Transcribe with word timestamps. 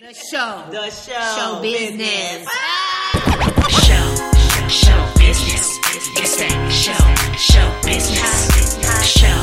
The 0.00 0.14
show. 0.14 0.64
The 0.70 0.90
show. 0.90 1.36
Show 1.36 1.60
business. 1.62 2.46
Show, 3.84 4.68
show 4.68 5.12
business. 5.18 5.78
It's 6.16 6.36
that 6.36 6.70
show, 6.72 7.36
show 7.36 7.80
business. 7.84 9.06
Show, 9.06 9.40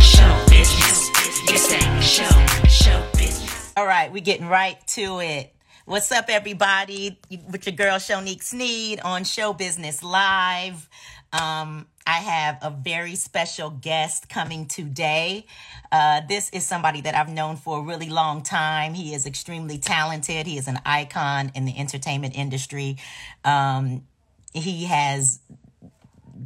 show 0.00 0.44
business. 0.50 1.10
It's 1.48 1.68
that 1.68 2.00
show, 2.02 2.68
show 2.68 3.06
business. 3.16 3.72
All 3.76 3.86
right, 3.86 4.12
we're 4.12 4.22
getting 4.22 4.48
right 4.48 4.76
to 4.88 5.20
it. 5.20 5.54
What's 5.86 6.10
up, 6.12 6.26
everybody? 6.28 7.18
You- 7.28 7.40
With 7.50 7.66
your 7.66 7.74
girl 7.76 7.96
Shonique 7.96 8.42
Sneed 8.42 9.00
on 9.00 9.24
Show 9.24 9.52
Business 9.52 10.02
Live. 10.02 10.88
Um, 11.32 11.86
I 12.06 12.18
have 12.18 12.58
a 12.62 12.70
very 12.70 13.16
special 13.16 13.70
guest 13.70 14.28
coming 14.28 14.66
today. 14.66 15.44
Uh, 15.90 16.20
this 16.28 16.50
is 16.50 16.64
somebody 16.64 17.00
that 17.00 17.16
I've 17.16 17.28
known 17.28 17.56
for 17.56 17.80
a 17.80 17.82
really 17.82 18.08
long 18.08 18.42
time. 18.42 18.94
He 18.94 19.12
is 19.12 19.26
extremely 19.26 19.78
talented. 19.78 20.46
He 20.46 20.56
is 20.56 20.68
an 20.68 20.78
icon 20.86 21.50
in 21.56 21.64
the 21.64 21.76
entertainment 21.76 22.36
industry. 22.36 22.96
Um, 23.44 24.04
he 24.52 24.84
has 24.84 25.40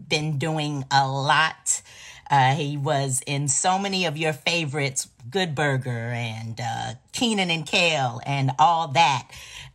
been 0.08 0.38
doing 0.38 0.84
a 0.90 1.06
lot. 1.06 1.82
Uh, 2.30 2.54
he 2.54 2.76
was 2.76 3.22
in 3.26 3.48
so 3.48 3.78
many 3.78 4.06
of 4.06 4.16
your 4.16 4.32
favorites, 4.32 5.08
Good 5.28 5.54
Burger 5.54 5.90
and 5.90 6.58
uh, 6.58 6.94
Kenan 7.12 7.50
and 7.50 7.66
Kel 7.66 8.20
and 8.24 8.52
all 8.58 8.88
that. 8.88 9.28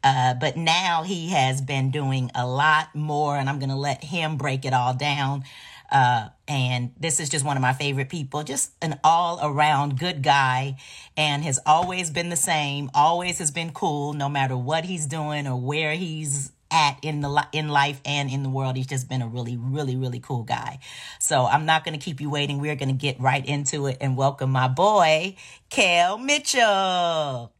Uh, 0.04 0.34
but 0.34 0.56
now 0.58 1.04
he 1.04 1.30
has 1.30 1.62
been 1.62 1.92
doing 1.92 2.32
a 2.34 2.48
lot 2.48 2.96
more, 2.96 3.36
and 3.38 3.50
I'm 3.50 3.60
going 3.60 3.70
to 3.70 3.76
let 3.76 4.04
him 4.04 4.38
break 4.38 4.66
it 4.66 4.74
all 4.74 4.94
down. 4.94 5.44
Uh, 5.92 6.30
and 6.48 6.92
this 7.00 7.20
is 7.20 7.30
just 7.30 7.46
one 7.46 7.58
of 7.58 7.62
my 7.62 7.74
favorite 7.74 8.10
people, 8.10 8.44
just 8.44 8.72
an 8.82 9.00
all 9.04 9.40
around 9.42 10.00
good 10.00 10.22
guy, 10.22 10.78
and 11.18 11.44
has 11.44 11.60
always 11.66 12.10
been 12.10 12.30
the 12.30 12.36
same, 12.36 12.90
always 12.94 13.40
has 13.40 13.52
been 13.52 13.72
cool, 13.72 14.14
no 14.14 14.30
matter 14.30 14.58
what 14.58 14.86
he's 14.86 15.06
doing 15.06 15.48
or 15.48 15.60
where 15.60 15.94
he's 15.94 16.52
at 16.72 16.98
in 17.02 17.22
the 17.22 17.30
li- 17.30 17.44
in 17.54 17.70
life 17.70 18.02
and 18.06 18.30
in 18.30 18.44
the 18.44 18.50
world. 18.50 18.76
He's 18.76 18.88
just 18.88 19.08
been 19.08 19.22
a 19.22 19.28
really, 19.28 19.58
really, 19.58 19.96
really 19.96 20.20
cool 20.20 20.44
guy. 20.44 20.80
So 21.20 21.46
I'm 21.46 21.66
not 21.66 21.86
going 21.86 21.98
to 21.98 22.04
keep 22.04 22.20
you 22.20 22.30
waiting. 22.30 22.60
We're 22.60 22.76
going 22.76 22.90
to 22.90 22.96
get 22.96 23.20
right 23.20 23.46
into 23.46 23.88
it 23.88 23.98
and 24.02 24.18
welcome 24.18 24.52
my 24.52 24.68
boy, 24.68 25.36
Kel 25.70 26.18
Mitchell. 26.18 27.55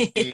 Hey, 0.00 0.32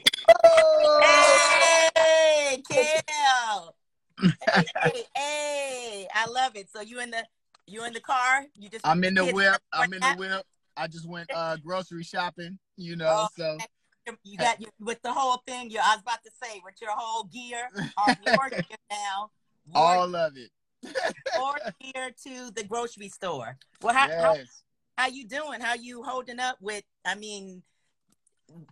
Kel. 2.71 3.75
Hey, 4.21 4.63
hey, 4.81 5.03
hey, 5.15 6.07
I 6.15 6.25
love 6.29 6.55
it. 6.55 6.69
So 6.73 6.79
you 6.79 7.01
in 7.01 7.11
the 7.11 7.25
you 7.65 7.83
in 7.83 7.91
the 7.91 7.99
car? 7.99 8.45
You 8.57 8.69
just 8.69 8.87
I'm 8.87 9.03
in 9.03 9.13
the 9.13 9.25
whip. 9.25 9.57
I'm 9.73 9.91
in 9.91 9.99
the 9.99 10.15
whip. 10.17 10.43
I 10.77 10.87
just 10.87 11.05
went 11.05 11.29
uh 11.33 11.57
grocery 11.65 12.03
shopping, 12.03 12.57
you 12.77 12.95
know. 12.95 13.09
Oh, 13.09 13.27
So 13.37 13.57
You 14.23 14.37
got 14.37 14.61
your, 14.61 14.69
with 14.79 15.01
the 15.01 15.11
whole 15.11 15.43
thing. 15.45 15.69
You, 15.69 15.79
I 15.83 15.95
was 15.95 16.01
about 16.01 16.23
to 16.23 16.31
say 16.41 16.61
with 16.63 16.75
your 16.81 16.91
whole 16.91 17.25
gear, 17.25 17.67
all 17.97 18.13
your 18.23 18.49
gear 18.49 18.77
now. 18.89 19.31
Wore, 19.73 19.83
all 19.83 20.15
of 20.15 20.37
it. 20.37 20.49
wore 21.37 21.59
gear 21.81 22.11
to 22.25 22.51
the 22.51 22.63
grocery 22.63 23.09
store. 23.09 23.57
Well, 23.81 23.93
how, 23.93 24.07
how 24.17 24.37
how 24.97 25.07
you 25.07 25.27
doing? 25.27 25.59
How 25.59 25.73
you 25.73 26.03
holding 26.03 26.39
up 26.39 26.55
with? 26.61 26.85
I 27.03 27.15
mean, 27.15 27.63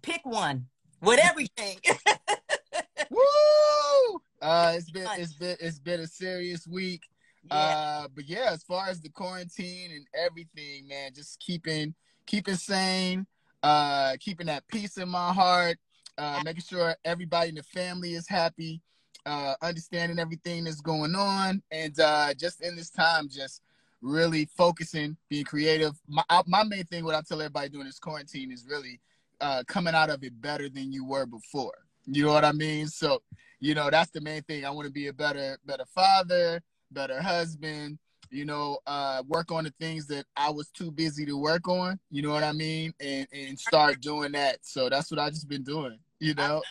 pick 0.02 0.22
one 0.24 0.68
with 1.02 1.20
everything. 1.24 1.80
Woo! 3.10 4.20
Uh 4.42 4.74
it's 4.76 4.92
been 4.92 5.08
it's 5.18 5.34
been 5.34 5.56
it's 5.60 5.80
been 5.80 6.00
a 6.02 6.08
serious 6.08 6.68
week. 6.68 7.04
yeah. 7.50 7.56
Uh 8.04 8.08
but 8.14 8.26
yeah, 8.28 8.50
as 8.52 8.64
far 8.64 8.88
as 8.88 9.02
the 9.02 9.10
quarantine 9.10 9.92
and 9.92 10.06
everything, 10.14 10.88
man, 10.88 11.12
just 11.14 11.40
keeping 11.40 11.94
keeping 12.26 12.56
sane, 12.56 13.26
uh 13.64 14.16
keeping 14.20 14.48
that 14.48 14.68
peace 14.68 14.98
in 14.98 15.10
my 15.10 15.32
heart, 15.34 15.78
uh 16.18 16.42
making 16.44 16.64
sure 16.64 16.96
everybody 17.06 17.50
in 17.50 17.56
the 17.56 17.64
family 17.64 18.14
is 18.14 18.28
happy, 18.28 18.82
uh 19.26 19.56
understanding 19.62 20.20
everything 20.20 20.64
that's 20.66 20.82
going 20.82 21.16
on 21.16 21.62
and 21.72 22.00
uh 22.00 22.34
just 22.34 22.62
in 22.62 22.76
this 22.76 22.90
time 22.90 23.30
just 23.30 23.62
really 24.02 24.46
focusing, 24.58 25.16
being 25.30 25.46
creative. 25.46 25.94
My 26.08 26.24
I- 26.30 26.44
my 26.46 26.64
main 26.64 26.84
thing 26.86 27.06
what 27.06 27.16
I 27.16 27.22
tell 27.22 27.42
everybody 27.42 27.70
doing 27.70 27.86
this 27.86 28.00
quarantine 28.00 28.52
is 28.52 28.66
really 28.70 29.00
uh 29.42 29.64
coming 29.68 29.96
out 29.96 30.10
of 30.10 30.24
it 30.24 30.40
better 30.42 30.70
than 30.70 30.92
you 30.92 31.06
were 31.06 31.26
before. 31.26 31.74
You 32.06 32.26
know 32.26 32.34
what 32.34 32.46
I 32.46 32.52
mean? 32.52 32.88
So, 32.88 33.22
you 33.60 33.74
know, 33.74 33.90
that's 33.90 34.12
the 34.12 34.22
main 34.22 34.44
thing. 34.44 34.66
I 34.66 34.70
want 34.70 34.86
to 34.88 34.92
be 34.92 35.08
a 35.08 35.14
better 35.14 35.58
better 35.66 35.86
father, 35.94 36.62
better 36.92 37.22
husband, 37.22 37.98
you 38.30 38.46
know, 38.46 38.80
uh 38.86 39.24
work 39.28 39.52
on 39.52 39.64
the 39.64 39.74
things 39.80 40.08
that 40.08 40.26
I 40.36 40.50
was 40.50 40.70
too 40.70 40.92
busy 40.92 41.26
to 41.26 41.38
work 41.38 41.68
on, 41.68 42.00
you 42.12 42.22
know 42.22 42.32
what 42.32 42.44
I 42.44 42.52
mean? 42.52 42.94
And 43.00 43.28
and 43.32 43.60
start 43.60 44.02
doing 44.02 44.34
that. 44.34 44.60
So 44.62 44.90
that's 44.90 45.12
what 45.12 45.20
I 45.20 45.30
just 45.30 45.48
been 45.48 45.64
doing, 45.64 45.98
you 46.20 46.34
know. 46.34 46.62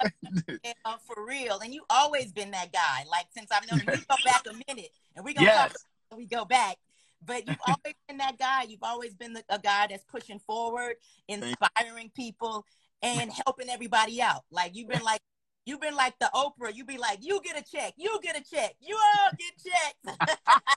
Yeah, 0.64 0.72
for 1.06 1.24
real. 1.26 1.58
And 1.60 1.74
you 1.74 1.84
always 1.90 2.32
been 2.32 2.50
that 2.52 2.72
guy. 2.72 3.04
Like 3.10 3.26
since 3.36 3.50
I've 3.50 3.70
known 3.70 3.80
you, 3.80 3.92
we 3.92 4.04
go 4.08 4.16
back 4.24 4.42
a 4.48 4.52
minute, 4.68 4.90
and 5.16 5.24
we're 5.24 5.34
gonna 5.34 5.46
yes. 5.46 5.74
when 6.08 6.18
we 6.18 6.26
go 6.26 6.44
back. 6.44 6.76
But 7.24 7.46
you've 7.46 7.58
always 7.66 7.94
been 8.08 8.18
that 8.18 8.38
guy. 8.38 8.64
You've 8.64 8.82
always 8.82 9.14
been 9.14 9.32
the, 9.32 9.44
a 9.48 9.58
guy 9.58 9.86
that's 9.88 10.04
pushing 10.04 10.38
forward, 10.40 10.96
inspiring 11.28 12.10
people, 12.14 12.64
and 13.02 13.30
helping 13.44 13.68
everybody 13.68 14.20
out. 14.22 14.42
Like 14.50 14.74
you've 14.74 14.88
been 14.88 15.02
like 15.02 15.20
you've 15.64 15.80
been 15.80 15.94
like 15.94 16.14
the 16.18 16.30
Oprah. 16.34 16.74
You 16.74 16.84
be 16.84 16.98
like, 16.98 17.18
you 17.22 17.40
get 17.42 17.58
a 17.58 17.64
check, 17.64 17.94
you 17.96 18.18
get 18.22 18.36
a 18.36 18.42
check, 18.44 18.74
you 18.80 18.96
all 18.96 19.30
get 19.38 19.54
checks. 19.62 20.18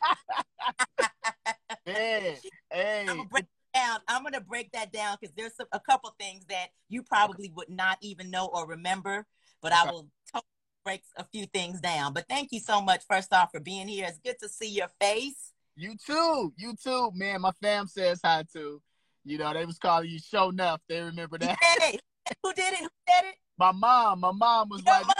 Hey, 1.87 2.37
hey. 2.71 3.05
I'm 3.07 3.17
gonna 3.17 3.29
break 3.29 3.45
down. 3.73 3.99
I'm 4.07 4.23
gonna 4.23 4.41
break 4.41 4.71
that 4.73 4.91
down 4.91 5.17
because 5.19 5.33
there's 5.35 5.53
a 5.71 5.79
couple 5.79 6.13
things 6.19 6.45
that 6.49 6.67
you 6.89 7.01
probably 7.01 7.51
would 7.55 7.69
not 7.69 7.97
even 8.01 8.29
know 8.29 8.47
or 8.47 8.67
remember, 8.67 9.25
but 9.61 9.71
I 9.71 9.85
will 9.85 10.09
totally 10.31 10.47
break 10.83 11.03
a 11.15 11.23
few 11.23 11.45
things 11.45 11.79
down. 11.79 12.13
But 12.13 12.25
thank 12.27 12.49
you 12.51 12.59
so 12.59 12.81
much, 12.81 13.03
first 13.09 13.33
off, 13.33 13.51
for 13.51 13.59
being 13.59 13.87
here. 13.87 14.05
It's 14.07 14.19
good 14.19 14.37
to 14.41 14.49
see 14.49 14.69
your 14.69 14.89
face. 14.99 15.53
You 15.79 15.95
too. 16.03 16.53
You 16.57 16.75
too. 16.75 17.11
Man, 17.13 17.41
my 17.41 17.51
fam 17.61 17.85
says 17.85 18.19
hi 18.25 18.43
too. 18.51 18.81
You 19.23 19.37
know, 19.37 19.53
they 19.53 19.63
was 19.63 19.77
calling 19.77 20.09
you 20.09 20.17
show 20.17 20.49
enough. 20.49 20.81
They 20.89 21.01
remember 21.01 21.37
that. 21.37 21.57
Hey, 21.61 21.99
who 22.41 22.51
did 22.53 22.73
it? 22.73 22.79
Who 22.79 22.89
did 23.05 23.25
it? 23.29 23.35
My 23.59 23.71
mom, 23.71 24.21
my 24.21 24.31
mom 24.31 24.69
was 24.69 24.83
Your 24.83 24.95
like, 24.95 25.05
mom. 25.05 25.15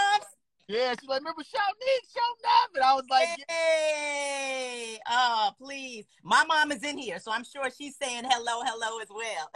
Yeah, 0.68 0.96
she's 1.00 1.08
like, 1.08 1.20
remember 1.20 1.44
Shawnee, 1.44 2.02
show 2.12 2.20
enough. 2.40 2.70
And 2.74 2.84
I 2.84 2.94
was 2.96 3.06
like, 3.10 3.28
yeah. 3.38 3.56
Hey, 3.56 5.00
oh 5.08 5.52
please. 5.62 6.06
My 6.24 6.44
mom 6.46 6.72
is 6.72 6.84
in 6.84 6.98
here, 6.98 7.20
so 7.20 7.32
I'm 7.32 7.44
sure 7.44 7.70
she's 7.70 7.96
saying 7.96 8.24
hello, 8.28 8.64
hello 8.66 9.00
as 9.00 9.10
well. 9.10 9.52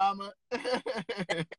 mama. 0.00 0.32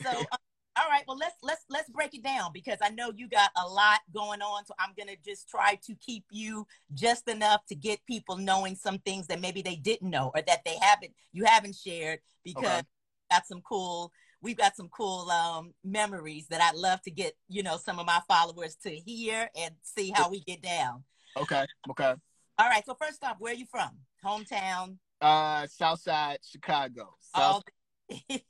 So, 0.00 0.10
uh, 0.10 0.36
all 0.78 0.88
right. 0.88 1.02
Well, 1.08 1.16
let's 1.16 1.34
let's 1.42 1.64
let's 1.68 1.90
break 1.90 2.14
it 2.14 2.22
down 2.22 2.52
because 2.52 2.78
I 2.82 2.90
know 2.90 3.10
you 3.14 3.28
got 3.28 3.50
a 3.56 3.66
lot 3.66 4.00
going 4.12 4.40
on. 4.42 4.64
So 4.66 4.74
I'm 4.78 4.90
gonna 4.96 5.16
just 5.24 5.48
try 5.48 5.78
to 5.86 5.94
keep 5.96 6.24
you 6.30 6.66
just 6.94 7.28
enough 7.28 7.64
to 7.66 7.74
get 7.74 8.04
people 8.06 8.36
knowing 8.36 8.76
some 8.76 8.98
things 8.98 9.26
that 9.26 9.40
maybe 9.40 9.62
they 9.62 9.76
didn't 9.76 10.10
know 10.10 10.30
or 10.34 10.42
that 10.42 10.64
they 10.64 10.76
haven't 10.80 11.12
you 11.32 11.44
haven't 11.44 11.74
shared 11.74 12.20
because 12.44 12.64
Okay. 12.68 12.82
got 13.30 13.46
some 13.46 13.60
cool 13.62 14.12
we've 14.40 14.56
got 14.56 14.76
some 14.76 14.88
cool 14.88 15.28
um, 15.30 15.74
memories 15.84 16.46
that 16.48 16.60
I'd 16.60 16.76
love 16.76 17.02
to 17.02 17.10
get 17.10 17.34
you 17.48 17.62
know 17.62 17.76
some 17.76 17.98
of 17.98 18.06
my 18.06 18.20
followers 18.28 18.76
to 18.84 18.90
hear 18.90 19.50
and 19.58 19.74
see 19.82 20.12
how 20.14 20.30
we 20.30 20.40
get 20.40 20.62
down. 20.62 21.02
okay, 21.36 21.66
okay. 21.90 22.14
All 22.58 22.68
right. 22.68 22.84
So 22.84 22.94
first 22.94 23.24
off, 23.24 23.36
where 23.38 23.52
are 23.52 23.56
you 23.56 23.66
from? 23.66 23.90
Hometown. 24.24 24.96
Uh 25.20 25.66
Southside 25.66 26.38
Chicago. 26.48 27.14
all 27.34 27.62
South, 28.10 28.20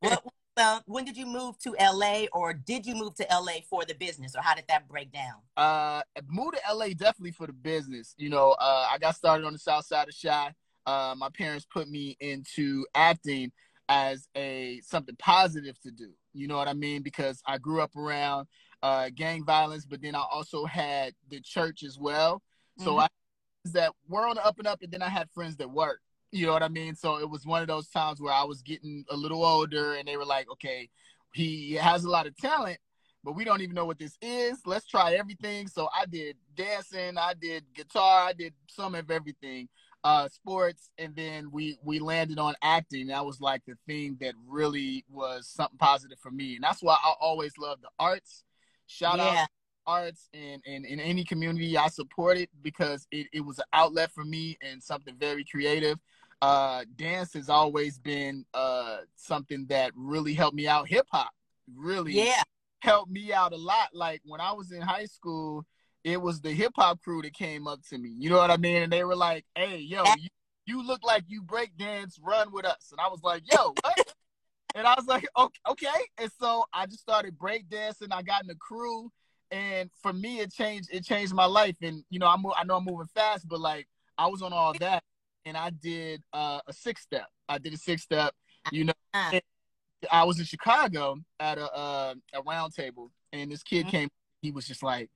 what, 0.00 0.22
uh, 0.56 0.80
when 0.86 1.04
did 1.04 1.16
you 1.16 1.26
move 1.26 1.58
to 1.58 1.74
LA 1.80 2.24
or 2.32 2.52
did 2.52 2.86
you 2.86 2.94
move 2.94 3.14
to 3.16 3.26
LA 3.30 3.60
for 3.68 3.84
the 3.84 3.94
business 3.94 4.34
or 4.34 4.42
how 4.42 4.54
did 4.54 4.64
that 4.68 4.88
break 4.88 5.12
down? 5.12 5.34
uh 5.56 6.02
moved 6.28 6.56
to 6.56 6.74
LA 6.74 6.88
definitely 6.88 7.30
for 7.32 7.46
the 7.46 7.52
business. 7.52 8.14
You 8.18 8.28
know, 8.30 8.52
uh 8.58 8.86
I 8.90 8.98
got 8.98 9.16
started 9.16 9.46
on 9.46 9.52
the 9.52 9.58
south 9.58 9.86
side 9.86 10.08
of 10.08 10.14
Chi. 10.20 10.54
Uh 10.86 11.14
my 11.16 11.28
parents 11.30 11.66
put 11.70 11.88
me 11.88 12.16
into 12.20 12.86
acting 12.94 13.52
as 13.88 14.28
a 14.36 14.80
something 14.84 15.16
positive 15.16 15.78
to 15.82 15.90
do. 15.90 16.10
You 16.34 16.48
know 16.48 16.56
what 16.56 16.68
I 16.68 16.74
mean? 16.74 17.02
Because 17.02 17.40
I 17.46 17.58
grew 17.58 17.80
up 17.80 17.94
around 17.96 18.46
uh 18.82 19.10
gang 19.14 19.44
violence, 19.44 19.86
but 19.86 20.02
then 20.02 20.14
I 20.14 20.24
also 20.30 20.64
had 20.66 21.14
the 21.30 21.40
church 21.40 21.82
as 21.82 21.98
well. 21.98 22.42
So 22.78 22.94
Mhm. 22.94 23.02
I 23.02 23.08
that 23.72 23.92
were 24.08 24.26
on 24.26 24.36
the 24.36 24.44
up 24.46 24.58
and 24.58 24.66
up 24.68 24.82
and 24.82 24.92
then 24.92 25.02
I 25.02 25.08
had 25.08 25.30
friends 25.30 25.56
that 25.56 25.70
worked. 25.70 26.02
You 26.36 26.46
know 26.46 26.52
what 26.52 26.62
I 26.62 26.68
mean? 26.68 26.94
So 26.94 27.18
it 27.18 27.28
was 27.28 27.46
one 27.46 27.62
of 27.62 27.68
those 27.68 27.88
times 27.88 28.20
where 28.20 28.32
I 28.32 28.44
was 28.44 28.60
getting 28.60 29.04
a 29.10 29.16
little 29.16 29.42
older 29.42 29.94
and 29.94 30.06
they 30.06 30.18
were 30.18 30.24
like, 30.26 30.50
okay, 30.50 30.90
he 31.32 31.72
has 31.74 32.04
a 32.04 32.10
lot 32.10 32.26
of 32.26 32.36
talent, 32.36 32.78
but 33.24 33.32
we 33.32 33.42
don't 33.44 33.62
even 33.62 33.74
know 33.74 33.86
what 33.86 33.98
this 33.98 34.18
is. 34.20 34.60
Let's 34.66 34.86
try 34.86 35.14
everything. 35.14 35.66
So 35.66 35.88
I 35.98 36.04
did 36.04 36.36
dancing, 36.54 37.16
I 37.16 37.32
did 37.40 37.64
guitar, 37.74 38.28
I 38.28 38.32
did 38.34 38.52
some 38.68 38.94
of 38.94 39.10
everything, 39.10 39.68
uh, 40.04 40.28
sports, 40.28 40.90
and 40.98 41.16
then 41.16 41.50
we 41.50 41.78
we 41.82 41.98
landed 42.00 42.38
on 42.38 42.54
acting. 42.62 43.06
That 43.06 43.24
was 43.24 43.40
like 43.40 43.62
the 43.66 43.76
thing 43.86 44.18
that 44.20 44.34
really 44.46 45.04
was 45.10 45.48
something 45.48 45.78
positive 45.78 46.18
for 46.20 46.30
me, 46.30 46.56
and 46.56 46.64
that's 46.64 46.82
why 46.82 46.96
I 47.02 47.14
always 47.18 47.56
love 47.58 47.80
the 47.80 47.88
arts. 47.98 48.44
Shout 48.86 49.18
Yeah. 49.18 49.42
out 49.42 49.48
arts 49.86 50.28
and, 50.34 50.60
and 50.66 50.84
in 50.84 51.00
any 51.00 51.24
community, 51.24 51.76
I 51.76 51.88
support 51.88 52.36
it 52.36 52.50
because 52.62 53.06
it, 53.10 53.28
it 53.32 53.40
was 53.40 53.58
an 53.58 53.64
outlet 53.72 54.10
for 54.12 54.24
me 54.24 54.58
and 54.60 54.82
something 54.82 55.14
very 55.16 55.44
creative. 55.44 55.98
Uh, 56.42 56.84
dance 56.96 57.32
has 57.32 57.48
always 57.48 57.98
been 57.98 58.44
uh, 58.52 58.98
something 59.16 59.66
that 59.68 59.92
really 59.94 60.34
helped 60.34 60.56
me 60.56 60.68
out. 60.68 60.88
Hip 60.88 61.06
hop 61.10 61.30
really 61.74 62.12
Yeah. 62.12 62.42
helped 62.80 63.10
me 63.10 63.32
out 63.32 63.52
a 63.52 63.56
lot. 63.56 63.88
Like 63.94 64.20
when 64.24 64.40
I 64.40 64.52
was 64.52 64.70
in 64.70 64.82
high 64.82 65.06
school, 65.06 65.64
it 66.04 66.20
was 66.20 66.40
the 66.40 66.52
hip 66.52 66.72
hop 66.76 67.02
crew 67.02 67.22
that 67.22 67.34
came 67.34 67.66
up 67.66 67.80
to 67.90 67.98
me. 67.98 68.10
You 68.10 68.30
know 68.30 68.36
what 68.38 68.50
I 68.50 68.56
mean? 68.58 68.82
And 68.82 68.92
they 68.92 69.02
were 69.02 69.16
like, 69.16 69.44
"Hey, 69.54 69.78
yo, 69.78 70.04
you, 70.04 70.28
you 70.66 70.86
look 70.86 71.02
like 71.04 71.24
you 71.26 71.42
break 71.42 71.76
dance. 71.76 72.18
Run 72.22 72.52
with 72.52 72.64
us." 72.64 72.88
And 72.92 73.00
I 73.00 73.08
was 73.08 73.22
like, 73.22 73.42
"Yo, 73.50 73.76
what?" 73.82 74.14
and 74.74 74.86
I 74.86 74.94
was 74.94 75.06
like, 75.06 75.26
"Okay." 75.36 75.58
okay. 75.68 76.06
And 76.18 76.30
so 76.38 76.64
I 76.72 76.86
just 76.86 77.00
started 77.00 77.36
break 77.38 77.68
dancing. 77.68 78.12
I 78.12 78.22
got 78.22 78.42
in 78.42 78.46
the 78.46 78.54
crew, 78.54 79.10
and 79.50 79.90
for 80.00 80.12
me, 80.12 80.40
it 80.40 80.52
changed. 80.52 80.90
It 80.92 81.04
changed 81.04 81.34
my 81.34 81.46
life. 81.46 81.76
And 81.82 82.04
you 82.10 82.18
know, 82.18 82.28
I'm 82.28 82.44
I 82.56 82.62
know 82.64 82.76
I'm 82.76 82.84
moving 82.84 83.08
fast, 83.14 83.48
but 83.48 83.58
like 83.58 83.88
I 84.16 84.28
was 84.28 84.42
on 84.42 84.52
all 84.52 84.74
that, 84.74 85.02
and 85.46 85.56
I 85.56 85.70
did 85.70 86.22
uh, 86.34 86.60
a 86.66 86.72
six 86.72 87.00
step. 87.00 87.28
I 87.48 87.56
did 87.56 87.72
a 87.72 87.78
six 87.78 88.02
step. 88.02 88.34
You 88.72 88.84
know. 88.84 88.92
Uh, 89.14 89.40
I 90.10 90.24
was 90.24 90.38
in 90.38 90.44
Chicago 90.44 91.16
at 91.40 91.56
a 91.56 91.72
uh, 91.72 92.14
a 92.34 92.42
round 92.42 92.74
table, 92.74 93.12
and 93.32 93.50
this 93.50 93.62
kid 93.62 93.86
Mhm. 93.86 93.90
came. 93.90 94.08
He 94.42 94.50
was 94.50 94.66
just 94.66 94.82
like, 94.82 95.08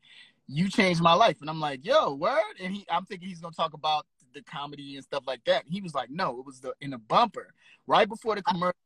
"You 0.46 0.70
changed 0.70 1.02
my 1.02 1.12
life," 1.12 1.40
and 1.40 1.50
I'm 1.50 1.60
like, 1.60 1.84
"Yo, 1.84 2.14
word!" 2.14 2.56
And 2.60 2.74
he, 2.74 2.86
I'm 2.88 3.04
thinking 3.04 3.28
he's 3.28 3.40
gonna 3.40 3.54
talk 3.54 3.74
about 3.74 4.06
the 4.32 4.42
comedy 4.42 4.94
and 4.94 5.04
stuff 5.04 5.24
like 5.26 5.44
that. 5.44 5.64
He 5.66 5.82
was 5.82 5.94
like, 5.94 6.08
"No, 6.10 6.38
it 6.38 6.46
was 6.46 6.60
the 6.60 6.74
in 6.80 6.92
a 6.92 6.98
bumper 6.98 7.52
right 7.86 8.08
before 8.08 8.36
the 8.36 8.42
commercial. 8.42 8.76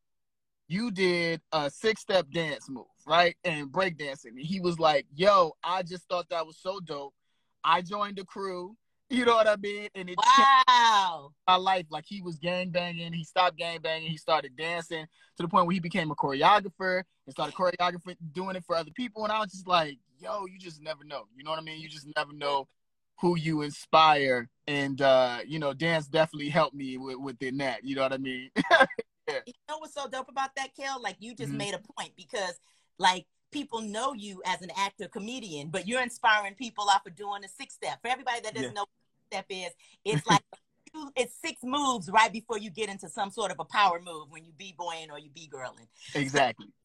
You 0.66 0.90
did 0.90 1.42
a 1.52 1.70
six 1.70 2.00
step 2.00 2.30
dance 2.30 2.68
move, 2.68 2.86
right, 3.06 3.36
and 3.44 3.70
break 3.70 3.96
dancing." 3.98 4.32
And 4.36 4.46
he 4.46 4.60
was 4.60 4.78
like, 4.78 5.06
"Yo, 5.14 5.52
I 5.62 5.82
just 5.82 6.08
thought 6.08 6.28
that 6.30 6.46
was 6.46 6.56
so 6.58 6.80
dope. 6.80 7.14
I 7.62 7.82
joined 7.82 8.16
the 8.16 8.24
crew." 8.24 8.76
You 9.10 9.24
know 9.24 9.34
what 9.34 9.46
I 9.46 9.56
mean? 9.56 9.88
And 9.94 10.08
it 10.08 10.18
changed 10.36 10.48
wow. 10.68 11.30
my 11.46 11.56
life. 11.56 11.86
Like 11.90 12.04
he 12.06 12.22
was 12.22 12.38
gang 12.38 12.70
banging, 12.70 13.12
he 13.12 13.22
stopped 13.24 13.56
gang 13.56 13.80
banging, 13.80 14.10
he 14.10 14.16
started 14.16 14.56
dancing 14.56 15.06
to 15.36 15.42
the 15.42 15.48
point 15.48 15.66
where 15.66 15.74
he 15.74 15.80
became 15.80 16.10
a 16.10 16.14
choreographer 16.14 17.02
and 17.26 17.32
started 17.32 17.54
choreographing, 17.54 18.16
doing 18.32 18.56
it 18.56 18.64
for 18.64 18.76
other 18.76 18.90
people. 18.92 19.24
And 19.24 19.32
I 19.32 19.40
was 19.40 19.52
just 19.52 19.68
like, 19.68 19.98
yo, 20.18 20.46
you 20.46 20.58
just 20.58 20.80
never 20.82 21.04
know. 21.04 21.24
You 21.36 21.44
know 21.44 21.50
what 21.50 21.60
I 21.60 21.62
mean? 21.62 21.80
You 21.80 21.88
just 21.88 22.08
never 22.16 22.32
know 22.32 22.66
who 23.20 23.36
you 23.36 23.62
inspire. 23.62 24.48
And 24.66 25.00
uh, 25.00 25.40
you 25.46 25.58
know, 25.58 25.74
dance 25.74 26.06
definitely 26.06 26.48
helped 26.48 26.74
me 26.74 26.96
with, 26.96 27.18
within 27.18 27.58
that. 27.58 27.84
You 27.84 27.96
know 27.96 28.02
what 28.02 28.12
I 28.12 28.18
mean? 28.18 28.50
You 29.46 29.52
know 29.68 29.78
what's 29.78 29.94
so 29.94 30.06
dope 30.08 30.28
about 30.28 30.54
that, 30.56 30.74
Kel? 30.74 31.02
Like 31.02 31.16
you 31.18 31.34
just 31.34 31.52
Mhm. 31.52 31.56
made 31.58 31.74
a 31.74 31.80
point 31.96 32.12
because 32.16 32.58
like 32.98 33.26
people 33.54 33.80
know 33.80 34.12
you 34.12 34.42
as 34.44 34.60
an 34.62 34.70
actor 34.76 35.06
comedian, 35.08 35.68
but 35.68 35.86
you're 35.86 36.02
inspiring 36.02 36.54
people 36.54 36.84
off 36.90 37.06
of 37.06 37.14
doing 37.14 37.44
a 37.44 37.48
six 37.48 37.74
step. 37.74 38.00
For 38.02 38.08
everybody 38.08 38.40
that 38.42 38.52
doesn't 38.54 38.70
Yeah. 38.70 38.74
know 38.74 38.82
what 38.82 39.26
step 39.32 39.46
is, 39.48 39.70
it's 40.04 40.26
like 40.32 40.42
it's 41.16 41.34
six 41.42 41.60
moves 41.62 42.10
right 42.10 42.32
before 42.32 42.58
you 42.58 42.70
get 42.70 42.88
into 42.88 43.08
some 43.08 43.30
sort 43.30 43.50
of 43.50 43.58
a 43.60 43.64
power 43.64 44.00
move 44.04 44.26
when 44.30 44.44
you 44.44 44.52
b 44.58 44.74
boying 44.76 45.10
or 45.10 45.18
you 45.18 45.30
b 45.30 45.48
girling. 45.52 45.88
exactly. 46.14 46.66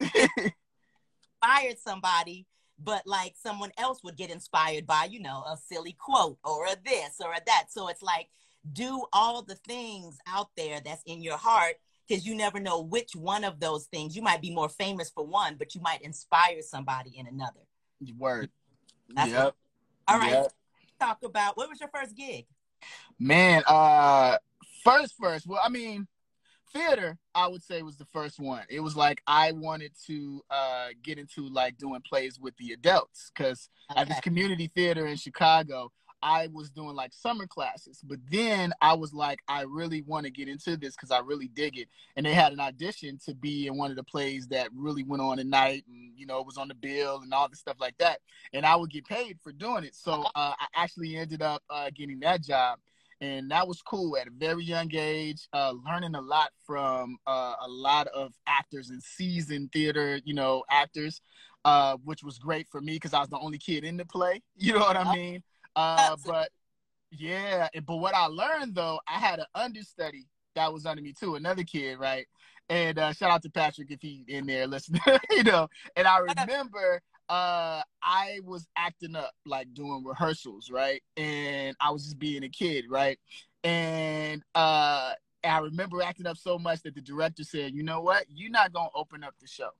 Inspired 1.42 1.78
somebody, 1.78 2.46
but 2.78 3.02
like 3.06 3.34
someone 3.36 3.72
else 3.76 4.02
would 4.04 4.16
get 4.16 4.30
inspired 4.30 4.86
by, 4.86 5.08
you 5.10 5.20
know, 5.20 5.42
a 5.46 5.56
silly 5.56 5.96
quote 5.98 6.38
or 6.44 6.66
a 6.66 6.76
this 6.84 7.16
or 7.20 7.32
a 7.32 7.40
that. 7.46 7.66
So 7.70 7.88
it's 7.88 8.02
like 8.02 8.28
do 8.72 9.04
all 9.12 9.42
the 9.42 9.54
things 9.56 10.18
out 10.26 10.50
there 10.56 10.80
that's 10.84 11.02
in 11.06 11.22
your 11.22 11.38
heart 11.38 11.76
because 12.10 12.26
you 12.26 12.34
never 12.34 12.58
know 12.58 12.80
which 12.80 13.14
one 13.14 13.44
of 13.44 13.60
those 13.60 13.86
things 13.86 14.16
you 14.16 14.22
might 14.22 14.42
be 14.42 14.50
more 14.50 14.68
famous 14.68 15.10
for 15.10 15.24
one, 15.24 15.54
but 15.56 15.74
you 15.74 15.80
might 15.80 16.02
inspire 16.02 16.60
somebody 16.60 17.16
in 17.16 17.28
another. 17.28 17.60
Word. 18.18 18.50
That's 19.14 19.30
yep. 19.30 19.54
All 20.08 20.18
right, 20.18 20.30
Yep. 20.30 20.52
talk 20.98 21.18
about 21.22 21.56
what 21.56 21.68
was 21.68 21.78
your 21.78 21.90
first 21.94 22.16
gig? 22.16 22.46
Man, 23.18 23.62
uh 23.66 24.38
first 24.82 25.14
first, 25.20 25.46
well, 25.46 25.60
I 25.62 25.68
mean, 25.68 26.08
theater, 26.72 27.18
I 27.34 27.46
would 27.46 27.62
say 27.62 27.82
was 27.82 27.98
the 27.98 28.06
first 28.06 28.40
one. 28.40 28.64
It 28.68 28.80
was 28.80 28.96
like 28.96 29.22
I 29.26 29.52
wanted 29.52 29.92
to 30.06 30.42
uh 30.50 30.88
get 31.02 31.18
into 31.18 31.48
like 31.48 31.76
doing 31.76 32.00
plays 32.00 32.40
with 32.40 32.56
the 32.56 32.72
adults 32.72 33.30
cuz 33.34 33.68
at 33.94 34.08
this 34.08 34.20
community 34.20 34.68
theater 34.74 35.06
in 35.06 35.16
Chicago, 35.16 35.92
I 36.22 36.48
was 36.52 36.70
doing 36.70 36.94
like 36.94 37.12
summer 37.12 37.46
classes. 37.46 38.00
But 38.02 38.18
then 38.30 38.72
I 38.80 38.94
was 38.94 39.12
like 39.12 39.40
I 39.48 39.62
really 39.62 40.02
want 40.02 40.24
to 40.24 40.30
get 40.30 40.48
into 40.48 40.76
this 40.76 40.96
cuz 40.96 41.10
I 41.10 41.18
really 41.18 41.48
dig 41.48 41.78
it. 41.78 41.88
And 42.16 42.24
they 42.24 42.34
had 42.34 42.52
an 42.52 42.60
audition 42.60 43.18
to 43.26 43.34
be 43.34 43.66
in 43.66 43.76
one 43.76 43.90
of 43.90 43.96
the 43.96 44.04
plays 44.04 44.48
that 44.48 44.68
really 44.74 45.02
went 45.02 45.22
on 45.22 45.38
at 45.38 45.46
night 45.46 45.84
and 45.88 46.18
you 46.18 46.26
know, 46.26 46.40
it 46.40 46.46
was 46.46 46.58
on 46.58 46.68
the 46.68 46.74
bill 46.74 47.20
and 47.22 47.32
all 47.32 47.48
the 47.48 47.56
stuff 47.56 47.76
like 47.80 47.96
that. 47.98 48.20
And 48.52 48.66
I 48.66 48.76
would 48.76 48.90
get 48.90 49.06
paid 49.06 49.38
for 49.42 49.52
doing 49.52 49.84
it. 49.84 49.94
So 49.94 50.24
uh, 50.34 50.54
I 50.58 50.66
actually 50.74 51.16
ended 51.16 51.42
up 51.42 51.62
uh, 51.70 51.90
getting 51.94 52.20
that 52.20 52.42
job 52.42 52.78
and 53.20 53.50
that 53.50 53.68
was 53.68 53.82
cool 53.82 54.16
at 54.16 54.26
a 54.26 54.30
very 54.30 54.64
young 54.64 54.90
age 54.94 55.48
uh, 55.52 55.72
learning 55.86 56.14
a 56.14 56.20
lot 56.20 56.50
from 56.66 57.18
uh, 57.26 57.54
a 57.60 57.68
lot 57.68 58.06
of 58.08 58.32
actors 58.46 58.90
and 58.90 59.02
seasoned 59.02 59.70
theater 59.72 60.20
you 60.24 60.34
know 60.34 60.62
actors 60.70 61.20
uh, 61.64 61.96
which 62.04 62.22
was 62.22 62.38
great 62.38 62.66
for 62.68 62.80
me 62.80 62.94
because 62.94 63.12
i 63.12 63.20
was 63.20 63.28
the 63.28 63.38
only 63.38 63.58
kid 63.58 63.84
in 63.84 63.96
the 63.96 64.04
play 64.04 64.42
you 64.56 64.72
know 64.72 64.80
what 64.80 64.96
i 64.96 65.14
mean 65.14 65.42
uh, 65.80 66.16
but 66.24 66.50
yeah 67.10 67.68
but 67.86 67.96
what 67.96 68.14
i 68.14 68.26
learned 68.26 68.74
though 68.74 69.00
i 69.08 69.18
had 69.18 69.38
an 69.40 69.46
understudy 69.54 70.26
that 70.54 70.72
was 70.72 70.86
under 70.86 71.02
me 71.02 71.12
too 71.12 71.34
another 71.34 71.64
kid 71.64 71.98
right 71.98 72.26
and 72.68 72.98
uh, 72.98 73.12
shout 73.12 73.30
out 73.30 73.42
to 73.42 73.50
patrick 73.50 73.90
if 73.90 74.00
he 74.00 74.24
in 74.28 74.46
there 74.46 74.66
listening 74.66 75.00
you 75.30 75.42
know 75.42 75.68
and 75.96 76.06
i 76.06 76.18
remember 76.18 77.02
uh 77.30 77.80
I 78.02 78.40
was 78.44 78.66
acting 78.76 79.14
up 79.14 79.30
like 79.46 79.72
doing 79.72 80.04
rehearsals, 80.04 80.68
right? 80.68 81.00
And 81.16 81.76
I 81.80 81.90
was 81.90 82.02
just 82.02 82.18
being 82.18 82.42
a 82.42 82.48
kid, 82.48 82.86
right? 82.90 83.18
And 83.62 84.42
uh 84.54 85.12
I 85.44 85.58
remember 85.58 86.02
acting 86.02 86.26
up 86.26 86.36
so 86.36 86.58
much 86.58 86.82
that 86.82 86.94
the 86.94 87.00
director 87.00 87.44
said, 87.44 87.72
"You 87.72 87.84
know 87.84 88.00
what? 88.00 88.26
You're 88.28 88.50
not 88.50 88.72
going 88.72 88.88
to 88.90 88.98
open 88.98 89.24
up 89.24 89.34
the 89.40 89.46
show. 89.46 89.70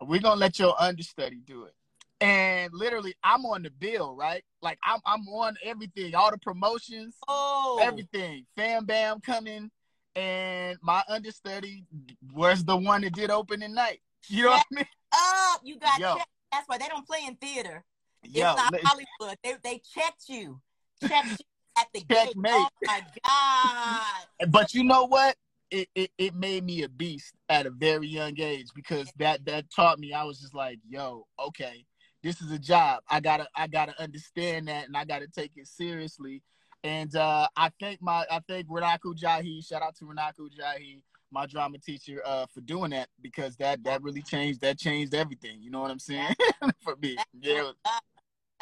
We're 0.00 0.20
going 0.20 0.36
to 0.36 0.40
let 0.40 0.58
your 0.58 0.74
understudy 0.80 1.40
do 1.44 1.64
it." 1.64 1.74
And 2.20 2.72
literally 2.74 3.14
I'm 3.22 3.46
on 3.46 3.62
the 3.62 3.70
bill, 3.70 4.14
right? 4.16 4.42
Like 4.60 4.78
I'm 4.84 5.00
I'm 5.06 5.26
on 5.28 5.56
everything, 5.64 6.14
all 6.14 6.30
the 6.30 6.38
promotions, 6.38 7.16
Oh, 7.28 7.78
everything. 7.80 8.44
Fam 8.56 8.84
Bam 8.84 9.20
coming 9.20 9.70
and 10.16 10.78
my 10.82 11.02
understudy 11.08 11.84
was 12.32 12.64
the 12.64 12.76
one 12.76 13.02
that 13.02 13.14
did 13.14 13.30
open 13.30 13.62
opening 13.62 13.74
night. 13.74 14.00
You 14.28 14.44
know 14.44 14.50
what 14.50 14.66
I 14.72 14.74
mean? 14.74 14.84
up! 15.12 15.60
You 15.64 15.78
got 15.78 15.98
Yo. 15.98 16.16
checked. 16.16 16.28
That's 16.52 16.68
why 16.68 16.76
they 16.76 16.88
don't 16.88 17.06
play 17.06 17.20
in 17.26 17.36
theater. 17.36 17.84
Yo, 18.22 18.48
it's 18.48 18.56
not 18.56 18.72
li- 18.72 18.80
Hollywood. 18.84 19.38
They 19.42 19.54
they 19.62 19.80
checked 19.94 20.28
you, 20.28 20.60
checked 21.06 21.30
you 21.30 21.44
at 21.78 21.86
the 21.94 22.00
gate. 22.00 22.26
Checkmate. 22.26 22.52
Oh 22.52 22.68
my 22.86 23.02
god! 23.24 24.48
but 24.50 24.74
you 24.74 24.84
know 24.84 25.04
what? 25.06 25.36
It, 25.70 25.88
it 25.94 26.10
it 26.18 26.34
made 26.34 26.64
me 26.64 26.82
a 26.82 26.88
beast 26.88 27.34
at 27.48 27.66
a 27.66 27.70
very 27.70 28.08
young 28.08 28.38
age 28.38 28.66
because 28.74 29.10
that 29.18 29.44
that 29.46 29.66
taught 29.74 29.98
me 29.98 30.12
I 30.12 30.24
was 30.24 30.40
just 30.40 30.54
like, 30.54 30.78
yo, 30.88 31.26
okay, 31.38 31.84
this 32.22 32.40
is 32.40 32.50
a 32.50 32.58
job. 32.58 33.02
I 33.08 33.20
gotta 33.20 33.46
I 33.54 33.66
gotta 33.66 34.00
understand 34.00 34.68
that 34.68 34.86
and 34.86 34.96
I 34.96 35.04
gotta 35.04 35.26
take 35.28 35.52
it 35.56 35.66
seriously. 35.66 36.42
And 36.84 37.14
uh, 37.16 37.48
I 37.56 37.70
thank 37.80 38.00
my 38.02 38.24
I 38.30 38.40
thank 38.48 38.68
Renaku 38.68 39.16
Jahi. 39.16 39.66
Shout 39.66 39.82
out 39.82 39.96
to 39.96 40.04
Renaku 40.04 40.48
Jahi, 40.58 41.00
my 41.30 41.46
drama 41.46 41.78
teacher, 41.78 42.22
uh, 42.24 42.46
for 42.52 42.60
doing 42.60 42.90
that 42.90 43.08
because 43.20 43.56
that 43.56 43.82
that 43.84 44.02
really 44.02 44.22
changed 44.22 44.60
that 44.60 44.78
changed 44.78 45.14
everything. 45.14 45.60
You 45.60 45.70
know 45.70 45.80
what 45.80 45.90
I'm 45.90 45.98
saying? 45.98 46.34
for 46.82 46.96
me, 46.96 47.16
yeah, 47.40 47.70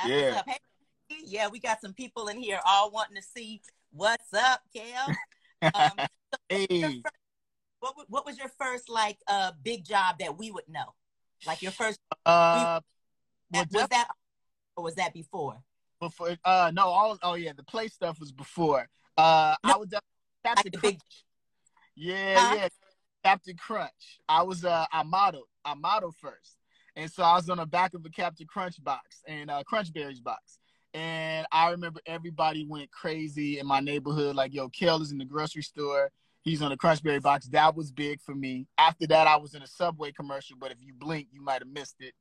Yeah. 0.05 0.43
Hey, 0.47 0.59
yeah, 1.25 1.49
we 1.49 1.61
got 1.61 1.81
some 1.81 1.93
people 1.93 2.29
in 2.29 2.39
here 2.39 2.61
all 2.67 2.91
wanting 2.91 3.17
to 3.17 3.23
see 3.23 3.63
what's 3.93 4.35
up, 4.35 4.61
Kel. 4.75 5.13
Um, 5.75 6.07
hey. 6.49 7.03
what 7.81 7.95
what 8.09 8.27
was 8.27 8.39
your 8.39 8.51
first 8.59 8.89
like 8.89 9.19
uh 9.29 9.53
big 9.63 9.85
job 9.85 10.19
that 10.21 10.37
we 10.37 10.51
would 10.51 10.69
know? 10.69 10.95
Like 11.47 11.63
your 11.63 11.73
first 11.73 12.01
Uh, 12.25 12.81
well, 13.53 13.65
was 13.73 13.88
that 13.88 14.09
or 14.76 14.85
was 14.85 14.95
that 14.97 15.12
before? 15.15 15.57
before 16.00 16.37
uh 16.45 16.71
no 16.75 16.83
all 16.83 17.19
oh 17.23 17.35
yeah 17.35 17.53
the 17.57 17.62
play 17.62 17.88
stuff 17.88 18.21
was 18.21 18.31
before 18.31 18.87
uh 19.17 19.55
i 19.65 19.69
No, 19.73 19.79
was 19.79 19.93
uh, 19.95 20.00
Like 20.45 20.65
the 20.65 20.71
Crunch. 20.73 20.95
big 20.95 21.00
yeah 21.95 22.38
Huh? 22.38 22.55
yeah 22.55 22.69
Captain 23.25 23.57
Crunch 23.57 24.21
I 24.29 24.43
was 24.43 24.65
uh 24.65 24.85
I 24.93 25.03
modeled 25.05 25.47
I 25.65 25.75
modeled 25.75 26.15
first 26.17 26.59
and 26.97 27.11
so 27.11 27.23
I 27.23 27.35
was 27.37 27.49
on 27.49 27.57
the 27.57 27.67
back 27.67 27.95
of 27.95 28.05
a 28.05 28.11
Captain 28.11 28.47
Crunch 28.47 28.83
box 28.85 29.23
and 29.26 29.50
uh 29.50 29.62
Crunch 29.65 29.91
Berries 29.93 30.21
box 30.21 30.59
and 30.93 31.47
I 31.50 31.71
remember 31.71 32.00
everybody 32.05 32.67
went 32.69 32.91
crazy 32.91 33.59
in 33.59 33.67
my 33.67 33.81
neighborhood 33.81 34.37
like 34.37 34.53
yo 34.53 34.69
Kel 34.69 35.00
is 35.00 35.12
in 35.12 35.19
the 35.19 35.25
grocery 35.25 35.62
store 35.62 36.11
he's 36.47 36.62
on 36.62 36.71
the 36.71 36.76
Crunch 36.76 37.03
Berry 37.03 37.19
box. 37.19 37.47
That 37.49 37.76
was 37.76 37.91
big 37.91 38.21
for 38.23 38.35
me. 38.35 38.67
After 38.79 39.07
that 39.09 39.26
I 39.26 39.37
was 39.37 39.55
in 39.55 39.62
a 39.62 39.67
Subway 39.67 40.12
commercial 40.12 40.57
but 40.59 40.71
if 40.71 40.79
you 40.81 40.95
blink 40.95 41.29
you 41.33 41.43
might 41.43 41.61
have 41.61 41.69
missed 41.69 41.97
it. 42.00 42.15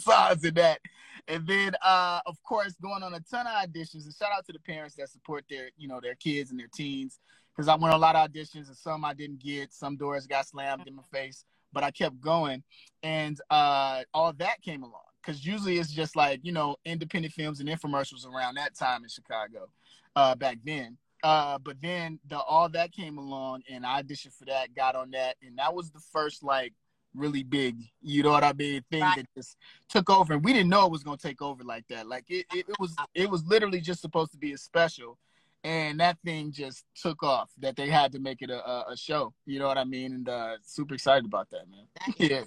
So 0.00 0.12
I 0.12 0.32
was 0.32 0.44
in 0.44 0.54
that. 0.54 0.80
And 1.28 1.46
then 1.46 1.76
uh 1.84 2.20
of 2.26 2.42
course 2.42 2.74
going 2.82 3.02
on 3.02 3.14
a 3.14 3.20
ton 3.20 3.46
of 3.46 3.52
auditions 3.52 4.04
and 4.04 4.14
shout 4.14 4.32
out 4.34 4.46
to 4.46 4.52
the 4.52 4.58
parents 4.58 4.96
that 4.96 5.10
support 5.10 5.44
their 5.48 5.70
you 5.76 5.86
know 5.86 6.00
their 6.00 6.14
kids 6.14 6.50
and 6.50 6.58
their 6.58 6.70
teens 6.74 7.20
because 7.54 7.68
i 7.68 7.74
went 7.74 7.92
on 7.92 7.98
a 7.98 8.02
lot 8.02 8.16
of 8.16 8.30
auditions 8.30 8.68
and 8.68 8.76
some 8.76 9.04
i 9.04 9.14
didn't 9.14 9.38
get. 9.38 9.72
Some 9.72 9.96
doors 9.96 10.26
got 10.26 10.46
slammed 10.46 10.86
in 10.86 10.96
my 10.96 11.02
face 11.12 11.44
but 11.72 11.84
i 11.84 11.90
kept 11.90 12.20
going. 12.20 12.62
And 13.02 13.38
uh 13.50 14.02
all 14.14 14.32
that 14.34 14.62
came 14.62 14.82
along 14.82 15.02
because 15.26 15.44
usually 15.44 15.78
it's 15.78 15.92
just 15.92 16.16
like 16.16 16.40
you 16.42 16.52
know 16.52 16.76
independent 16.84 17.34
films 17.34 17.60
and 17.60 17.68
infomercials 17.68 18.26
around 18.26 18.54
that 18.54 18.74
time 18.74 19.02
in 19.02 19.08
Chicago, 19.08 19.68
uh, 20.14 20.34
back 20.34 20.58
then. 20.64 20.96
Uh, 21.26 21.58
but 21.58 21.76
then 21.82 22.20
the 22.28 22.38
all 22.38 22.68
that 22.68 22.92
came 22.92 23.18
along, 23.18 23.60
and 23.68 23.84
I 23.84 24.00
auditioned 24.00 24.32
for 24.32 24.44
that, 24.44 24.72
got 24.76 24.94
on 24.94 25.10
that, 25.10 25.34
and 25.42 25.58
that 25.58 25.74
was 25.74 25.90
the 25.90 25.98
first 25.98 26.44
like 26.44 26.72
really 27.16 27.42
big, 27.42 27.78
you 28.00 28.22
know 28.22 28.30
what 28.30 28.44
I 28.44 28.52
mean, 28.52 28.84
thing 28.92 29.00
Right. 29.02 29.16
that 29.16 29.26
just 29.36 29.56
took 29.88 30.08
over, 30.08 30.34
and 30.34 30.44
we 30.44 30.52
didn't 30.52 30.68
know 30.68 30.86
it 30.86 30.92
was 30.92 31.02
gonna 31.02 31.16
take 31.16 31.42
over 31.42 31.64
like 31.64 31.84
that. 31.88 32.06
Like 32.06 32.26
it, 32.28 32.46
it, 32.54 32.66
it 32.68 32.76
was, 32.78 32.94
it 33.12 33.28
was 33.28 33.44
literally 33.44 33.80
just 33.80 34.02
supposed 34.02 34.30
to 34.32 34.38
be 34.38 34.52
a 34.52 34.56
special, 34.56 35.18
and 35.64 35.98
that 35.98 36.16
thing 36.24 36.52
just 36.52 36.84
took 36.94 37.24
off. 37.24 37.50
That 37.58 37.74
they 37.74 37.88
had 37.88 38.12
to 38.12 38.20
make 38.20 38.40
it 38.40 38.50
a, 38.50 38.64
a, 38.64 38.92
a 38.92 38.96
show, 38.96 39.34
you 39.46 39.58
know 39.58 39.66
what 39.66 39.78
I 39.78 39.84
mean, 39.84 40.12
and 40.12 40.28
uh, 40.28 40.58
super 40.62 40.94
excited 40.94 41.24
about 41.24 41.50
that, 41.50 41.68
man. 41.68 41.88
That 42.06 42.20
Yeah, 42.30 42.44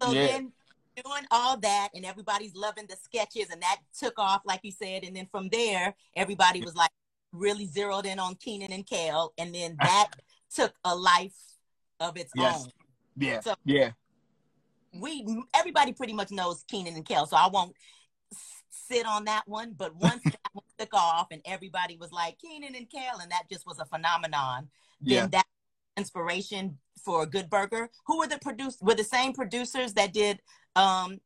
So 0.00 0.12
Yeah. 0.12 0.26
then 0.28 0.52
doing 1.04 1.26
all 1.32 1.56
that 1.58 1.88
and 1.94 2.04
everybody's 2.04 2.54
loving 2.54 2.86
the 2.88 2.96
sketches 2.96 3.50
and 3.50 3.60
that 3.62 3.78
took 3.98 4.18
off, 4.18 4.42
like 4.44 4.60
you 4.62 4.72
said. 4.72 5.04
And 5.04 5.14
then 5.16 5.26
from 5.30 5.48
there, 5.48 5.94
everybody 6.16 6.60
was 6.60 6.74
like 6.74 6.90
really 7.32 7.66
zeroed 7.66 8.06
in 8.06 8.18
on 8.18 8.34
Kenan 8.36 8.72
and 8.72 8.86
Kel. 8.86 9.32
And 9.38 9.54
then 9.54 9.76
that 9.80 10.08
took 10.54 10.74
a 10.84 10.94
life 10.94 11.34
of 12.00 12.16
its 12.16 12.32
Yes. 12.34 12.62
own. 12.64 12.72
yeah, 13.16 13.40
So- 13.40 13.54
yeah. 13.64 13.90
We 14.94 15.26
everybody 15.54 15.92
pretty 15.92 16.14
much 16.14 16.30
knows 16.30 16.64
Kenan 16.66 16.94
and 16.94 17.04
Kel, 17.04 17.26
so 17.26 17.36
I 17.36 17.48
won't 17.48 17.74
sit 18.70 19.04
on 19.06 19.26
that 19.26 19.46
one. 19.46 19.74
But 19.76 19.94
once 19.96 20.22
that 20.24 20.40
one 20.54 20.64
took 20.78 20.94
off 20.94 21.28
and 21.30 21.42
everybody 21.44 21.96
was 21.98 22.10
like 22.10 22.38
Kenan 22.38 22.74
and 22.74 22.88
Kel, 22.90 23.18
and 23.20 23.30
that 23.30 23.44
just 23.52 23.66
was 23.66 23.78
a 23.78 23.84
phenomenon. 23.84 24.68
Yeah. 25.02 25.20
then 25.22 25.30
that 25.30 25.46
inspiration 25.98 26.78
for 27.04 27.26
Good 27.26 27.50
Burger. 27.50 27.90
Who 28.06 28.18
were 28.18 28.26
the 28.26 28.38
produce 28.38 28.78
were 28.80 28.94
the 28.94 29.04
same 29.04 29.34
producers 29.34 29.92
that 29.94 30.14
did 30.14 30.40
um 30.74 31.20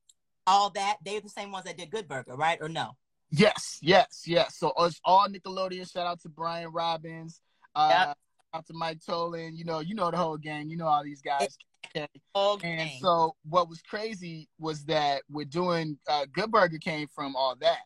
all 0.46 0.70
that? 0.70 0.96
They 1.04 1.14
were 1.14 1.20
the 1.20 1.28
same 1.28 1.52
ones 1.52 1.64
that 1.66 1.76
did 1.78 1.90
Good 1.90 2.08
Burger, 2.08 2.34
right? 2.34 2.58
Or 2.60 2.68
no? 2.68 2.96
Yes, 3.32 3.78
yes, 3.80 4.24
yes. 4.26 4.58
So 4.58 4.72
it's 4.78 5.00
all 5.04 5.26
Nickelodeon. 5.26 5.90
Shout 5.90 6.06
out 6.06 6.20
to 6.20 6.28
Brian 6.28 6.70
Robbins. 6.70 7.40
Uh, 7.74 7.88
Yep. 7.90 8.06
Shout 8.06 8.16
out 8.54 8.66
to 8.66 8.74
Mike 8.74 8.98
Tollin. 9.04 9.56
You 9.56 9.64
know, 9.64 9.80
you 9.80 9.94
know 9.94 10.10
the 10.10 10.18
whole 10.18 10.36
gang. 10.36 10.68
You 10.68 10.76
know 10.76 10.86
all 10.86 11.02
these 11.02 11.22
guys. 11.22 11.56
Okay. 11.96 12.06
Okay. 12.36 12.68
And 12.68 12.90
so 13.00 13.34
what 13.48 13.68
was 13.68 13.80
crazy 13.82 14.48
was 14.58 14.84
that 14.84 15.22
we're 15.30 15.46
doing 15.46 15.98
uh, 16.08 16.26
Good 16.30 16.50
Burger 16.50 16.78
came 16.78 17.08
from 17.08 17.34
all 17.34 17.56
that. 17.60 17.80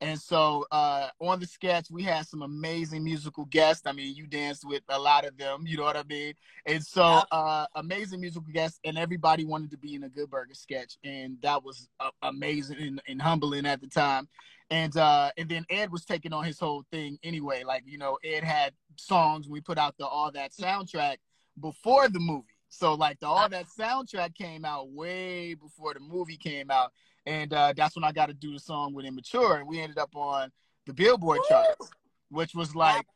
And 0.00 0.18
so 0.20 0.64
uh, 0.70 1.08
on 1.20 1.40
the 1.40 1.46
sketch, 1.46 1.90
we 1.90 2.04
had 2.04 2.26
some 2.26 2.42
amazing 2.42 3.02
musical 3.02 3.46
guests. 3.46 3.84
I 3.84 3.92
mean, 3.92 4.14
you 4.14 4.28
danced 4.28 4.64
with 4.64 4.82
a 4.88 4.98
lot 4.98 5.24
of 5.24 5.36
them, 5.36 5.64
you 5.66 5.76
know 5.76 5.82
what 5.82 5.96
I 5.96 6.04
mean? 6.04 6.34
And 6.66 6.84
so 6.84 7.22
uh, 7.32 7.66
amazing 7.74 8.20
musical 8.20 8.52
guests, 8.52 8.78
and 8.84 8.96
everybody 8.96 9.44
wanted 9.44 9.72
to 9.72 9.76
be 9.76 9.96
in 9.96 10.04
a 10.04 10.08
Good 10.08 10.30
Burger 10.30 10.54
sketch. 10.54 10.96
And 11.02 11.38
that 11.42 11.64
was 11.64 11.88
uh, 11.98 12.10
amazing 12.22 12.76
and, 12.78 13.02
and 13.08 13.20
humbling 13.20 13.66
at 13.66 13.80
the 13.80 13.88
time. 13.88 14.28
And 14.70 14.96
uh, 14.96 15.30
and 15.38 15.48
then 15.48 15.64
Ed 15.70 15.90
was 15.90 16.04
taking 16.04 16.32
on 16.32 16.44
his 16.44 16.58
whole 16.58 16.84
thing 16.90 17.18
anyway. 17.22 17.64
Like, 17.64 17.84
you 17.86 17.96
know, 17.96 18.18
Ed 18.22 18.44
had 18.44 18.74
songs. 18.96 19.48
We 19.48 19.60
put 19.60 19.78
out 19.78 19.96
the 19.98 20.06
All 20.06 20.30
That 20.30 20.52
soundtrack 20.52 21.16
before 21.60 22.08
the 22.08 22.20
movie. 22.20 22.58
So 22.68 22.94
like 22.94 23.18
the 23.20 23.26
all 23.26 23.48
that 23.48 23.66
soundtrack 23.78 24.34
came 24.34 24.64
out 24.64 24.90
way 24.90 25.54
before 25.54 25.94
the 25.94 26.00
movie 26.00 26.36
came 26.36 26.70
out, 26.70 26.92
and 27.26 27.52
uh, 27.52 27.72
that's 27.76 27.96
when 27.96 28.04
I 28.04 28.12
got 28.12 28.26
to 28.26 28.34
do 28.34 28.52
the 28.52 28.58
song 28.58 28.92
with 28.92 29.06
Immature, 29.06 29.56
and 29.56 29.68
we 29.68 29.80
ended 29.80 29.98
up 29.98 30.14
on 30.14 30.52
the 30.86 30.92
Billboard 30.92 31.40
charts, 31.48 31.90
which 32.30 32.54
was 32.54 32.74
like 32.74 33.06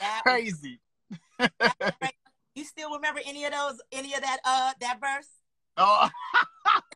That 0.00 0.22
was 0.22 0.22
crazy. 0.22 0.80
You 2.54 2.64
still 2.64 2.92
remember 2.92 3.20
any 3.24 3.44
of 3.44 3.52
those 3.52 3.80
any 3.90 4.14
of 4.14 4.20
that 4.20 4.38
uh 4.44 4.72
that 4.80 5.00
verse? 5.00 5.28
Oh, 5.78 6.08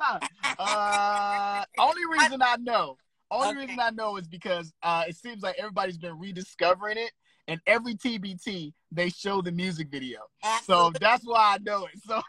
uh, 0.59 1.65
only 1.79 2.03
reason 2.05 2.43
I 2.43 2.57
know, 2.57 2.99
only 3.33 3.49
Okay. 3.51 3.61
reason 3.61 3.81
I 3.81 3.91
know 3.91 4.17
is 4.17 4.29
because 4.29 4.73
uh, 4.83 5.05
it 5.09 5.17
seems 5.17 5.43
like 5.43 5.57
everybody's 5.59 5.99
been 5.99 6.19
rediscovering 6.19 6.99
it, 6.99 7.11
and 7.49 7.61
every 7.67 7.95
TBT 7.97 8.73
they 8.93 9.09
show 9.09 9.43
the 9.43 9.51
music 9.51 9.89
video, 9.91 10.21
so 10.65 10.93
that's 11.01 11.25
why 11.25 11.55
I 11.55 11.59
know 11.59 11.87
it. 11.87 12.01
So. 12.07 12.21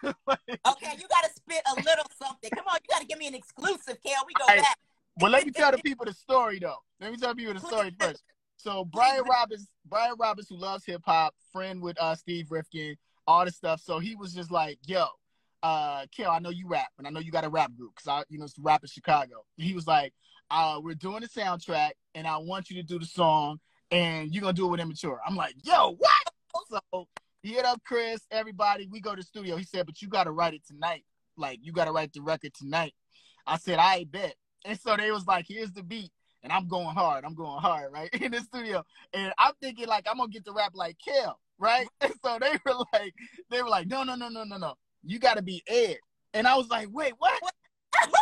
Okay, 0.65 0.95
you 0.97 1.05
gotta 1.09 1.29
spit 1.35 1.61
a 1.71 1.75
little 1.75 2.05
something. 2.21 2.49
Come 2.55 2.65
on, 2.67 2.77
you 2.81 2.87
gotta 2.89 3.05
give 3.05 3.19
me 3.19 3.27
an 3.27 3.35
exclusive, 3.35 3.97
Kel. 4.05 4.23
We 4.25 4.33
go 4.33 4.45
Hey, 4.47 4.57
back. 4.57 4.77
Well, 5.19 5.31
let 5.31 5.45
me 5.45 5.51
tell 5.51 5.71
the 5.71 5.77
people 5.79 6.05
the 6.05 6.13
story 6.13 6.59
though. 6.59 6.77
Let 7.01 7.11
me 7.11 7.17
tell 7.17 7.29
the 7.29 7.35
people 7.35 7.53
the 7.53 7.59
story 7.59 7.93
first. 7.99 8.23
So 8.55 8.85
Brian 8.85 9.23
Robbins, 9.29 9.67
Brian 9.85 10.15
Robbins, 10.17 10.47
who 10.47 10.55
loves 10.55 10.85
hip 10.85 11.01
hop, 11.05 11.35
friend 11.51 11.81
with 11.81 11.99
uh, 11.99 12.15
Steve 12.15 12.47
Rifkind, 12.47 12.95
all 13.27 13.43
this 13.43 13.57
stuff. 13.57 13.81
So 13.81 13.99
he 13.99 14.15
was 14.15 14.33
just 14.33 14.51
like, 14.51 14.79
"Yo, 14.85 15.05
uh, 15.63 16.05
Kel, 16.15 16.31
I 16.31 16.39
know 16.39 16.49
you 16.49 16.67
rap, 16.67 16.89
and 16.97 17.05
I 17.05 17.09
know 17.09 17.19
you 17.19 17.31
got 17.31 17.43
a 17.43 17.49
rap 17.49 17.75
group 17.75 17.93
because 17.95 18.07
I, 18.07 18.23
you 18.29 18.39
know, 18.39 18.45
it's 18.45 18.57
rap 18.57 18.83
in 18.83 18.87
Chicago." 18.87 19.43
He 19.57 19.73
was 19.73 19.85
like, 19.85 20.13
uh, 20.53 20.79
"We're 20.81 20.95
doing 20.95 21.21
the 21.21 21.27
soundtrack, 21.27 21.91
and 22.15 22.27
I 22.27 22.37
want 22.37 22.69
you 22.69 22.75
to 22.77 22.83
do 22.83 22.99
the 22.99 23.05
song, 23.05 23.59
and 23.91 24.33
you're 24.33 24.41
gonna 24.41 24.53
do 24.53 24.67
it 24.67 24.71
with 24.71 24.79
Immature." 24.79 25.19
I'm 25.25 25.35
like, 25.35 25.55
"Yo, 25.63 25.95
what?" 25.97 26.81
So 26.93 27.07
he 27.41 27.53
hit 27.53 27.65
up 27.65 27.81
Chris, 27.85 28.21
everybody. 28.31 28.87
We 28.87 29.01
go 29.01 29.11
to 29.11 29.21
the 29.21 29.23
studio. 29.23 29.57
He 29.57 29.65
said, 29.65 29.85
"But 29.85 30.01
you 30.01 30.07
got 30.07 30.25
to 30.25 30.31
write 30.31 30.53
it 30.53 30.65
tonight. 30.65 31.03
Like, 31.35 31.59
you 31.61 31.71
got 31.71 31.85
to 31.85 31.91
write 31.91 32.13
the 32.13 32.21
record 32.21 32.53
tonight." 32.53 32.93
I 33.45 33.57
said, 33.57 33.79
"I 33.79 34.05
bet." 34.05 34.35
And 34.65 34.79
so 34.79 34.95
they 34.95 35.11
was 35.11 35.27
like, 35.27 35.45
here's 35.47 35.71
the 35.71 35.83
beat. 35.83 36.11
And 36.41 36.51
I'm 36.51 36.67
going 36.67 36.87
hard. 36.87 37.23
I'm 37.25 37.35
going 37.35 37.61
hard, 37.61 37.91
right? 37.91 38.09
In 38.21 38.31
the 38.31 38.39
studio. 38.39 38.83
And 39.13 39.33
I'm 39.37 39.53
thinking 39.61 39.87
like 39.87 40.07
I'm 40.09 40.17
gonna 40.17 40.29
get 40.29 40.45
to 40.45 40.51
rap 40.51 40.71
like 40.73 40.97
Kel, 41.05 41.39
right? 41.57 41.87
And 42.01 42.13
so 42.23 42.37
they 42.39 42.57
were 42.65 42.85
like, 42.93 43.13
they 43.49 43.61
were 43.61 43.69
like, 43.69 43.87
no, 43.87 44.03
no, 44.03 44.15
no, 44.15 44.29
no, 44.29 44.43
no, 44.43 44.57
no. 44.57 44.75
You 45.03 45.19
gotta 45.19 45.41
be 45.41 45.63
Ed. 45.67 45.97
And 46.33 46.47
I 46.47 46.55
was 46.55 46.67
like, 46.69 46.87
wait, 46.91 47.13
what? 47.17 47.39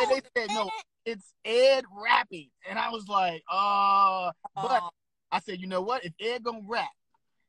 And 0.00 0.10
they 0.12 0.20
said, 0.36 0.48
no, 0.50 0.70
it's 1.08 1.32
Ed 1.44 1.84
rapping. 1.90 2.50
And 2.68 2.78
I 2.78 2.90
was 2.90 3.08
like, 3.08 3.42
uh, 3.50 4.30
but 4.54 4.80
Oh, 4.82 4.90
I 5.32 5.40
said, 5.40 5.60
you 5.60 5.66
know 5.66 5.80
what? 5.82 6.04
If 6.04 6.12
Ed 6.20 6.44
gonna 6.44 6.60
rap, 6.66 6.88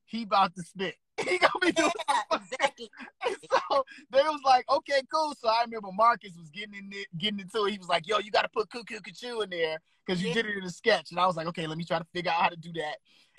he 0.05 0.23
about 0.23 0.55
to 0.55 0.63
spit. 0.63 0.95
He 1.29 1.37
gonna 1.37 1.51
be 1.61 1.71
doing 1.73 1.91
yeah, 2.09 2.37
exactly. 2.37 2.89
and 3.27 3.35
so 3.51 3.83
they 4.09 4.21
was 4.21 4.39
like, 4.45 4.63
okay, 4.69 5.01
cool. 5.13 5.33
So 5.37 5.49
I 5.49 5.63
remember 5.65 5.89
Marcus 5.91 6.31
was 6.37 6.49
getting 6.49 6.75
in 6.75 6.89
it, 6.93 7.07
getting 7.17 7.41
into 7.41 7.65
it. 7.65 7.71
He 7.71 7.77
was 7.77 7.89
like, 7.89 8.07
yo, 8.07 8.19
you 8.19 8.31
got 8.31 8.43
to 8.43 8.49
put 8.49 8.69
Cuckoo 8.69 8.99
Cuckoo 9.01 9.41
in 9.41 9.49
there 9.49 9.79
because 10.05 10.21
you 10.21 10.29
Yeah. 10.29 10.35
did 10.35 10.45
it 10.45 10.57
in 10.57 10.63
a 10.63 10.69
sketch. 10.69 11.11
And 11.11 11.19
I 11.19 11.27
was 11.27 11.35
like, 11.35 11.47
okay, 11.47 11.67
let 11.67 11.77
me 11.77 11.83
try 11.83 11.99
to 11.99 12.05
figure 12.13 12.31
out 12.31 12.41
how 12.41 12.49
to 12.49 12.55
do 12.55 12.71
that. 12.73 12.95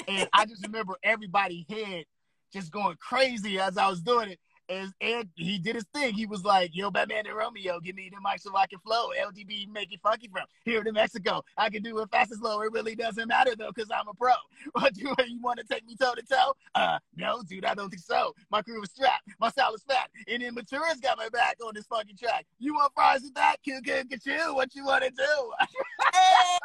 And 0.07 0.29
I 0.35 0.45
just 0.45 0.63
remember 0.67 0.97
everybody 1.03 1.65
head 1.71 2.05
just 2.53 2.71
going 2.71 2.97
crazy 3.01 3.59
as 3.59 3.79
I 3.79 3.89
was 3.89 4.03
doing 4.03 4.31
it. 4.31 4.39
And, 4.71 4.93
he 5.35 5.59
did 5.59 5.75
his 5.75 5.85
thing. 5.93 6.15
He 6.15 6.27
was 6.27 6.45
like, 6.45 6.71
yo, 6.73 6.91
Batman 6.91 7.27
and 7.27 7.37
Romeo, 7.37 7.81
give 7.81 7.97
me 7.97 8.11
the 8.11 8.21
mic 8.21 8.41
so 8.41 8.57
I 8.57 8.67
can 8.67 8.79
flow. 8.79 9.09
LDB 9.21 9.69
make 9.69 9.93
it 9.93 10.01
funky 10.03 10.29
from 10.29 10.45
here 10.65 10.85
to 10.85 10.93
Mexico. 10.93 11.43
I 11.57 11.71
can 11.71 11.83
do 11.83 11.99
it 11.99 12.09
fast 12.11 12.31
and 12.31 12.41
slow. 12.41 12.61
It 12.63 12.73
really 12.73 12.95
doesn't 12.95 13.27
matter 13.27 13.57
though, 13.57 13.73
because 13.75 13.91
I'm 13.91 14.09
a 14.09 14.15
pro. 14.15 14.33
What 14.73 14.95
do 14.95 15.03
you 15.03 15.41
want 15.43 15.59
to 15.59 15.65
take 15.65 15.85
me 15.87 15.97
toe 15.97 16.15
to 16.15 16.23
toe? 16.23 16.55
Uh, 16.75 16.99
no, 17.17 17.43
dude, 17.43 17.65
I 17.65 17.75
don't 17.75 17.91
think 17.91 18.03
so. 18.03 18.35
My 18.51 18.63
crew 18.63 18.83
is 18.83 18.91
strapped. 18.91 19.29
My 19.41 19.51
style 19.51 19.75
is 19.75 19.83
fat. 19.83 20.11
And 20.29 20.43
Immature's 20.43 21.01
got 21.03 21.19
my 21.19 21.29
back 21.29 21.57
on 21.65 21.75
this 21.75 21.87
fucking 21.87 22.17
track. 22.17 22.47
You 22.59 22.75
want 22.75 22.93
fries 22.95 23.23
with 23.23 23.35
that? 23.35 23.57
Kill, 23.65 23.81
kill, 23.83 24.05
kill, 24.23 24.55
What 24.55 24.75
you 24.75 24.85
want 24.85 25.05
to 25.05 25.11
do? 25.11 25.53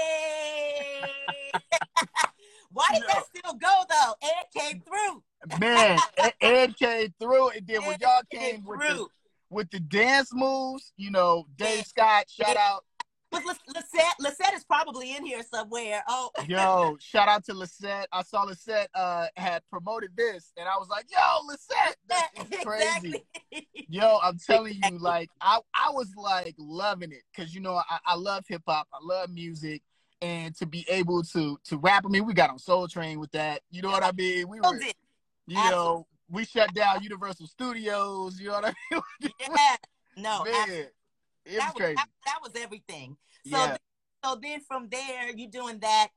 Why 2.77 2.89
did 2.93 3.01
No. 3.03 3.07
that 3.09 3.25
still 3.35 3.55
go 3.55 3.85
though? 3.89 4.15
Ed 4.23 4.61
came 4.61 4.81
through. 4.83 5.23
Man, 5.59 5.99
Ed- 6.19 6.35
Ed 6.43 6.77
came 6.77 7.15
through 7.19 7.49
and 7.51 7.67
then 7.67 7.87
when 7.87 7.97
y'all 8.03 8.21
came 8.31 8.57
came 8.57 8.65
with 8.65 8.81
the, 8.81 9.07
with 9.49 9.71
the 9.71 9.81
dance 9.81 10.29
moves, 10.35 10.93
you 10.99 11.11
know, 11.11 11.47
Dave 11.57 11.79
Yeah. 11.79 11.83
Scott, 11.85 12.25
shout 12.29 12.57
out. 12.59 12.85
But 13.31 13.47
Lis- 13.47 13.59
Lisette, 13.67 14.15
Lisette 14.21 14.53
is 14.55 14.65
probably 14.65 15.17
in 15.17 15.25
here 15.25 15.43
somewhere. 15.43 16.03
Oh, 16.07 16.31
Yo, 16.49 16.97
shout 17.01 17.29
out 17.29 17.45
to 17.47 17.55
Lisette. 17.55 18.09
I 18.13 18.23
saw 18.23 18.43
Lisette 18.43 18.91
uh, 18.95 19.29
had 19.37 19.63
promoted 19.71 20.11
this 20.15 20.53
and 20.59 20.69
I 20.69 20.77
was 20.77 20.89
like, 20.91 21.07
yo, 21.11 21.47
Lisette, 21.47 21.97
this 22.07 22.59
is 22.59 22.65
crazy. 22.65 23.25
exactly. 23.51 23.69
Yo, 23.89 24.19
I'm 24.23 24.39
telling 24.39 24.75
you, 24.75 24.99
like 24.99 25.31
I, 25.41 25.61
I 25.75 25.93
was 25.93 26.13
like 26.15 26.55
loving 26.59 27.13
it 27.13 27.23
because 27.35 27.55
you 27.55 27.63
know 27.63 27.77
I, 27.89 27.99
I 28.05 28.17
love 28.17 28.45
hip 28.47 28.63
hop, 28.69 28.87
I 28.93 28.99
love 29.01 29.31
music, 29.31 29.81
and 30.21 30.55
to 30.57 30.67
be 30.67 30.85
able 30.89 31.23
to 31.23 31.59
to 31.65 31.77
rap. 31.79 32.05
I 32.07 32.09
mean, 32.09 32.25
we 32.27 32.35
got 32.35 32.51
on 32.51 32.59
Soul 32.59 32.89
Train 32.89 33.21
with 33.21 33.31
that. 33.33 33.63
You 33.71 33.83
know 33.83 33.91
what 33.91 34.03
I 34.03 34.13
mean? 34.13 34.49
We 34.49 34.61
were, 34.61 34.81
you 35.47 35.71
know, 35.71 36.07
we 36.31 36.45
shut 36.45 36.73
down 36.75 37.03
Universal 37.03 37.47
Studios. 37.47 38.41
You 38.41 38.49
know 38.49 38.55
what 38.55 38.65
I 38.67 38.75
mean? 38.93 39.03
Yeah. 39.41 39.77
No, 40.17 40.45
Man, 40.45 40.69
it 40.71 40.93
was 41.47 41.57
that 41.57 41.75
was 41.75 41.81
crazy. 41.83 41.95
that, 41.97 42.07
that 42.25 42.39
was 42.43 42.53
everything. 42.57 43.17
So 43.45 43.59
Yeah. 43.59 43.77
so 44.25 44.37
then 44.43 44.61
from 44.61 44.89
there, 44.89 45.31
you 45.37 45.49
doing 45.49 45.79
that 45.81 46.09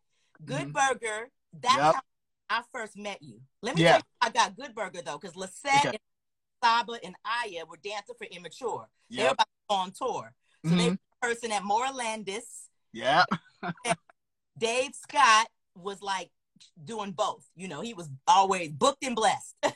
Good 0.46 0.70
Mhm. 0.70 0.74
Burger. 0.74 1.30
That's 1.54 1.76
Yep. 1.76 1.96
how 1.96 2.02
I 2.50 2.64
first 2.72 2.96
met 2.98 3.22
you. 3.22 3.42
Let 3.62 3.76
me 3.76 3.82
Yeah. 3.84 3.92
tell 3.92 4.00
you, 4.00 4.04
I 4.22 4.30
got 4.30 4.56
Good 4.56 4.74
Burger 4.74 5.02
though, 5.02 5.18
because 5.18 5.36
Lisette 5.36 5.86
Okay. 5.86 5.90
and 5.90 6.00
Saba 6.64 6.94
and 7.04 7.16
Aya 7.26 7.66
were 7.66 7.78
dancing 7.78 8.16
for 8.18 8.26
Immature. 8.26 8.88
They 9.10 9.18
were 9.18 9.24
Yep. 9.24 9.34
about 9.34 9.48
to 9.48 9.66
go 9.70 9.76
on 9.76 9.92
tour. 9.92 10.34
So 10.66 10.76
they 10.76 10.88
Mhm. 10.88 10.92
were 10.92 10.98
person 11.30 11.52
at 11.52 11.64
Moore 11.64 11.92
Landis. 11.92 12.69
Yeah. 12.94 13.24
Dave 14.58 14.92
Scott 14.94 15.48
was 15.76 16.02
like 16.02 16.30
doing 16.84 17.12
both. 17.12 17.46
You 17.56 17.68
know, 17.68 17.82
he 17.82 17.94
was 17.94 18.10
always 18.28 18.72
booked 18.72 19.04
and 19.04 19.16
blessed. 19.16 19.56
so 19.64 19.72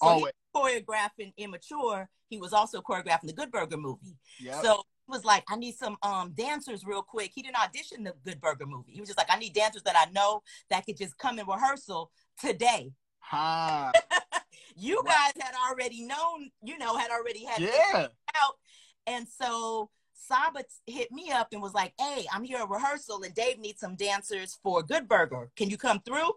Always. 0.00 0.32
he 0.52 0.60
was 0.60 0.82
choreographing 0.88 1.32
Immature. 1.36 2.08
He 2.28 2.38
was 2.38 2.52
also 2.52 2.80
choreographing 2.80 3.26
the 3.26 3.32
Good 3.32 3.50
Burger 3.50 3.76
movie. 3.76 4.16
Yep. 4.40 4.62
So 4.62 4.76
he 5.06 5.10
was 5.12 5.24
like, 5.24 5.44
I 5.50 5.56
need 5.56 5.74
some 5.74 5.96
um 6.02 6.32
dancers 6.36 6.84
real 6.84 7.02
quick. 7.02 7.32
He 7.34 7.42
didn't 7.42 7.62
audition 7.62 8.04
the 8.04 8.14
Good 8.24 8.40
Burger 8.40 8.66
movie. 8.66 8.92
He 8.92 9.00
was 9.00 9.08
just 9.08 9.18
like, 9.18 9.28
I 9.30 9.38
need 9.38 9.52
dancers 9.52 9.82
that 9.82 9.96
I 9.96 10.10
know 10.12 10.42
that 10.70 10.86
could 10.86 10.96
just 10.96 11.18
come 11.18 11.38
in 11.38 11.46
rehearsal 11.46 12.10
today. 12.40 12.92
Ha. 13.20 13.92
You 14.76 15.02
guys 15.06 15.32
had 15.40 15.52
already 15.70 16.02
known, 16.04 16.50
you 16.62 16.78
know, 16.78 16.96
had 16.96 17.10
already 17.12 17.44
had 17.44 17.60
Yeah. 17.60 18.08
out. 18.34 18.54
And 19.06 19.24
so 19.28 19.88
Saba 20.14 20.64
hit 20.86 21.12
me 21.12 21.30
up 21.30 21.48
and 21.52 21.60
was 21.60 21.74
like, 21.74 21.92
Hey, 21.98 22.26
I'm 22.32 22.44
here 22.44 22.58
at 22.58 22.70
rehearsal 22.70 23.22
and 23.22 23.34
Dave 23.34 23.58
needs 23.58 23.80
some 23.80 23.96
dancers 23.96 24.58
for 24.62 24.82
Good 24.82 25.08
Burger. 25.08 25.50
Can 25.56 25.70
you 25.70 25.76
come 25.76 26.00
through? 26.00 26.32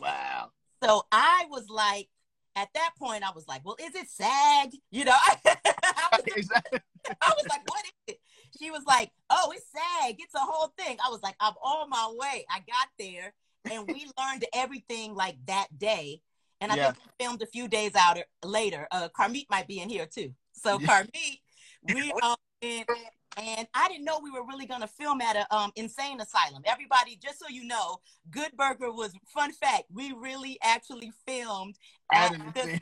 Wow. 0.00 0.50
So 0.82 1.02
I 1.10 1.46
was 1.50 1.68
like, 1.68 2.08
at 2.56 2.68
that 2.74 2.90
point, 2.98 3.24
I 3.24 3.32
was 3.34 3.48
like, 3.48 3.64
well, 3.64 3.76
is 3.80 3.94
it 3.94 4.08
SAG? 4.08 4.74
You 4.90 5.04
know, 5.06 5.14
I, 5.46 6.08
was, 6.12 6.22
Exactly. 6.36 6.78
I 7.20 7.32
was 7.36 7.46
like, 7.48 7.68
what 7.68 7.84
is 7.84 8.14
it? 8.14 8.20
She 8.60 8.70
was 8.70 8.82
like, 8.86 9.10
oh, 9.30 9.52
it's 9.54 9.66
SAG. 9.72 10.16
It's 10.18 10.34
a 10.34 10.38
whole 10.38 10.72
thing. 10.78 10.96
I 11.04 11.10
was 11.10 11.22
like, 11.22 11.34
I'm 11.40 11.54
on 11.54 11.90
my 11.90 12.12
way. 12.16 12.46
I 12.48 12.58
got 12.58 12.88
there 12.98 13.34
and 13.70 13.88
we 13.88 14.06
learned 14.18 14.44
everything 14.54 15.14
like 15.14 15.36
that 15.46 15.66
day. 15.76 16.20
And 16.60 16.70
I 16.70 16.76
Yeah. 16.76 16.92
think 16.92 16.98
we 17.18 17.24
filmed 17.24 17.42
a 17.42 17.46
few 17.46 17.66
days 17.66 17.92
out 17.96 18.18
later. 18.44 18.86
Uh, 18.92 19.08
Carmeet 19.08 19.48
might 19.50 19.66
be 19.66 19.80
in 19.80 19.88
here 19.88 20.06
too. 20.06 20.32
So 20.52 20.78
Yeah. 20.78 20.86
Carmeet, 20.86 21.40
we 21.82 22.12
went 22.64 22.88
and 23.36 23.66
I 23.74 23.88
didn't 23.88 24.04
know 24.04 24.20
we 24.22 24.30
were 24.30 24.46
really 24.46 24.66
gonna 24.66 24.86
film 24.86 25.20
at 25.20 25.36
a 25.36 25.54
um 25.54 25.72
insane 25.76 26.20
asylum. 26.20 26.62
Everybody, 26.64 27.18
just 27.22 27.38
so 27.38 27.48
you 27.48 27.64
know, 27.64 28.00
Good 28.30 28.56
Burger 28.56 28.92
was 28.92 29.12
fun 29.26 29.52
fact. 29.52 29.84
We 29.92 30.12
really 30.12 30.58
actually 30.62 31.12
filmed 31.26 31.76
at 32.12 32.32
the 32.54 32.62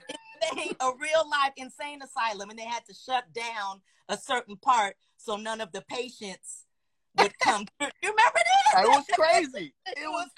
insane, 0.52 0.76
a 0.80 0.90
real 1.00 1.28
life 1.30 1.52
insane 1.56 2.00
asylum, 2.02 2.50
and 2.50 2.58
they 2.58 2.64
had 2.64 2.84
to 2.86 2.94
shut 2.94 3.32
down 3.32 3.80
a 4.08 4.16
certain 4.16 4.56
part 4.56 4.96
so 5.16 5.36
none 5.36 5.60
of 5.60 5.72
the 5.72 5.82
patients 5.82 6.66
would 7.18 7.38
come. 7.38 7.66
You 7.80 7.88
remember 8.02 8.20
this? 8.34 8.82
It 8.82 8.88
was 8.88 9.04
crazy. 9.12 9.74
It 9.86 10.08
was 10.08 10.28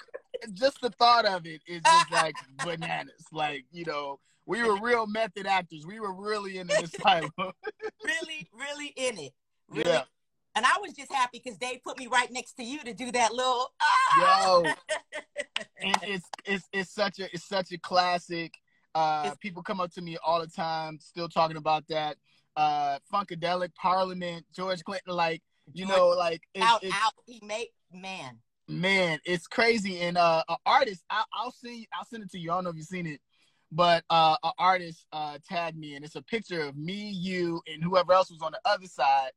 just 0.53 0.81
the 0.81 0.89
thought 0.91 1.25
of 1.25 1.45
it 1.45 1.61
is 1.65 1.81
just 1.81 2.11
like 2.11 2.35
bananas. 2.63 3.23
Like, 3.31 3.65
you 3.71 3.85
know, 3.85 4.19
we 4.45 4.63
were 4.63 4.79
real 4.79 5.07
method 5.07 5.47
actors. 5.47 5.85
We 5.85 5.99
were 5.99 6.13
really 6.13 6.57
in 6.57 6.67
the 6.67 6.83
asylum. 6.83 7.31
really, 7.37 8.47
really 8.53 8.93
in 8.95 9.17
it. 9.17 9.33
Really. 9.67 9.89
Yeah. 9.89 10.03
And 10.55 10.65
I 10.65 10.77
was 10.81 10.93
just 10.93 11.11
happy 11.11 11.41
because 11.43 11.57
they 11.59 11.81
put 11.83 11.97
me 11.99 12.07
right 12.07 12.31
next 12.31 12.53
to 12.53 12.63
you 12.63 12.81
to 12.83 12.93
do 12.93 13.11
that 13.11 13.33
little. 13.33 13.73
ah! 13.81 14.61
Yo. 14.63 14.73
And 15.81 15.95
it's 16.03 16.25
it's 16.45 16.67
it's 16.73 16.91
such 16.91 17.19
a 17.19 17.25
it's 17.33 17.47
such 17.47 17.71
a 17.71 17.77
classic. 17.77 18.53
Uh 18.93 19.31
people 19.39 19.61
come 19.61 19.79
up 19.79 19.91
to 19.93 20.01
me 20.01 20.17
all 20.25 20.39
the 20.39 20.47
time, 20.47 20.99
still 20.99 21.29
talking 21.29 21.57
about 21.57 21.87
that. 21.89 22.17
Uh 22.55 22.97
Funkadelic 23.13 23.73
Parliament, 23.75 24.45
George 24.55 24.83
Clinton, 24.83 25.13
like, 25.15 25.41
you 25.73 25.85
know, 25.85 26.09
like 26.09 26.41
it's, 26.53 26.65
out, 26.65 26.83
it's 26.83 26.93
out. 26.95 27.13
He 27.25 27.41
made 27.45 27.67
man. 27.91 28.39
man, 28.67 29.19
it's 29.25 29.47
crazy. 29.47 29.99
And 29.99 30.17
uh, 30.17 30.43
an 30.47 30.57
artist, 30.65 31.03
I, 31.09 31.23
I'll 31.33 31.51
see, 31.51 31.87
I'll 31.93 32.05
send 32.05 32.23
it 32.23 32.31
to 32.31 32.39
you. 32.39 32.51
I 32.51 32.55
don't 32.55 32.65
know 32.65 32.69
if 32.71 32.77
you've 32.77 32.85
seen 32.85 33.07
it, 33.07 33.21
but 33.75 34.05
uh, 34.09 34.37
an 34.43 34.51
artist 34.57 35.05
uh, 35.11 35.37
tagged 35.47 35.77
me, 35.77 35.95
and 35.95 36.05
it's 36.05 36.15
a 36.15 36.21
picture 36.21 36.61
of 36.61 36.77
me, 36.77 37.09
you, 37.09 37.61
and 37.67 37.83
whoever 37.83 38.13
else 38.13 38.31
was 38.31 38.41
on 38.41 38.53
the 38.53 38.59
other 38.63 38.87
side. 38.87 39.31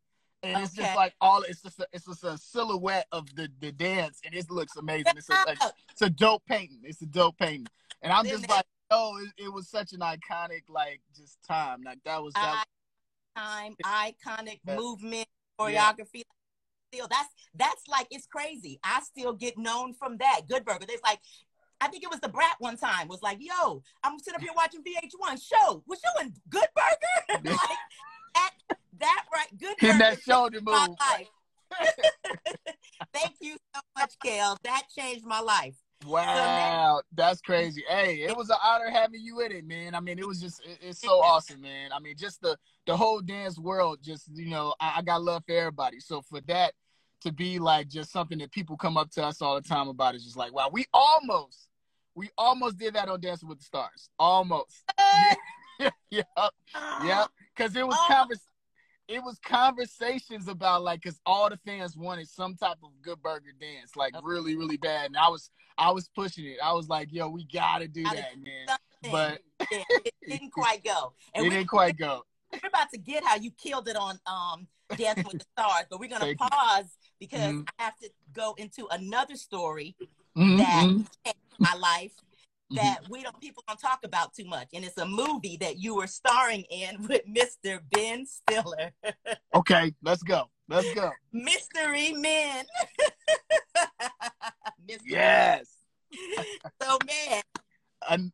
And 0.45 0.63
it's 0.63 0.75
just 0.75 0.95
like 0.95 1.15
all 1.21 1.43
it's 1.43 1.63
just 1.63 1.81
a, 1.81 1.87
it's 1.93 2.07
just 2.07 2.23
a 2.23 2.39
silhouette 2.39 3.07
of 3.11 3.27
the 3.35 3.49
the 3.61 3.73
dance, 3.73 4.21
and 4.25 4.33
it 4.33 4.49
looks 4.49 4.77
amazing. 4.77 5.15
It's 5.17 5.29
a, 5.29 5.33
like, 5.45 5.59
it's 5.91 6.03
a 6.03 6.11
dope 6.11 6.45
painting. 6.47 6.79
It's 6.85 7.03
a 7.03 7.07
dope 7.07 7.37
painting, 7.39 7.67
and 8.03 8.13
I'm 8.13 8.25
just 8.25 8.49
like, 8.49 8.65
oh, 8.91 9.19
it, 9.21 9.45
it 9.47 9.53
was 9.53 9.69
such 9.69 9.93
an 9.93 10.01
iconic 10.01 10.63
like 10.69 11.01
just 11.17 11.39
time. 11.43 11.83
Like 11.85 11.99
that 12.05 12.23
was 12.23 12.35
that. 12.35 12.65
time, 13.37 13.75
iconic 13.85 14.61
Yeah. 14.65 14.77
movement, 14.77 15.27
Yeah. 15.59 15.93
choreography. 15.93 16.23
Still, 16.95 17.09
that's 17.09 17.35
that's 17.55 17.89
like 17.89 18.07
it's 18.13 18.27
crazy. 18.27 18.79
I 18.85 19.01
still 19.01 19.33
get 19.33 19.59
known 19.59 19.93
from 19.93 20.19
that. 20.19 20.43
Good 20.49 20.65
Burger. 20.65 20.87
There's 20.87 21.03
like, 21.05 21.19
I 21.81 21.89
think 21.89 22.03
it 22.03 22.11
was 22.11 22.21
Da 22.21 22.29
Brat 22.29 22.57
one 22.59 22.77
time 22.77 23.09
was 23.09 23.23
like, 23.23 23.39
"Yo, 23.41 23.83
I'm 24.03 24.19
sitting 24.19 24.37
up 24.37 24.43
here 24.43 24.53
watching 24.57 24.83
VH1 24.83 25.41
show. 25.41 25.83
Was 25.87 26.01
you 26.05 26.23
in 26.23 26.35
Good 26.49 26.67
Burger? 26.75 27.43
like 27.51 27.79
that, 28.35 28.51
that 28.99 29.25
right? 29.33 29.59
Good 29.59 29.77
Burger. 29.81 29.99
that 29.99 30.21
shoulder 30.23 30.61
my 30.63 30.87
move. 30.87 30.97
life. 31.01 31.29
Thank 33.13 33.37
you 33.41 33.57
so 33.75 33.81
much, 33.97 34.15
Kel. 34.25 34.57
That 34.65 34.85
changed 34.97 35.25
my 35.25 35.41
life. 35.41 35.75
Wow, 36.07 37.03
that's 37.13 37.41
crazy. 37.43 37.85
Hey, 37.89 38.23
it 38.23 38.37
was 38.37 38.51
an 38.51 38.57
honor 38.63 38.91
having 38.91 39.21
you 39.21 39.41
in 39.41 39.53
it, 39.53 39.67
man. 39.67 39.95
I 39.95 40.01
mean, 40.01 40.19
it 40.19 40.27
was 40.27 40.41
just 40.41 40.65
it- 40.65 40.79
it's 40.81 41.01
so 41.01 41.21
awesome, 41.21 41.61
man. 41.61 41.91
I 41.93 41.99
mean, 42.01 42.15
just 42.17 42.41
the 42.41 42.57
the 42.87 42.97
whole 42.97 43.21
dance 43.21 43.59
world, 43.59 43.99
just 44.03 44.29
you 44.35 44.51
know, 44.51 44.75
I, 44.81 44.95
I 44.99 45.03
got 45.03 45.23
love 45.23 45.43
for 45.47 45.55
everybody. 45.55 46.01
So 46.01 46.23
for 46.23 46.41
that 46.43 46.73
to 47.23 47.33
be 47.33 47.59
like 47.59 47.89
just 47.89 48.13
something 48.13 48.39
that 48.39 48.53
people 48.53 48.77
come 48.77 48.97
up 48.97 49.11
to 49.11 49.25
us 49.25 49.43
all 49.43 49.57
the 49.57 49.61
time 49.69 49.89
about 49.89 50.15
is 50.15 50.25
just 50.25 50.37
like, 50.37 50.53
wow, 50.53 50.71
we 50.73 50.87
almost 50.95 51.68
we 52.19 52.31
almost 52.37 52.79
did 52.79 52.95
that 52.95 53.09
on 53.09 53.21
Dancing 53.21 53.49
with 53.49 53.59
the 53.59 53.65
Stars. 53.65 54.11
Almost. 54.19 54.85
Yeah. 55.81 55.91
yep. 56.11 56.27
Yep. 57.05 57.29
Because 57.57 57.75
it 57.77 57.87
was 57.87 57.97
Oh. 57.99 58.07
convers 58.09 58.41
it 59.09 59.23
was 59.23 59.39
conversations 59.39 60.49
about 60.49 60.83
like 60.83 61.01
because 61.03 61.19
all 61.25 61.49
the 61.49 61.57
fans 61.57 61.97
wanted 61.97 62.29
some 62.29 62.55
type 62.57 62.77
of 62.85 62.91
good 63.01 63.23
burger 63.23 63.53
dance, 63.59 63.97
like 63.97 64.13
really, 64.23 64.55
really 64.55 64.77
bad. 64.77 65.07
And 65.07 65.17
I 65.17 65.29
was 65.29 65.51
I 65.79 65.91
was 65.93 66.09
pushing 66.09 66.45
it. 66.47 66.59
I 66.63 66.73
was 66.73 66.89
like, 66.89 67.13
yo, 67.13 67.29
we 67.29 67.45
gotta 67.45 67.89
do 67.89 68.03
that, 68.03 68.15
man. 68.15 68.67
Something. 69.03 69.11
But 69.11 69.41
Yeah, 69.71 69.83
it 70.05 70.15
didn't 70.29 70.51
quite 70.51 70.85
go. 70.85 71.15
And 71.35 71.47
it 71.47 71.49
we, 71.49 71.55
didn't 71.55 71.69
quite 71.69 71.97
go. 71.97 72.25
we're 72.53 72.69
about 72.69 72.91
to 72.93 72.99
get 72.99 73.25
how 73.25 73.37
you 73.37 73.51
killed 73.53 73.89
it 73.89 73.97
on 73.97 74.19
um 74.27 74.67
Dancing 74.97 75.25
with 75.27 75.39
the 75.39 75.47
Stars, 75.57 75.87
but 75.91 76.01
we're 76.01 76.09
gonna 76.11 76.25
Thank 76.27 76.41
you. 76.41 76.49
pause 76.51 76.97
because 77.19 77.41
Mhm. 77.55 77.67
I 77.79 77.85
have 77.85 77.97
to 77.99 78.11
go 78.33 78.55
into 78.59 78.87
another 78.91 79.37
story 79.37 79.97
Mhm, 80.37 80.59
that 80.59 80.85
mhm, 80.85 81.07
changed 81.25 81.48
my 81.59 81.75
life 81.75 82.13
mhm. 82.73 82.77
that 82.77 83.01
we 83.11 83.23
don't 83.23 83.39
people 83.41 83.63
don't 83.67 83.81
talk 83.81 84.01
about 84.05 84.33
too 84.35 84.45
much, 84.45 84.69
and 84.75 84.85
it's 84.85 84.99
a 84.99 85.07
movie 85.07 85.57
that 85.61 85.79
you 85.79 85.95
were 85.97 86.07
starring 86.07 86.65
in 86.71 87.03
with 87.09 87.23
Mr. 87.27 87.81
Ben 87.93 88.27
Stiller, 88.27 88.93
Okay, 89.55 89.95
let's 90.03 90.23
go. 90.23 90.51
Let's 90.69 90.93
go. 90.95 91.11
Mystery 91.33 92.13
Men. 92.13 92.65
Yes. 95.07 95.69
So 96.81 96.99
man, 97.07 97.43
An- 98.09 98.33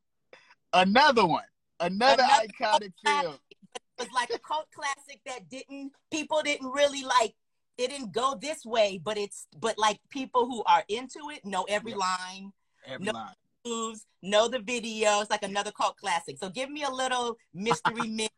another 0.73 1.27
one. 1.27 1.43
Another, 1.81 2.23
Another 2.23 2.47
iconic 2.47 2.93
film. 3.05 3.35
it 3.65 3.81
was 3.99 4.09
like 4.15 4.31
a 4.33 4.39
cult 4.39 4.67
classic 4.75 5.21
that 5.27 5.49
didn't 5.49 5.93
people 6.13 6.41
didn't 6.43 6.71
really 6.71 7.03
like 7.03 7.35
it 7.77 7.91
didn't 7.91 8.13
go 8.13 8.37
this 8.41 8.65
way 8.65 9.01
but 9.03 9.19
it's 9.19 9.49
but 9.59 9.77
like 9.77 9.99
people 10.11 10.47
who 10.47 10.63
are 10.65 10.85
into 10.89 11.19
it 11.33 11.45
know 11.45 11.65
every 11.69 11.91
Yeah. 11.93 11.99
line 11.99 12.53
Every 12.87 13.07
No. 13.07 13.13
line. 13.13 13.35
moves 13.67 14.07
know 14.23 14.47
the 14.49 14.59
video 14.59 15.21
it's 15.21 15.31
like 15.31 15.43
another 15.43 15.71
cult 15.73 15.97
classic 15.97 16.37
so 16.39 16.49
give 16.51 16.71
me 16.71 16.83
a 16.83 16.91
little 16.91 17.37
mystery 17.55 18.07
men 18.09 18.29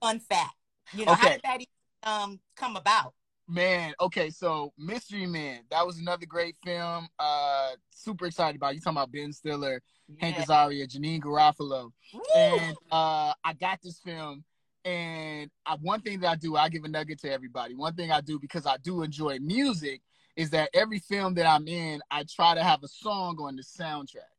fun 0.00 0.20
fact 0.20 0.54
you 0.92 1.04
know 1.04 1.12
how 1.14 1.24
Okay. 1.26 1.34
did 1.34 1.40
that 1.44 1.54
even, 1.60 1.66
um 2.04 2.40
come 2.56 2.76
about 2.76 3.12
Man, 3.50 3.94
okay, 3.98 4.28
so 4.28 4.74
Mystery 4.76 5.24
Man, 5.24 5.60
that 5.70 5.86
was 5.86 5.98
another 5.98 6.26
great 6.26 6.54
film. 6.62 7.08
Uh 7.18 7.70
super 7.90 8.26
excited 8.26 8.56
about. 8.56 8.74
You 8.74 8.80
talking 8.82 8.98
about 8.98 9.10
Ben 9.10 9.32
Stiller, 9.32 9.80
Hank 10.18 10.36
Azaria, 10.36 10.86
Janeane 10.86 11.22
Garofalo. 11.22 11.90
Woo! 12.12 12.20
and 12.36 12.76
uh, 12.92 13.32
I 13.42 13.54
got 13.58 13.80
this 13.82 14.00
film. 14.00 14.44
And 14.84 15.50
I, 15.64 15.76
one 15.80 16.02
thing 16.02 16.20
that 16.20 16.28
I 16.28 16.36
do, 16.36 16.56
I 16.56 16.68
give 16.68 16.84
a 16.84 16.88
nugget 16.88 17.20
to 17.20 17.32
everybody. 17.32 17.74
One 17.74 17.94
thing 17.94 18.12
I 18.12 18.20
do 18.20 18.38
because 18.38 18.66
I 18.66 18.76
do 18.76 19.02
enjoy 19.02 19.38
music 19.38 20.02
is 20.38 20.50
that 20.50 20.70
every 20.72 21.00
film 21.00 21.34
that 21.34 21.46
I'm 21.46 21.66
in, 21.66 22.00
I 22.12 22.22
try 22.22 22.54
to 22.54 22.62
have 22.62 22.84
a 22.84 22.88
song 22.88 23.38
on 23.40 23.56
the 23.56 23.62
soundtrack. 23.62 24.30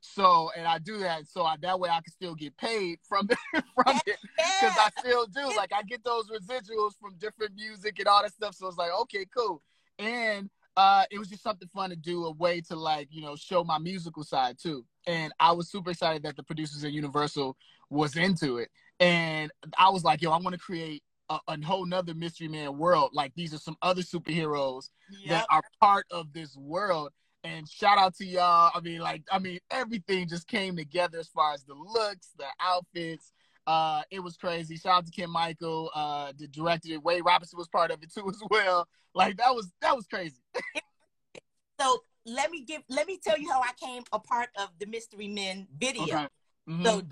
So, 0.00 0.52
and 0.56 0.68
I 0.68 0.78
do 0.78 0.98
that 0.98 1.26
so 1.26 1.44
I, 1.44 1.56
that 1.62 1.80
way 1.80 1.88
I 1.88 2.00
can 2.00 2.12
still 2.12 2.36
get 2.36 2.56
paid 2.56 3.00
from 3.08 3.26
from 3.52 4.00
it 4.06 4.18
because 4.36 4.76
I 4.78 4.88
still 5.00 5.26
do. 5.26 5.44
Like 5.56 5.72
I 5.74 5.82
get 5.82 6.04
those 6.04 6.30
residuals 6.30 6.92
from 7.00 7.16
different 7.18 7.56
music 7.56 7.98
and 7.98 8.06
all 8.06 8.22
that 8.22 8.32
stuff. 8.32 8.54
So 8.54 8.68
it's 8.68 8.76
like, 8.76 8.92
okay, 9.02 9.26
cool. 9.36 9.62
And 9.98 10.48
uh, 10.76 11.04
it 11.10 11.18
was 11.18 11.28
just 11.28 11.42
something 11.42 11.68
fun 11.74 11.90
to 11.90 11.96
do, 11.96 12.24
a 12.26 12.32
way 12.32 12.60
to 12.62 12.76
like, 12.76 13.08
you 13.10 13.22
know, 13.22 13.34
show 13.34 13.64
my 13.64 13.78
musical 13.78 14.22
side 14.22 14.58
too. 14.62 14.84
And 15.08 15.32
I 15.40 15.50
was 15.50 15.72
super 15.72 15.90
excited 15.90 16.22
that 16.22 16.36
the 16.36 16.44
producers 16.44 16.84
at 16.84 16.92
Universal 16.92 17.56
was 17.90 18.16
into 18.16 18.58
it. 18.58 18.70
And 19.00 19.50
I 19.76 19.90
was 19.90 20.04
like, 20.04 20.22
yo, 20.22 20.30
I 20.30 20.38
want 20.38 20.54
to 20.54 20.60
create 20.60 21.02
a, 21.48 21.52
a 21.52 21.64
whole 21.64 21.86
nother 21.86 22.14
Mystery 22.14 22.48
Man 22.48 22.78
world. 22.78 23.10
Like 23.12 23.32
these 23.34 23.54
are 23.54 23.58
some 23.58 23.76
other 23.82 24.02
superheroes 24.02 24.90
Yep. 25.10 25.28
that 25.30 25.46
are 25.50 25.62
part 25.80 26.06
of 26.10 26.32
this 26.32 26.56
world. 26.56 27.10
And 27.44 27.68
shout 27.68 27.98
out 27.98 28.14
to 28.16 28.24
y'all. 28.24 28.70
I 28.74 28.80
mean, 28.80 29.00
like, 29.00 29.22
I 29.30 29.38
mean, 29.38 29.58
everything 29.70 30.28
just 30.28 30.46
came 30.46 30.76
together 30.76 31.18
as 31.18 31.28
far 31.28 31.52
as 31.52 31.64
the 31.64 31.74
looks, 31.74 32.28
the 32.38 32.46
outfits. 32.60 33.32
Uh, 33.66 34.02
it 34.10 34.20
was 34.20 34.36
crazy. 34.36 34.76
Shout 34.76 34.98
out 34.98 35.06
to 35.06 35.12
Kim 35.12 35.30
Michael, 35.30 35.90
uh, 35.94 36.32
that 36.38 36.52
directed 36.52 36.92
it. 36.92 37.02
Wade 37.02 37.22
Robson 37.24 37.58
was 37.58 37.68
part 37.68 37.90
of 37.90 38.02
it 38.02 38.12
too 38.12 38.28
as 38.28 38.40
well. 38.50 38.86
Like 39.14 39.36
that 39.38 39.54
was 39.54 39.72
that 39.80 39.94
was 39.94 40.06
crazy. 40.06 40.40
so 41.80 42.02
let 42.24 42.50
me 42.50 42.62
give 42.64 42.82
let 42.88 43.06
me 43.06 43.18
tell 43.22 43.36
you 43.36 43.50
how 43.50 43.60
i 43.60 43.72
came 43.80 44.02
a 44.12 44.18
part 44.18 44.48
of 44.56 44.68
the 44.78 44.86
mystery 44.86 45.26
men 45.26 45.66
video 45.76 46.04
Okay. 46.04 46.28
Mhm, 46.68 46.84
So-. 46.84 47.02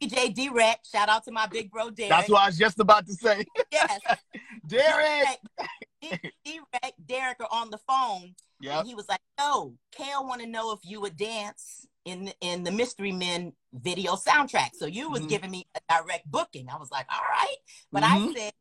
DJ 0.00 0.34
Direct, 0.34 0.86
shout 0.86 1.08
out 1.08 1.24
to 1.24 1.32
my 1.32 1.46
big 1.46 1.70
bro 1.70 1.90
Derek. 1.90 2.10
That's 2.10 2.28
what 2.28 2.42
I 2.42 2.46
was 2.46 2.58
just 2.58 2.78
about 2.78 3.06
to 3.06 3.14
say. 3.14 3.44
yes. 3.72 4.00
Derek. 4.66 5.38
Direct, 6.44 7.06
Derek 7.06 7.40
are 7.40 7.48
on 7.50 7.70
the 7.70 7.78
phone. 7.78 8.34
Yeah. 8.60 8.84
He 8.84 8.94
was 8.94 9.08
like, 9.08 9.20
"Oh, 9.38 9.74
Kel 9.92 10.26
want 10.26 10.40
to 10.40 10.46
know 10.46 10.72
if 10.72 10.80
you 10.82 11.00
would 11.00 11.16
dance 11.16 11.86
in 12.04 12.32
in 12.40 12.62
the 12.62 12.70
Mystery 12.70 13.12
Men 13.12 13.52
video 13.72 14.14
soundtrack." 14.14 14.70
So 14.74 14.86
you 14.86 15.10
was 15.10 15.22
Mhm. 15.22 15.28
giving 15.28 15.50
me 15.50 15.66
a 15.74 15.80
direct 15.88 16.30
booking. 16.30 16.68
I 16.70 16.76
was 16.76 16.90
like, 16.90 17.06
"All 17.12 17.20
right," 17.20 17.56
but. 17.92 18.02
I 18.04 18.32
said, 18.34 18.52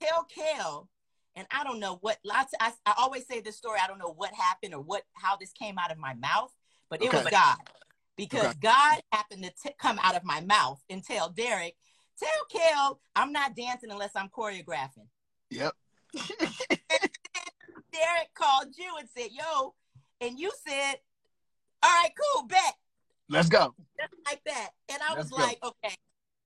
"Tell 0.00 0.24
Kel." 0.24 0.88
And 1.34 1.46
I 1.50 1.64
don't 1.64 1.80
know 1.80 1.96
what 2.02 2.18
lots. 2.24 2.52
I, 2.60 2.72
I 2.84 2.92
always 2.98 3.26
say 3.26 3.40
this 3.40 3.56
story. 3.56 3.78
I 3.82 3.86
don't 3.86 3.98
know 3.98 4.12
what 4.12 4.34
happened 4.34 4.74
or 4.74 4.80
what 4.82 5.02
how 5.14 5.36
this 5.36 5.50
came 5.52 5.78
out 5.78 5.90
of 5.90 5.96
my 5.96 6.12
mouth, 6.14 6.52
but 6.90 7.02
it 7.02 7.10
was 7.10 7.26
God 7.30 7.56
because 8.16 8.46
Okay. 8.46 8.58
God 8.60 9.00
happened 9.12 9.42
to 9.44 9.50
t- 9.50 9.74
come 9.78 9.98
out 10.02 10.16
of 10.16 10.24
my 10.24 10.40
mouth 10.40 10.82
and 10.90 11.02
tell 11.04 11.28
Derek, 11.30 11.76
"Tell 12.18 12.44
Kel, 12.50 13.00
I'm 13.16 13.32
not 13.32 13.54
dancing 13.56 13.90
unless 13.90 14.12
I'm 14.14 14.28
choreographing." 14.28 15.08
Yep. 15.50 15.72
Derek 17.92 18.32
called 18.34 18.68
you 18.76 18.96
and 18.98 19.08
said, 19.16 19.30
"Yo," 19.32 19.74
and 20.20 20.38
you 20.38 20.50
said, 20.66 20.94
"All 21.82 21.90
right, 21.90 22.10
cool, 22.34 22.46
bet." 22.46 22.74
Let's 23.28 23.48
go. 23.48 23.74
Just 23.98 24.12
like 24.26 24.42
that, 24.44 24.70
and 24.88 24.98
I 25.02 25.14
was 25.14 25.30
Let's 25.30 25.30
go. 25.30 25.36
like, 25.36 25.58
"Okay, 25.64 25.94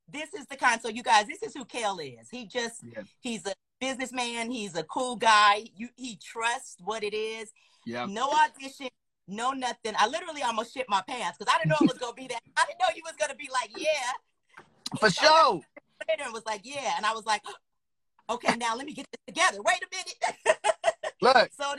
this 0.09 0.35
is 0.35 0.47
the 0.47 0.57
kind." 0.57 0.81
So 0.81 0.89
you 0.89 1.03
guys, 1.03 1.27
this 1.27 1.43
is 1.43 1.55
who 1.55 1.65
Kel 1.65 1.99
is. 1.99 2.29
He 2.31 2.47
just 2.47 2.83
Yeah. 2.85 3.03
he's 3.21 3.47
a 3.47 3.55
businessman. 3.81 4.51
He's 4.51 4.75
a 4.77 4.85
cool 4.85 5.17
guy. 5.17 5.65
You 5.77 5.89
he 5.97 6.17
trusts 6.17 6.77
what 6.85 7.03
it 7.05 7.15
is. 7.15 7.53
Yep. 7.87 8.09
No 8.09 8.31
audition. 8.31 8.89
No 9.29 9.53
nothing. 9.53 9.95
I 9.99 10.07
literally 10.07 10.43
almost 10.43 10.73
shit 10.73 10.87
my 10.89 11.03
pants 11.09 11.39
because 11.39 11.53
I 11.53 11.59
didn't 11.59 11.71
know 11.71 11.87
it 11.87 11.93
was 11.93 11.99
gonna 11.99 12.15
be 12.15 12.29
that. 12.29 12.41
I 12.57 12.65
didn't 12.67 12.79
know 12.79 12.87
you 12.95 13.03
was 13.05 13.15
gonna 13.19 13.35
be 13.35 13.49
like, 13.53 13.71
yeah. 13.77 14.99
For 15.01 15.11
sure. 15.11 15.61
Later 16.09 16.23
and 16.25 16.33
was 16.33 16.47
like, 16.47 16.61
yeah, 16.63 16.95
and 16.97 17.05
I 17.05 17.13
was 17.13 17.27
like, 17.27 17.43
okay, 18.31 18.57
now 18.57 18.77
let 18.77 18.87
me 18.87 18.93
get 18.93 19.07
this 19.11 19.35
together. 19.35 19.59
Wait 19.63 19.79
a 19.83 19.97
minute. 19.97 20.59
Look, 21.23 21.51
so 21.59 21.75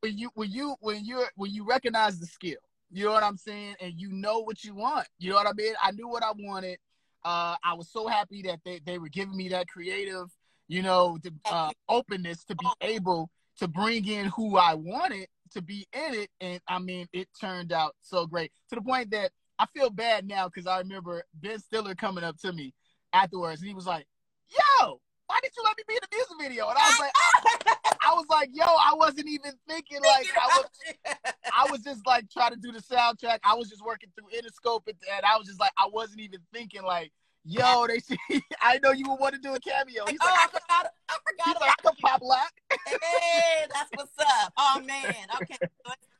when 0.00 0.18
you 0.18 0.30
when 0.34 0.50
you 0.50 0.76
when 0.80 1.04
you 1.04 1.24
when 1.36 1.52
you 1.52 1.64
recognize 1.64 2.18
the 2.18 2.26
skill, 2.26 2.58
you 2.90 3.04
know 3.04 3.12
what 3.12 3.22
I'm 3.22 3.36
saying, 3.36 3.76
and 3.80 3.94
you 3.96 4.12
know 4.12 4.40
what 4.40 4.62
you 4.64 4.74
want. 4.74 5.06
You 5.18 5.30
know 5.30 5.36
what 5.36 5.46
I 5.46 5.52
mean? 5.52 5.74
I 5.82 5.92
knew 5.92 6.08
what 6.08 6.22
I 6.22 6.32
wanted. 6.36 6.78
Uh, 7.24 7.56
I 7.62 7.74
was 7.74 7.88
so 7.90 8.08
happy 8.08 8.42
that 8.42 8.60
they, 8.64 8.80
they 8.84 8.98
were 8.98 9.08
giving 9.08 9.36
me 9.36 9.50
that 9.50 9.68
creative, 9.68 10.26
you 10.68 10.82
know, 10.82 11.18
the, 11.22 11.32
uh, 11.44 11.70
openness 11.88 12.44
to 12.44 12.56
be 12.56 12.66
able 12.80 13.30
to 13.58 13.68
bring 13.68 14.06
in 14.08 14.26
who 14.26 14.56
I 14.56 14.74
wanted 14.74 15.28
to 15.52 15.62
be 15.62 15.86
in 15.92 16.14
it, 16.14 16.30
and 16.40 16.60
I 16.68 16.78
mean, 16.78 17.06
it 17.12 17.28
turned 17.40 17.72
out 17.72 17.94
so 18.00 18.26
great 18.26 18.52
to 18.68 18.76
the 18.76 18.82
point 18.82 19.10
that 19.10 19.30
I 19.58 19.66
feel 19.66 19.90
bad 19.90 20.26
now 20.26 20.48
because 20.48 20.66
I 20.66 20.78
remember 20.78 21.24
Ben 21.34 21.58
Stiller 21.58 21.94
coming 21.94 22.24
up 22.24 22.38
to 22.40 22.52
me 22.52 22.74
afterwards, 23.12 23.60
and 23.60 23.68
he 23.68 23.74
was 23.74 23.86
like, 23.86 24.06
"Yo, 24.48 25.00
why 25.26 25.38
did 25.42 25.52
you 25.56 25.62
let 25.64 25.76
me 25.76 25.84
be 25.86 25.94
in 25.94 26.00
the 26.02 26.16
music 26.16 26.36
video?" 26.40 26.68
And 26.68 26.78
I 26.78 26.88
was 26.88 26.98
like, 26.98 27.12
I 28.02 28.14
was 28.14 28.26
like, 28.28 28.50
yo, 28.52 28.64
I 28.64 28.94
wasn't 28.94 29.28
even 29.28 29.52
thinking 29.68 30.00
like 30.02 30.26
I 30.36 30.46
was. 30.56 31.16
I 31.52 31.70
was 31.70 31.80
just 31.82 32.06
like 32.06 32.30
trying 32.30 32.52
to 32.52 32.56
do 32.56 32.72
the 32.72 32.80
soundtrack. 32.80 33.38
I 33.44 33.54
was 33.54 33.68
just 33.68 33.84
working 33.84 34.10
through 34.16 34.28
Interscope, 34.36 34.82
and, 34.86 34.96
and 35.14 35.24
I 35.24 35.36
was 35.36 35.46
just 35.46 35.60
like, 35.60 35.72
I 35.76 35.88
wasn't 35.92 36.20
even 36.20 36.40
thinking 36.52 36.82
like, 36.82 37.12
yo, 37.44 37.86
they 37.86 37.98
see. 37.98 38.16
I 38.60 38.78
know 38.82 38.92
you 38.92 39.04
would 39.08 39.20
want 39.20 39.34
to 39.34 39.40
do 39.40 39.54
a 39.54 39.60
cameo. 39.60 40.04
He's 40.08 40.18
oh, 40.22 40.26
like, 40.26 40.34
I 40.34 40.44
I 40.44 40.46
forgot. 40.48 40.92
I 41.08 41.18
forgot 41.26 41.46
he's 41.46 41.56
about 41.56 41.60
like, 41.60 41.76
I 41.78 41.88
could 41.88 41.98
pop 41.98 42.22
lock. 42.22 42.52
Hey, 42.86 43.66
that's 43.72 43.90
what's 43.94 44.18
up. 44.18 44.52
Oh 44.56 44.80
man. 44.84 45.26
Okay. 45.40 45.56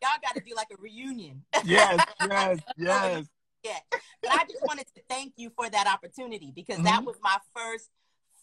Y'all 0.02 0.12
got 0.22 0.34
to 0.34 0.40
do 0.40 0.54
like 0.54 0.68
a 0.72 0.80
reunion. 0.80 1.42
Yes, 1.64 2.00
yes, 2.26 2.58
yes. 2.78 3.26
yeah. 3.62 3.78
But 4.22 4.32
I 4.32 4.44
just 4.44 4.62
wanted 4.66 4.86
to 4.94 5.02
thank 5.10 5.34
you 5.36 5.50
for 5.50 5.68
that 5.68 5.86
opportunity 5.86 6.52
because 6.54 6.82
that 6.84 7.00
Mhm. 7.00 7.06
was 7.06 7.16
my 7.22 7.36
first 7.54 7.90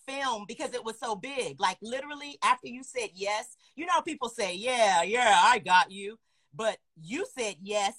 film 0.06 0.46
because 0.48 0.74
it 0.74 0.84
was 0.84 1.00
so 1.00 1.16
big. 1.16 1.60
Like 1.60 1.78
literally 1.82 2.38
after 2.44 2.68
you 2.68 2.84
said 2.84 3.10
yes, 3.16 3.58
you 3.76 3.86
know 3.86 4.02
people 4.02 4.30
say, 4.30 4.54
"Yeah, 4.56 5.02
yeah, 5.02 5.42
I 5.44 5.60
got 5.60 5.92
you." 5.92 6.20
But 6.54 6.78
you 7.02 7.26
said 7.38 7.56
yes. 7.62 7.96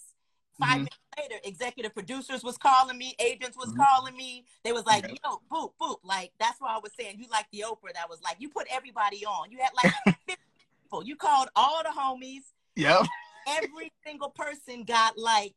5 0.60 0.68
Mhm. 0.68 0.76
minutes 0.78 0.96
later, 1.20 1.36
executive 1.44 1.94
producers 1.94 2.42
was 2.44 2.56
calling 2.58 2.96
me, 2.98 3.14
agents 3.18 3.56
was 3.56 3.72
Mhm. 3.72 3.76
calling 3.76 4.16
me. 4.16 4.44
They 4.64 4.72
was 4.72 4.84
like. 4.86 5.04
"Yo, 5.08 5.42
boop, 5.50 5.72
boop." 5.80 5.96
Like 6.02 6.32
that's 6.38 6.60
why 6.60 6.74
I 6.74 6.78
was 6.78 6.92
saying 6.98 7.18
you 7.18 7.26
like 7.30 7.46
the 7.52 7.64
Oprah 7.66 7.92
that 7.94 8.08
was 8.08 8.20
like 8.22 8.36
you 8.40 8.48
put 8.48 8.66
everybody 8.70 9.24
on. 9.26 9.50
You 9.50 9.58
had 9.58 9.70
like 9.74 9.86
50 10.28 10.42
people. 10.84 11.04
You 11.04 11.16
called 11.16 11.48
all 11.56 11.82
the 11.82 11.90
homies 11.90 12.42
Yep. 12.76 13.06
every 13.48 13.90
single 14.06 14.30
person 14.30 14.84
got 14.84 15.18
like 15.18 15.54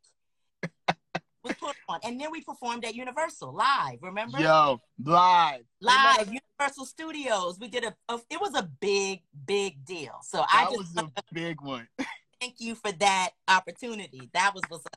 was 1.43 1.53
put 1.53 1.75
on, 1.89 1.99
and 2.03 2.19
then 2.21 2.31
we 2.31 2.41
performed 2.41 2.85
at 2.85 2.93
Universal 2.95 3.53
live. 3.53 3.97
Remember? 4.01 4.39
Yo, 4.39 4.79
live. 5.03 5.65
Live 5.79 6.27
Universal 6.59 6.85
Studios. 6.85 7.57
We 7.59 7.67
did 7.67 7.83
a, 7.83 7.95
a- 8.09 8.21
It 8.29 8.39
was 8.39 8.53
a 8.53 8.63
big, 8.63 9.23
big 9.45 9.83
deal. 9.83 10.19
So 10.23 10.41
I 10.41 10.65
That 10.65 10.71
just 10.77 10.95
was 10.95 11.03
a 11.03 11.23
big 11.33 11.59
one. 11.61 11.87
thank 12.39 12.55
you 12.59 12.75
for 12.75 12.91
that 12.91 13.31
opportunity. 13.47 14.29
That 14.33 14.53
was 14.53 14.63
what's 14.69 14.85
up. 14.85 14.93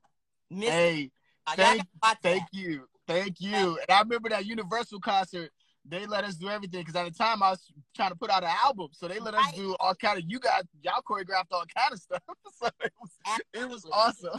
Hey, 0.61 1.11
thank- 1.57 1.83
Thank 2.23 2.45
you. 2.53 2.88
Thank 3.07 3.40
you. 3.40 3.79
And 3.88 3.90
I 3.90 4.01
remember 4.01 4.29
that 4.31 4.47
Universal 4.47 5.01
concert, 5.01 5.51
they 5.87 6.07
let 6.07 6.25
us 6.25 6.37
do 6.37 6.49
everything 6.49 6.81
because 6.81 6.97
at 6.97 7.05
the 7.05 7.11
time 7.11 7.43
I 7.43 7.51
was 7.51 7.61
trying 7.95 8.09
to 8.11 8.17
put 8.17 8.31
out 8.31 8.43
an 8.43 8.51
album. 8.64 8.88
So 8.93 9.07
they 9.09 9.19
let 9.19 9.35
us 9.35 9.45
Right. 9.45 9.57
do 9.57 9.77
all 9.79 9.95
kind 9.95 10.17
of 10.19 10.25
you 10.27 10.40
guys 10.40 10.62
y'all 10.83 11.03
choreographed 11.03 11.49
all 11.53 11.64
kind 11.77 11.93
of 11.93 11.99
stuff. 12.01 12.23
so 12.62 12.69
it 12.83 12.93
was 12.99 13.11
it 13.53 13.69
was 13.69 13.85
awesome. 13.93 14.38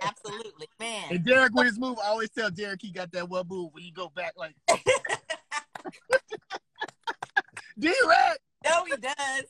Absolutely, 0.00 0.68
man. 0.80 1.04
And 1.10 1.24
Derek 1.24 1.52
with 1.54 1.66
his 1.66 1.78
move, 1.78 1.98
I 2.02 2.06
always 2.08 2.30
tell 2.30 2.50
Derek 2.50 2.80
he 2.80 2.90
got 2.90 3.12
that 3.12 3.28
one 3.28 3.46
move 3.48 3.74
when 3.74 3.84
you 3.84 3.92
go 3.92 4.08
back 4.08 4.32
like 4.36 4.54
Derek. 7.78 8.38
no, 8.64 8.84
he 8.86 8.96
does. 8.96 9.44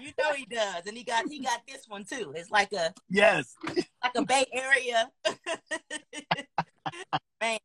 You 0.00 0.10
know 0.18 0.32
he 0.34 0.44
does, 0.46 0.86
and 0.86 0.96
he 0.96 1.04
got 1.04 1.28
he 1.28 1.40
got 1.40 1.62
this 1.66 1.86
one 1.88 2.04
too. 2.04 2.32
It's 2.36 2.50
like 2.50 2.72
a 2.72 2.92
Yes. 3.08 3.54
like 4.02 4.12
a 4.16 4.24
Bay 4.24 4.44
Area. 4.52 5.10
Man. 7.40 7.58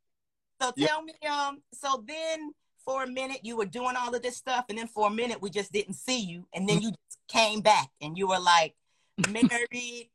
So 0.60 0.72
tell 0.78 1.02
me, 1.02 1.14
um, 1.28 1.62
so 1.74 2.04
then 2.06 2.52
for 2.84 3.02
a 3.04 3.06
minute 3.06 3.40
you 3.42 3.56
were 3.56 3.66
doing 3.66 3.96
all 3.98 4.14
of 4.14 4.22
this 4.22 4.36
stuff, 4.36 4.66
and 4.68 4.78
then 4.78 4.86
for 4.86 5.08
a 5.08 5.10
minute 5.10 5.42
we 5.42 5.50
just 5.50 5.72
didn't 5.72 5.94
see 5.94 6.20
you, 6.20 6.46
and 6.54 6.68
then 6.68 6.80
you 6.80 6.90
just 6.90 7.18
came 7.28 7.60
back 7.60 7.88
and 8.00 8.16
you 8.16 8.28
were 8.28 8.38
like 8.40 8.74
married, 9.30 10.10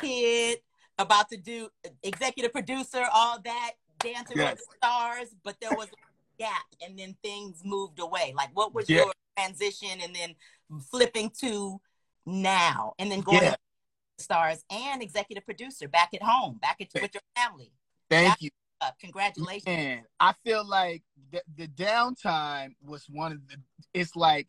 kid, 0.00 0.58
about 0.98 1.28
to 1.30 1.36
do 1.36 1.68
executive 2.02 2.52
producer, 2.52 3.04
all 3.12 3.40
that, 3.40 3.72
dancing 3.98 4.36
with 4.36 4.46
Yes. 4.46 4.58
the 4.58 4.76
stars, 4.76 5.28
but 5.42 5.56
there 5.60 5.72
was 5.72 5.88
a 5.88 6.42
gap 6.42 6.66
and 6.84 6.98
then 6.98 7.16
things 7.22 7.62
moved 7.64 7.98
away. 7.98 8.32
Like 8.36 8.50
what 8.54 8.74
was 8.74 8.88
Yeah. 8.88 9.04
your 9.04 9.12
transition 9.38 10.00
and 10.02 10.14
then 10.14 10.34
flipping 10.90 11.30
to 11.40 11.80
now 12.26 12.94
and 12.98 13.10
then 13.10 13.20
going 13.20 13.42
Yeah. 13.42 13.50
to 13.52 13.58
stars 14.18 14.64
and 14.70 15.02
executive 15.02 15.44
producer 15.44 15.88
back 15.88 16.10
at 16.12 16.22
home, 16.22 16.58
back 16.60 16.80
at, 16.80 16.88
with 17.00 17.14
your 17.14 17.22
family. 17.36 17.72
Thank 18.10 18.42
you. 18.42 18.50
Uh, 18.80 18.90
congratulations. 19.00 19.66
Man, 19.66 20.04
I 20.20 20.34
feel 20.44 20.64
like 20.66 21.02
the, 21.32 21.42
the 21.56 21.66
downtime 21.66 22.74
was 22.84 23.06
one 23.08 23.32
of 23.32 23.46
the. 23.48 23.56
It's 23.92 24.14
like 24.14 24.46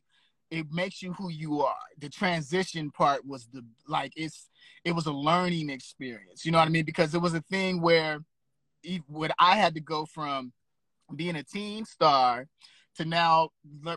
it 0.51 0.67
makes 0.71 1.01
you 1.01 1.13
who 1.13 1.29
you 1.29 1.61
are. 1.61 1.75
The 1.97 2.09
transition 2.09 2.91
part 2.91 3.25
was 3.25 3.47
the 3.51 3.65
like 3.87 4.13
it's 4.15 4.49
it 4.83 4.91
was 4.91 5.07
a 5.07 5.11
learning 5.11 5.69
experience. 5.69 6.45
You 6.45 6.51
know 6.51 6.59
what 6.59 6.67
I 6.67 6.71
mean? 6.71 6.85
Because 6.85 7.15
it 7.15 7.21
was 7.21 7.33
a 7.33 7.41
thing 7.41 7.81
where, 7.81 8.19
when 9.07 9.31
I 9.39 9.55
had 9.55 9.73
to 9.75 9.81
go 9.81 10.05
from 10.05 10.53
being 11.15 11.35
a 11.35 11.43
teen 11.43 11.85
star 11.85 12.45
to 12.99 13.05
now 13.05 13.49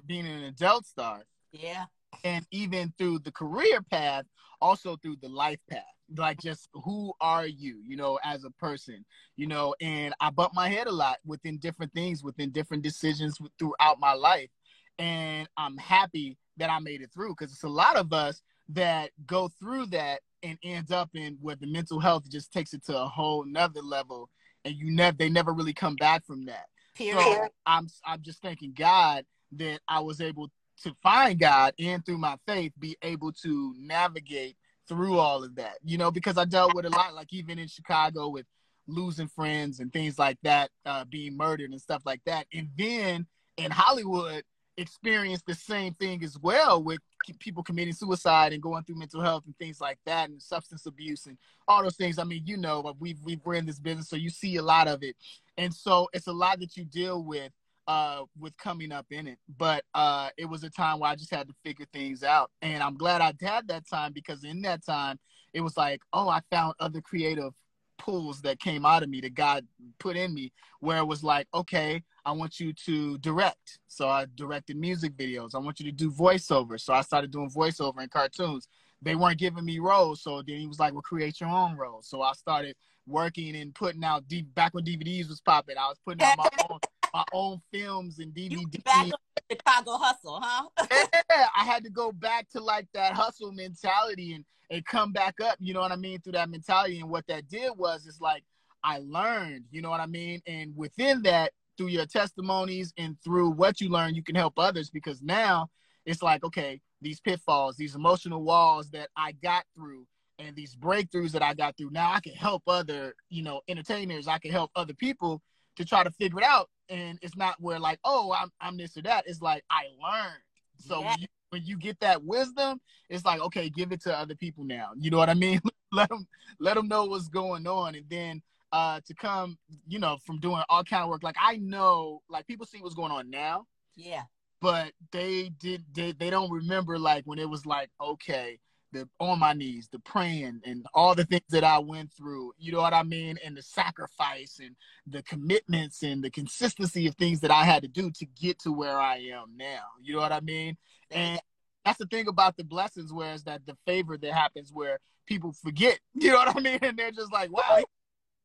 being 0.07 0.27
an 0.27 0.45
adult 0.45 0.87
star, 0.87 1.25
Yeah. 1.51 1.87
and 2.23 2.47
even 2.53 2.93
through 2.97 3.19
the 3.21 3.33
career 3.33 3.83
path, 3.83 4.27
also 4.61 4.97
through 4.97 5.17
the 5.17 5.29
life 5.29 5.59
path. 5.69 5.83
Like 6.17 6.41
just 6.41 6.69
who 6.75 7.13
are 7.21 7.47
you, 7.47 7.83
you 7.85 7.97
know, 7.97 8.19
as 8.23 8.45
a 8.45 8.51
person, 8.51 9.05
you 9.37 9.47
know, 9.49 9.75
and 9.81 10.15
I 10.21 10.31
bump 10.31 10.53
my 10.55 10.69
head 10.69 10.87
a 10.87 10.93
lot 10.93 11.19
within 11.25 11.59
different 11.59 11.93
things, 11.95 12.23
within 12.23 12.51
different 12.51 12.85
decisions 12.85 13.39
throughout 13.59 13.99
my 13.99 14.13
life. 14.13 14.51
And 14.99 15.49
I'm 15.57 15.77
happy 15.79 16.37
that 16.59 16.71
I 16.71 16.79
made 16.79 17.01
it 17.01 17.11
through 17.13 17.31
because 17.31 17.53
it's 17.53 17.65
a 17.65 17.69
lot 17.69 17.97
of 17.97 18.13
us 18.13 18.43
that 18.69 19.11
go 19.27 19.49
through 19.49 19.87
that 19.87 20.21
and 20.45 20.59
end 20.63 20.93
up 20.93 21.11
in 21.15 21.39
where 21.41 21.57
the 21.57 21.67
mental 21.67 21.99
health 21.99 22.29
just 22.31 22.53
takes 22.53 22.73
it 22.75 22.85
to 22.87 22.97
a 22.97 23.09
whole 23.09 23.45
nother 23.45 23.81
level 23.83 24.29
and 24.65 24.77
you 24.77 24.93
never 24.93 25.17
they 25.17 25.29
never 25.31 25.53
really 25.53 25.73
come 25.73 25.97
back 25.97 26.25
from 26.25 26.45
that. 26.45 26.67
Period. 26.95 27.23
So 27.23 27.49
I'm 27.67 27.89
I'm 28.05 28.23
just 28.23 28.43
thanking 28.43 28.73
God 28.77 29.25
that 29.53 29.81
I 29.89 30.01
was 30.01 30.21
able 30.21 30.51
to 30.83 30.95
find 31.03 31.39
God 31.39 31.75
and 31.79 32.05
through 32.05 32.19
my 32.19 32.37
faith 32.47 32.73
be 32.79 32.97
able 33.03 33.33
to 33.33 33.75
navigate 33.79 34.57
through 34.89 35.19
all 35.19 35.45
of 35.45 35.55
that. 35.57 35.79
You 35.85 35.99
know, 35.99 36.11
because 36.11 36.39
I 36.39 36.45
dealt 36.45 36.75
with 36.75 36.87
a 36.87 36.91
lot, 36.91 37.15
like 37.15 37.33
even 37.33 37.59
in 37.59 37.69
Chicago 37.69 38.29
with 38.29 38.47
losing 38.87 39.29
friends 39.29 39.81
and 39.81 39.93
things 39.93 40.19
like 40.19 40.39
that, 40.43 40.71
uh, 40.85 41.05
being 41.05 41.37
murdered 41.37 41.71
and 41.71 41.81
stuff 41.81 42.03
like 42.05 42.21
that. 42.27 42.47
And 42.53 42.69
then 42.77 43.27
in 43.57 43.71
Hollywood, 43.71 44.45
experienced 44.77 45.47
the 45.47 45.55
same 45.55 45.95
thing 45.95 46.25
as 46.25 46.39
well 46.39 46.83
with 46.83 47.01
people 47.39 47.63
committing 47.63 47.93
suicide 47.93 48.53
and 48.53 48.63
going 48.63 48.83
through 48.85 48.99
mental 48.99 49.21
health 49.21 49.45
and 49.47 49.57
things 49.59 49.81
like 49.81 49.99
that 50.07 50.31
and 50.31 50.41
substance 50.41 50.87
abuse 50.87 51.27
and 51.27 51.37
all 51.69 51.83
those 51.83 51.97
things. 51.97 52.19
I 52.19 52.25
mean, 52.25 52.43
you 52.47 52.57
know, 52.57 52.95
we've 52.99 53.19
we've 53.23 53.41
we're 53.45 53.55
in 53.55 53.67
this 53.67 53.79
business, 53.79 54.09
so 54.09 54.17
you 54.17 54.31
see 54.31 54.57
a 54.57 54.63
lot 54.63 54.89
of 54.89 55.03
it, 55.03 55.17
and 55.57 55.73
so 55.73 56.09
it's 56.13 56.27
a 56.27 56.33
lot 56.33 56.61
that 56.61 56.77
you 56.77 56.85
deal 56.85 57.23
with 57.23 57.53
uh 57.89 58.23
with 58.39 58.57
coming 58.57 58.93
up 58.93 59.07
in 59.11 59.27
it. 59.27 59.39
But 59.59 59.85
uh 59.95 60.31
it 60.37 60.47
was 60.47 60.63
a 60.63 60.71
time 60.71 61.01
where 61.01 61.11
i 61.11 61.17
just 61.17 61.35
had 61.35 61.49
to 61.49 61.55
figure 61.65 61.87
things 61.93 62.23
out. 62.23 62.51
And 62.63 62.81
i'm 62.83 62.97
glad 62.97 63.21
i 63.21 63.35
had 63.45 63.67
that 63.69 63.89
time 63.89 64.13
because 64.13 64.45
in 64.45 64.63
that 64.63 64.85
time 64.85 65.19
it 65.53 65.61
was 65.63 65.77
like 65.77 66.01
oh 66.13 66.29
i 66.29 66.41
found 66.51 66.75
other 66.79 67.01
creative 67.01 67.53
pools 67.99 68.41
that 68.43 68.61
came 68.61 68.87
out 68.87 69.03
of 69.03 69.09
me 69.09 69.21
that 69.21 69.35
god 69.35 69.67
put 69.99 70.17
in 70.17 70.33
me 70.33 70.53
where 70.81 70.99
it 70.99 71.07
was 71.07 71.23
like 71.23 71.47
okay 71.55 72.03
i 72.25 72.33
want 72.33 72.61
you 72.61 72.73
to 72.73 73.19
direct 73.19 73.79
so 73.87 74.09
i 74.09 74.27
directed 74.35 74.77
music 74.77 75.17
videos 75.17 75.55
i 75.55 75.59
want 75.59 75.79
you 75.81 75.87
to 75.87 75.93
do 75.93 76.11
voiceover 76.11 76.81
so 76.81 76.93
i 76.93 77.01
started 77.01 77.31
doing 77.31 77.51
voiceover 77.51 78.03
in 78.03 78.09
cartoons 78.09 78.69
they 79.01 79.15
weren't 79.15 79.39
giving 79.39 79.65
me 79.65 79.79
roles 79.79 80.23
so 80.23 80.43
then 80.43 80.57
he 80.59 80.67
was 80.67 80.79
like 80.79 80.93
well 80.93 81.03
create 81.03 81.41
your 81.41 81.51
own 81.51 81.77
roles 81.77 82.09
so 82.09 82.23
i 82.23 82.33
started 82.33 82.75
working 83.07 83.57
and 83.57 83.75
putting 83.75 84.05
out 84.05 84.27
deep 84.29 84.53
back 84.55 84.73
when 84.75 84.85
dvds 84.85 85.29
was 85.29 85.41
popping 85.41 85.77
i 85.77 85.89
was 85.89 85.99
putting 86.05 86.23
out 86.23 86.37
my 86.39 86.49
own 86.71 86.79
my 87.15 87.25
own 87.33 87.61
films 87.71 88.19
and 88.19 88.33
You 88.37 88.67
DVD. 88.67 88.85
back 88.85 89.07
on 89.07 89.13
Chicago 89.51 89.99
hustle, 89.99 90.41
huh? 90.43 90.69
yeah, 90.91 91.47
I 91.57 91.65
had 91.65 91.85
to 91.85 91.91
go 91.91 92.11
back 92.11 92.49
to 92.51 92.61
like 92.61 92.87
that 92.95 93.13
hustle 93.13 93.53
mentality 93.53 94.33
and 94.33 94.45
and 94.71 94.85
come 94.87 95.13
back 95.13 95.35
up. 95.41 95.57
You 95.61 95.75
know 95.75 95.81
what 95.81 95.93
I 95.93 95.97
mean 95.97 96.21
through 96.21 96.33
that 96.33 96.49
mentality. 96.49 97.01
And 97.01 97.11
what 97.11 97.27
that 97.27 97.49
did 97.49 97.73
was, 97.77 98.07
it's 98.07 98.21
like 98.21 98.45
I 98.83 99.01
learned. 99.05 99.65
You 99.71 99.83
know 99.83 99.91
what 99.91 100.01
I 100.01 100.07
mean. 100.07 100.41
And 100.47 100.75
within 100.75 101.23
that, 101.23 101.53
through 101.83 101.91
your 101.91 102.07
testimonies 102.07 102.93
and 102.97 103.17
through 103.25 103.51
what 103.51 103.81
you 103.81 103.89
learn, 103.89 104.15
you 104.15 104.23
can 104.23 104.37
help 104.37 104.55
others 104.57 104.89
because 104.89 105.21
now 105.21 105.69
it's 106.07 106.23
like 106.23 106.45
okay, 106.45 106.81
these 107.01 107.21
pitfalls, 107.21 107.77
these 107.77 107.97
emotional 107.97 108.45
walls 108.45 108.91
that 108.91 109.09
I 109.17 109.33
got 109.33 109.65
through. 109.75 110.07
And 110.39 110.57
these 110.57 110.75
breakthroughs 110.75 111.33
that 111.33 111.43
I 111.43 111.55
got 111.55 111.77
through, 111.77 111.91
now 111.91 112.13
I 112.13 112.19
can 112.21 112.33
help 112.35 112.63
other, 112.67 113.15
you 113.29 113.43
know, 113.43 113.61
entertainers. 113.69 114.27
I 114.27 114.39
can 114.39 114.51
help 114.51 114.71
other 114.75 114.95
people 114.95 115.41
to 115.77 115.85
try 115.85 116.03
to 116.03 116.11
figure 116.13 116.39
it 116.39 116.45
out. 116.45 116.69
And 116.89 117.19
it's 117.23 117.37
not 117.37 117.57
where 117.61 117.79
like, 117.79 117.99
oh, 118.05 118.33
I'm 118.33 118.51
I'm 118.61 118.77
this 118.77 118.97
or 118.97 119.03
that. 119.03 119.25
It's 119.27 119.43
like 119.43 119.65
I 119.71 119.83
learned. 120.03 120.43
So 120.79 121.01
Yeah. 121.01 121.09
when, 121.09 121.19
you, 121.19 121.27
when 121.51 121.63
you 121.65 121.77
get 121.77 121.99
that 122.01 122.25
wisdom, 122.25 122.81
it's 123.11 123.25
like, 123.25 123.41
okay, 123.41 123.69
give 123.69 123.93
it 123.93 124.03
to 124.03 124.17
other 124.17 124.35
people 124.35 124.65
now. 124.65 124.91
You 124.97 125.11
know 125.11 125.19
what 125.19 125.29
I 125.29 125.35
mean? 125.35 125.61
let 125.93 126.09
them 126.09 126.27
let 126.61 126.75
them 126.75 126.89
know 126.89 127.05
what's 127.05 127.29
going 127.29 127.67
on, 127.67 127.95
and 127.95 128.07
then 128.09 128.43
uh 128.73 129.01
to 129.07 129.15
come, 129.15 129.59
you 129.87 129.99
know, 129.99 130.17
from 130.25 130.39
doing 130.41 130.63
all 130.69 130.85
kind 130.85 131.03
of 131.03 131.09
work. 131.09 131.23
Like 131.23 131.37
I 131.41 131.57
know, 131.57 132.23
like 132.29 132.47
people 132.47 132.67
see 132.67 132.79
what's 132.81 132.95
going 132.95 133.13
on 133.13 133.31
now, 133.31 133.67
Yeah. 133.97 134.23
but 134.61 134.93
they 135.11 135.51
did 135.59 135.85
they, 135.93 136.13
they 136.13 136.31
don't 136.31 136.51
remember 136.51 136.99
like 136.99 137.25
when 137.27 137.39
it 137.39 137.49
was 137.49 137.67
like 137.67 137.91
okay 138.01 138.59
the 138.93 139.09
on 139.21 139.39
my 139.39 139.55
knees 139.55 139.89
the 139.91 139.99
praying 140.01 140.61
and 140.67 140.85
all 140.93 141.15
the 141.15 141.25
things 141.25 141.43
that 141.49 141.65
i 141.65 141.79
went 141.79 142.13
through 142.13 142.53
you 142.59 142.71
know 142.71 142.81
what 142.83 142.93
i 142.93 143.03
mean 143.03 143.39
and 143.43 143.57
the 143.57 143.63
sacrifice 143.63 144.59
and 144.63 144.77
the 145.07 145.23
commitments 145.23 146.03
and 146.03 146.23
the 146.23 146.29
consistency 146.31 147.07
of 147.07 147.15
things 147.17 147.41
that 147.41 147.51
i 147.51 147.65
had 147.65 147.81
to 147.83 147.89
do 147.89 148.11
to 148.11 148.27
get 148.39 148.59
to 148.59 148.71
where 148.71 148.99
i 148.99 149.17
am 149.17 149.47
now 149.57 149.81
you 150.03 150.13
know 150.15 150.21
what 150.21 150.31
i 150.33 150.41
mean 150.41 150.77
and 151.11 151.41
that's 151.87 151.99
the 151.99 152.07
thing 152.07 152.29
about 152.29 152.55
the 152.59 152.65
blessings 152.65 153.13
whereas 153.15 153.43
that 153.45 153.65
the 153.67 153.77
favor 153.87 154.19
that 154.19 154.33
happens 154.35 154.71
where 154.73 154.99
people 155.27 155.53
forget 155.55 155.99
you 156.15 156.29
know 156.31 156.37
what 156.37 156.55
i 156.55 156.61
mean 156.61 156.79
and 156.83 156.99
they're 156.99 157.11
just 157.11 157.33
like 157.33 157.51
wow 157.51 157.63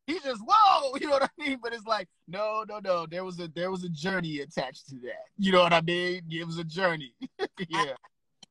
he 0.08 0.20
just 0.22 0.42
whoa 0.48 0.96
you 1.02 1.06
know 1.08 1.14
what 1.14 1.24
i 1.24 1.30
mean 1.42 1.60
but 1.62 1.74
it's 1.74 1.86
like 1.86 2.08
no 2.28 2.64
no 2.68 2.80
no 2.80 3.06
there 3.06 3.24
was 3.24 3.40
a 3.40 3.48
there 3.50 3.70
was 3.70 3.84
a 3.84 3.90
journey 3.90 4.40
attached 4.40 4.88
to 4.90 4.96
that 4.96 5.26
you 5.38 5.52
know 5.52 5.62
what 5.62 5.74
i 5.74 5.82
mean 5.82 6.22
it 6.32 6.46
was 6.48 6.58
a 6.58 6.64
journey 6.64 7.14
yeah 7.70 7.94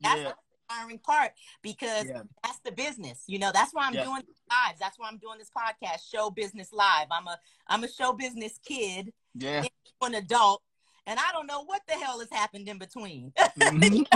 That's 0.01 0.21
yeah 0.21 0.23
the 0.25 0.35
inspiring 0.69 0.99
part 0.99 1.33
because 1.62 2.05
yeah 2.07 2.23
that's 2.45 2.59
the 2.64 2.73
business. 2.73 3.23
You 3.27 3.38
know, 3.38 3.51
that's 3.53 3.73
why 3.73 3.87
I'm 3.87 3.95
Yeah. 3.95 4.05
doing 4.05 4.23
lives. 4.51 4.79
That's 4.81 4.99
why 4.99 5.09
I'm 5.09 5.19
doing 5.19 5.38
this 5.38 5.51
podcast, 5.51 6.11
Show 6.11 6.31
Business 6.31 6.73
Live. 6.73 7.07
I'm 7.11 7.27
a 7.29 7.38
I'm 7.69 7.83
a 7.85 7.88
show 7.88 8.12
business 8.12 8.59
kid, 8.64 9.12
yeah 9.35 9.64
an 10.03 10.14
adult, 10.16 10.62
and 11.07 11.19
I 11.19 11.31
don't 11.33 11.47
know 11.47 11.62
what 11.64 11.83
the 11.88 11.95
hell 11.95 12.19
has 12.21 12.29
happened 12.31 12.69
in 12.69 12.79
between. 12.79 13.33
Mhm. 13.59 14.07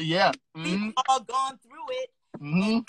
yeah 0.00 0.30
We've 0.54 0.78
Mhm. 0.78 0.92
all 1.08 1.20
gone 1.20 1.58
through 1.58 1.88
it. 1.90 2.10
Mhm. 2.38 2.88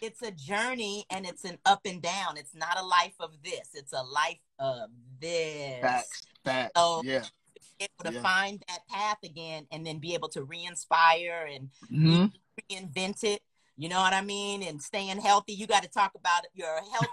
It's 0.00 0.22
a 0.22 0.30
journey 0.30 1.06
and 1.10 1.24
it's 1.26 1.44
an 1.44 1.58
up 1.64 1.80
and 1.86 2.02
down. 2.02 2.36
It's 2.36 2.54
not 2.54 2.78
a 2.78 2.84
life 2.84 3.14
of 3.20 3.30
this. 3.42 3.70
It's 3.74 3.92
a 3.92 4.02
life 4.02 4.40
of 4.58 4.90
this. 5.20 5.80
facts 5.80 6.22
facts 6.44 6.72
So- 6.76 7.02
yeah 7.04 7.24
Able 7.78 8.10
to 8.10 8.12
Yeah. 8.14 8.22
find 8.22 8.64
that 8.68 8.86
path 8.88 9.18
again 9.22 9.66
and 9.70 9.84
then 9.86 9.98
be 9.98 10.14
able 10.14 10.30
to 10.30 10.42
re-inspire 10.44 11.46
and 11.50 11.70
Mhm. 11.90 12.32
reinvent 12.70 13.22
it. 13.22 13.42
You 13.76 13.90
know 13.90 14.00
what 14.00 14.14
I 14.14 14.22
mean? 14.22 14.62
And 14.62 14.82
staying 14.82 15.20
healthy. 15.20 15.52
You 15.52 15.66
got 15.66 15.82
to 15.82 15.88
talk 15.90 16.14
about 16.14 16.44
your 16.54 16.80
health. 16.90 17.06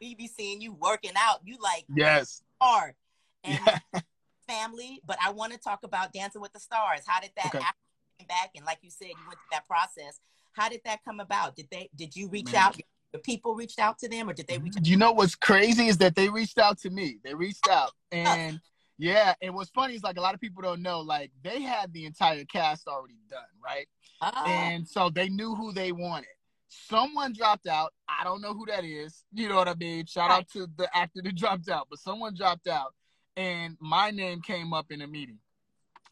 we 0.00 0.14
be 0.14 0.26
seeing 0.26 0.62
you 0.62 0.72
working 0.72 1.12
out. 1.16 1.40
You 1.44 1.58
like 1.58 1.84
yes 1.94 2.42
hard 2.58 2.96
and 3.44 3.60
yeah 3.66 3.78
family. 4.48 5.02
But 5.04 5.18
I 5.22 5.28
want 5.30 5.52
to 5.52 5.58
talk 5.58 5.82
about 5.84 6.14
Dancing 6.14 6.40
with 6.40 6.54
the 6.54 6.60
Stars. 6.60 7.02
How 7.06 7.20
did 7.20 7.32
that 7.36 7.54
Okay. 7.54 7.58
after 7.58 8.24
back? 8.26 8.52
And 8.56 8.64
like 8.64 8.78
you 8.82 8.90
said, 8.90 9.08
you 9.08 9.26
went 9.26 9.38
through 9.38 9.50
that 9.52 9.66
process. 9.66 10.18
How 10.52 10.68
did 10.68 10.80
that 10.84 11.00
come 11.04 11.20
about? 11.20 11.56
Did 11.56 11.68
they? 11.70 11.90
Did 11.94 12.16
you 12.16 12.28
reach 12.28 12.52
Man. 12.52 12.62
out? 12.62 12.76
The 13.12 13.18
people 13.18 13.54
reached 13.56 13.80
out 13.80 13.98
to 13.98 14.08
them, 14.08 14.30
or 14.30 14.32
did 14.32 14.46
they 14.46 14.58
reach? 14.58 14.76
out? 14.76 14.86
you 14.86 14.96
know 14.96 15.12
what's 15.12 15.34
crazy 15.34 15.88
is 15.88 15.98
that 15.98 16.14
they 16.14 16.28
reached 16.28 16.58
out 16.58 16.78
to 16.80 16.90
me. 16.90 17.18
They 17.24 17.34
reached 17.34 17.68
out, 17.68 17.90
and 18.12 18.60
yeah, 18.98 19.34
and 19.40 19.54
what's 19.54 19.70
funny 19.70 19.94
is 19.94 20.02
like 20.02 20.18
a 20.18 20.20
lot 20.20 20.34
of 20.34 20.40
people 20.40 20.62
don't 20.62 20.82
know, 20.82 21.00
like 21.00 21.32
they 21.42 21.62
had 21.62 21.92
the 21.92 22.04
entire 22.04 22.44
cast 22.44 22.86
already 22.86 23.18
done, 23.30 23.40
right? 23.64 23.88
Ah, 24.20 24.44
And 24.46 24.86
so 24.86 25.08
they 25.08 25.28
knew 25.28 25.54
who 25.54 25.72
they 25.72 25.90
wanted. 25.90 26.28
Someone 26.68 27.32
dropped 27.32 27.66
out. 27.66 27.92
I 28.08 28.22
don't 28.22 28.42
know 28.42 28.52
who 28.52 28.66
that 28.66 28.84
is. 28.84 29.24
You 29.32 29.48
know 29.48 29.56
what 29.56 29.68
I 29.68 29.74
mean? 29.74 30.06
Shout 30.06 30.30
out 30.30 30.48
to 30.50 30.68
the 30.76 30.88
actor 30.94 31.22
that 31.22 31.34
dropped 31.36 31.68
out, 31.68 31.88
but 31.88 31.98
someone 31.98 32.34
dropped 32.34 32.68
out, 32.68 32.94
and 33.36 33.76
my 33.80 34.10
name 34.10 34.42
came 34.42 34.72
up 34.72 34.86
in 34.90 35.00
a 35.00 35.06
meeting 35.06 35.38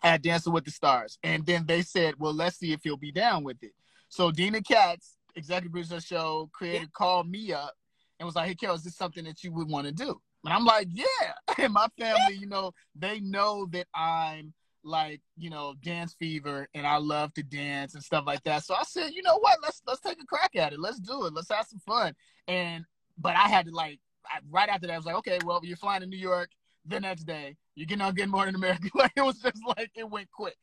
at 0.02 0.22
Dancing 0.22 0.52
with 0.52 0.64
the 0.64 0.70
Stars, 0.70 1.18
and 1.22 1.44
then 1.44 1.66
they 1.66 1.82
said, 1.82 2.14
"Well, 2.18 2.32
let's 2.32 2.58
see 2.58 2.72
if 2.72 2.80
he'll 2.82 2.96
be 2.96 3.12
down 3.12 3.44
with 3.44 3.62
it." 3.62 3.72
So 4.08 4.30
Deena 4.30 4.62
Katz, 4.62 5.16
executive 5.34 5.72
producer 5.72 5.96
of 5.96 6.00
the 6.00 6.06
show, 6.06 6.50
creator, 6.52 6.86
called 6.92 7.28
me 7.28 7.52
up 7.52 7.74
and 8.18 8.26
was 8.26 8.34
like, 8.34 8.48
"Hey, 8.48 8.54
Carol, 8.54 8.76
is 8.76 8.84
this 8.84 8.96
something 8.96 9.24
that 9.24 9.44
you 9.44 9.52
would 9.52 9.68
want 9.68 9.86
to 9.86 9.92
do?" 9.92 10.20
And 10.44 10.52
I'm 10.52 10.64
like, 10.64 10.88
"Yeah." 10.90 11.04
And 11.58 11.72
my 11.72 11.88
family, 11.98 12.36
you 12.36 12.46
know, 12.46 12.72
they 12.94 13.18
know 13.18 13.66
that 13.72 13.88
I'm 13.92 14.54
like, 14.84 15.20
you 15.36 15.50
know, 15.50 15.74
dance 15.82 16.14
fever 16.18 16.68
and 16.74 16.86
I 16.86 16.96
love 16.96 17.34
to 17.34 17.42
dance 17.42 17.94
and 17.94 18.02
stuff 18.02 18.24
like 18.26 18.42
that. 18.44 18.64
So 18.64 18.74
I 18.74 18.84
said, 18.84 19.10
you 19.12 19.22
know 19.22 19.38
what? 19.38 19.58
Let's 19.62 19.82
let's 19.86 20.00
take 20.00 20.20
a 20.22 20.26
crack 20.26 20.56
at 20.56 20.72
it. 20.72 20.80
Let's 20.80 21.00
do 21.00 21.26
it. 21.26 21.34
Let's 21.34 21.50
have 21.50 21.66
some 21.66 21.80
fun. 21.80 22.14
And 22.46 22.84
but 23.18 23.36
I 23.36 23.48
had 23.48 23.66
to 23.66 23.72
like 23.72 24.00
I, 24.26 24.38
right 24.50 24.68
after 24.68 24.86
that, 24.86 24.94
I 24.94 24.96
was 24.96 25.06
like, 25.06 25.16
okay, 25.16 25.38
well, 25.44 25.60
you're 25.62 25.76
flying 25.76 26.00
to 26.00 26.06
New 26.06 26.18
York 26.18 26.50
the 26.86 27.00
next 27.00 27.24
day. 27.24 27.56
You're 27.74 27.86
getting 27.86 28.02
on 28.02 28.14
Good 28.14 28.28
Morning 28.28 28.54
in 28.54 28.56
America. 28.56 28.88
Like 28.94 29.12
it 29.16 29.22
was 29.22 29.38
just 29.38 29.60
like 29.76 29.90
it 29.94 30.08
went 30.08 30.30
quick. 30.30 30.56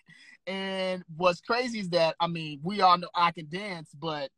And 0.48 1.04
what's 1.16 1.42
crazy 1.42 1.80
is 1.80 1.90
that 1.90 2.16
I 2.20 2.28
mean, 2.28 2.60
we 2.64 2.82
all 2.82 2.98
know 2.98 3.10
I 3.16 3.32
can 3.32 3.48
dance, 3.50 3.90
but 3.98 4.30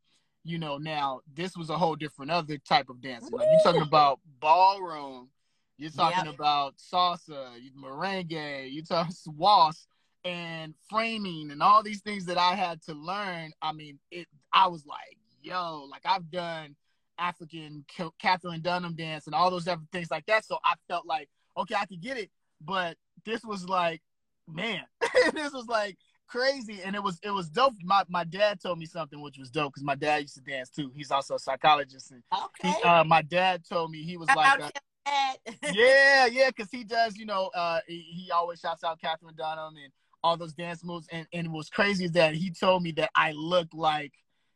you 0.44 0.58
know, 0.58 0.78
now 0.78 1.20
this 1.34 1.56
was 1.56 1.68
a 1.70 1.76
whole 1.76 1.96
different 1.96 2.30
other 2.30 2.58
type 2.58 2.88
of 2.88 3.00
dancing. 3.02 3.36
Like 3.36 3.48
you're 3.50 3.58
talking 3.60 3.82
about 3.82 4.20
ballroom, 4.40 5.28
you're 5.76 5.90
talking 5.90 6.24
Yep. 6.24 6.34
about 6.34 6.74
salsa, 6.78 7.48
merengue, 7.78 8.72
you're 8.72 8.84
talking 8.84 9.14
waltz 9.36 9.86
and 10.24 10.74
framing 10.88 11.50
and 11.50 11.62
all 11.62 11.82
these 11.82 12.00
things 12.00 12.24
that 12.26 12.38
I 12.38 12.54
had 12.54 12.82
to 12.82 12.94
learn. 12.94 13.52
I 13.62 13.72
mean, 13.72 13.98
it. 14.10 14.26
I 14.52 14.68
was 14.68 14.86
like, 14.86 15.18
yo, 15.42 15.86
like 15.90 16.02
I've 16.06 16.30
done 16.30 16.74
African 17.18 17.84
Ca- 17.96 18.10
Katherine 18.18 18.62
Dunham 18.62 18.94
dance 18.94 19.26
and 19.26 19.34
all 19.34 19.50
those 19.50 19.64
different 19.64 19.90
things 19.92 20.10
like 20.10 20.24
that. 20.26 20.44
So 20.44 20.58
I 20.64 20.74
felt 20.88 21.06
like, 21.06 21.28
okay, 21.56 21.74
I 21.74 21.84
could 21.86 22.00
get 22.00 22.16
it, 22.16 22.30
but 22.60 22.96
this 23.24 23.44
was 23.44 23.68
like, 23.68 24.00
man, 24.48 24.82
this 25.32 25.52
was 25.52 25.66
like 25.66 25.96
crazy, 26.26 26.80
and 26.84 26.94
it 26.94 27.02
was 27.02 27.18
it 27.22 27.30
was 27.30 27.48
dope. 27.48 27.74
My 27.82 28.04
my 28.08 28.24
dad 28.24 28.60
told 28.60 28.78
me 28.78 28.86
something 28.86 29.20
which 29.20 29.38
was 29.38 29.50
dope 29.50 29.72
because 29.72 29.84
my 29.84 29.94
dad 29.94 30.22
used 30.22 30.34
to 30.34 30.40
dance 30.40 30.70
too. 30.70 30.90
He's 30.94 31.10
also 31.10 31.34
a 31.34 31.38
psychologist, 31.38 32.10
and 32.10 32.22
okay. 32.32 32.70
he, 32.70 32.82
uh, 32.82 33.04
my 33.04 33.22
dad 33.22 33.62
told 33.68 33.90
me 33.90 34.02
he 34.02 34.16
was 34.16 34.28
like. 34.34 34.60
uh, 34.60 34.70
yeah, 35.72 36.26
yeah, 36.26 36.48
because 36.48 36.70
he 36.70 36.84
does, 36.84 37.16
you 37.16 37.24
know, 37.24 37.50
uh, 37.54 37.80
he, 37.86 38.00
he 38.00 38.30
always 38.30 38.60
shouts 38.60 38.84
out 38.84 39.00
Katherine 39.00 39.34
Dunham 39.36 39.74
and 39.82 39.90
all 40.22 40.36
those 40.36 40.52
dance 40.52 40.84
moves. 40.84 41.06
And, 41.10 41.26
and 41.32 41.52
what's 41.52 41.70
crazy 41.70 42.04
is 42.04 42.12
that 42.12 42.34
he 42.34 42.50
told 42.50 42.82
me 42.82 42.92
that 42.92 43.10
I 43.14 43.32
look 43.32 43.68
like, 43.72 44.12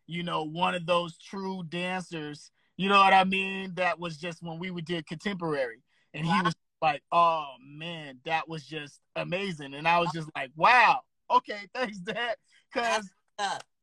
you 0.06 0.22
know, 0.22 0.44
one 0.44 0.74
of 0.74 0.86
those 0.86 1.16
true 1.18 1.62
dancers, 1.68 2.50
you 2.76 2.88
know 2.88 2.98
what 2.98 3.12
I 3.12 3.24
mean? 3.24 3.74
That 3.76 3.98
was 3.98 4.16
just 4.16 4.42
when 4.42 4.58
we 4.58 4.70
would 4.70 4.84
did 4.84 5.06
contemporary. 5.06 5.82
And 6.14 6.26
he 6.26 6.42
was 6.42 6.54
like, 6.82 7.02
oh 7.12 7.46
man, 7.64 8.18
that 8.24 8.48
was 8.48 8.66
just 8.66 9.00
amazing. 9.16 9.74
And 9.74 9.86
I 9.86 10.00
was 10.00 10.10
just 10.12 10.28
like, 10.34 10.50
wow, 10.56 11.00
okay, 11.30 11.60
thanks, 11.74 11.98
Dad. 11.98 12.36
Because 12.72 13.08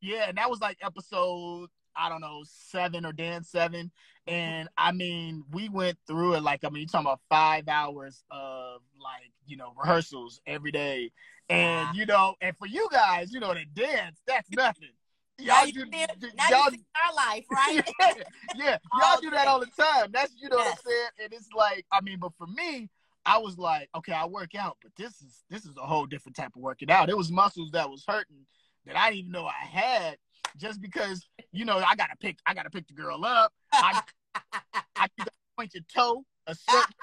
yeah, 0.01 0.25
and 0.27 0.37
that 0.37 0.49
was 0.49 0.61
like 0.61 0.77
episode, 0.81 1.69
I 1.95 2.09
don't 2.09 2.21
know, 2.21 2.43
seven 2.45 3.05
or 3.05 3.13
Dan 3.13 3.43
seven. 3.43 3.91
And 4.27 4.69
I 4.77 4.91
mean, 4.91 5.43
we 5.51 5.69
went 5.69 5.97
through 6.07 6.35
it 6.35 6.43
like, 6.43 6.63
I 6.63 6.69
mean, 6.69 6.81
you're 6.81 6.87
talking 6.87 7.07
about 7.07 7.21
five 7.29 7.67
hours 7.67 8.23
of 8.29 8.81
like, 9.01 9.31
you 9.47 9.57
know, 9.57 9.73
rehearsals 9.81 10.39
every 10.45 10.71
day. 10.71 11.11
And 11.49 11.95
you 11.95 12.05
know, 12.05 12.35
and 12.41 12.55
for 12.57 12.67
you 12.67 12.87
guys, 12.91 13.31
you 13.31 13.39
know, 13.39 13.53
the 13.53 13.65
dance, 13.73 14.21
that's 14.27 14.49
nothing. 14.51 14.89
Y'all 15.39 15.65
do, 15.71 15.85
now 15.85 16.49
y'all, 16.49 16.71
you 16.71 16.79
our 17.07 17.15
life, 17.15 17.45
right? 17.51 17.83
yeah, 17.99 18.23
yeah, 18.55 18.77
y'all 18.93 19.03
All 19.13 19.21
do 19.21 19.29
that 19.31 19.47
all 19.47 19.59
the 19.59 19.67
time. 19.67 20.11
That's 20.11 20.33
you 20.41 20.49
know 20.49 20.57
Yes. 20.57 20.65
what 20.65 20.71
I'm 20.85 20.91
saying. 20.91 21.09
And 21.23 21.33
it's 21.33 21.49
like, 21.55 21.85
I 21.91 22.01
mean, 22.01 22.19
but 22.19 22.33
for 22.37 22.47
me, 22.47 22.89
I 23.25 23.37
was 23.37 23.57
like, 23.57 23.89
okay, 23.95 24.13
I 24.13 24.25
work 24.25 24.55
out, 24.55 24.77
but 24.81 24.91
this 24.97 25.21
is 25.21 25.43
this 25.49 25.65
is 25.65 25.75
a 25.77 25.85
whole 25.85 26.05
different 26.05 26.35
type 26.35 26.51
of 26.55 26.61
working 26.61 26.89
out. 26.91 27.09
It 27.09 27.17
was 27.17 27.31
muscles 27.31 27.71
that 27.71 27.89
was 27.89 28.03
hurting 28.07 28.45
that 28.85 28.97
I 28.97 29.09
didn't 29.09 29.19
even 29.19 29.31
know 29.31 29.45
I 29.45 29.65
had, 29.65 30.17
just 30.57 30.81
because 30.81 31.27
you 31.51 31.65
know 31.65 31.77
I 31.77 31.95
gotta 31.95 32.15
pick, 32.19 32.37
I 32.45 32.53
gotta 32.53 32.69
pick 32.69 32.87
the 32.87 32.93
girl 32.93 33.23
up. 33.25 33.53
I, 33.73 34.01
I 34.95 35.07
point 35.57 35.73
your 35.73 35.83
toe 35.93 36.25
a 36.47 36.55
certain, 36.55 36.93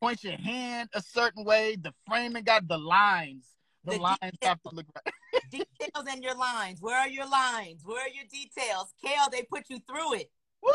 point 0.00 0.22
your 0.24 0.36
hand 0.36 0.90
a 0.94 1.00
certain 1.02 1.44
way. 1.44 1.76
The 1.76 1.94
framing 2.06 2.44
got 2.44 2.68
the 2.68 2.78
lines. 2.78 3.46
The, 3.84 3.92
The 3.92 3.98
lines 3.98 4.18
details. 4.22 4.38
have 4.42 4.62
to 4.62 4.74
look 4.74 4.86
right. 4.94 5.14
details 5.50 6.06
and 6.08 6.22
your 6.22 6.34
lines. 6.36 6.80
Where 6.80 6.96
are 6.98 7.08
your 7.08 7.28
lines? 7.28 7.82
Where 7.84 8.00
are 8.02 8.08
your 8.08 8.24
details? 8.30 8.92
Kel, 9.04 9.28
they 9.30 9.42
put 9.42 9.64
you 9.68 9.78
through 9.88 10.14
it. 10.14 10.30
Woo! 10.62 10.70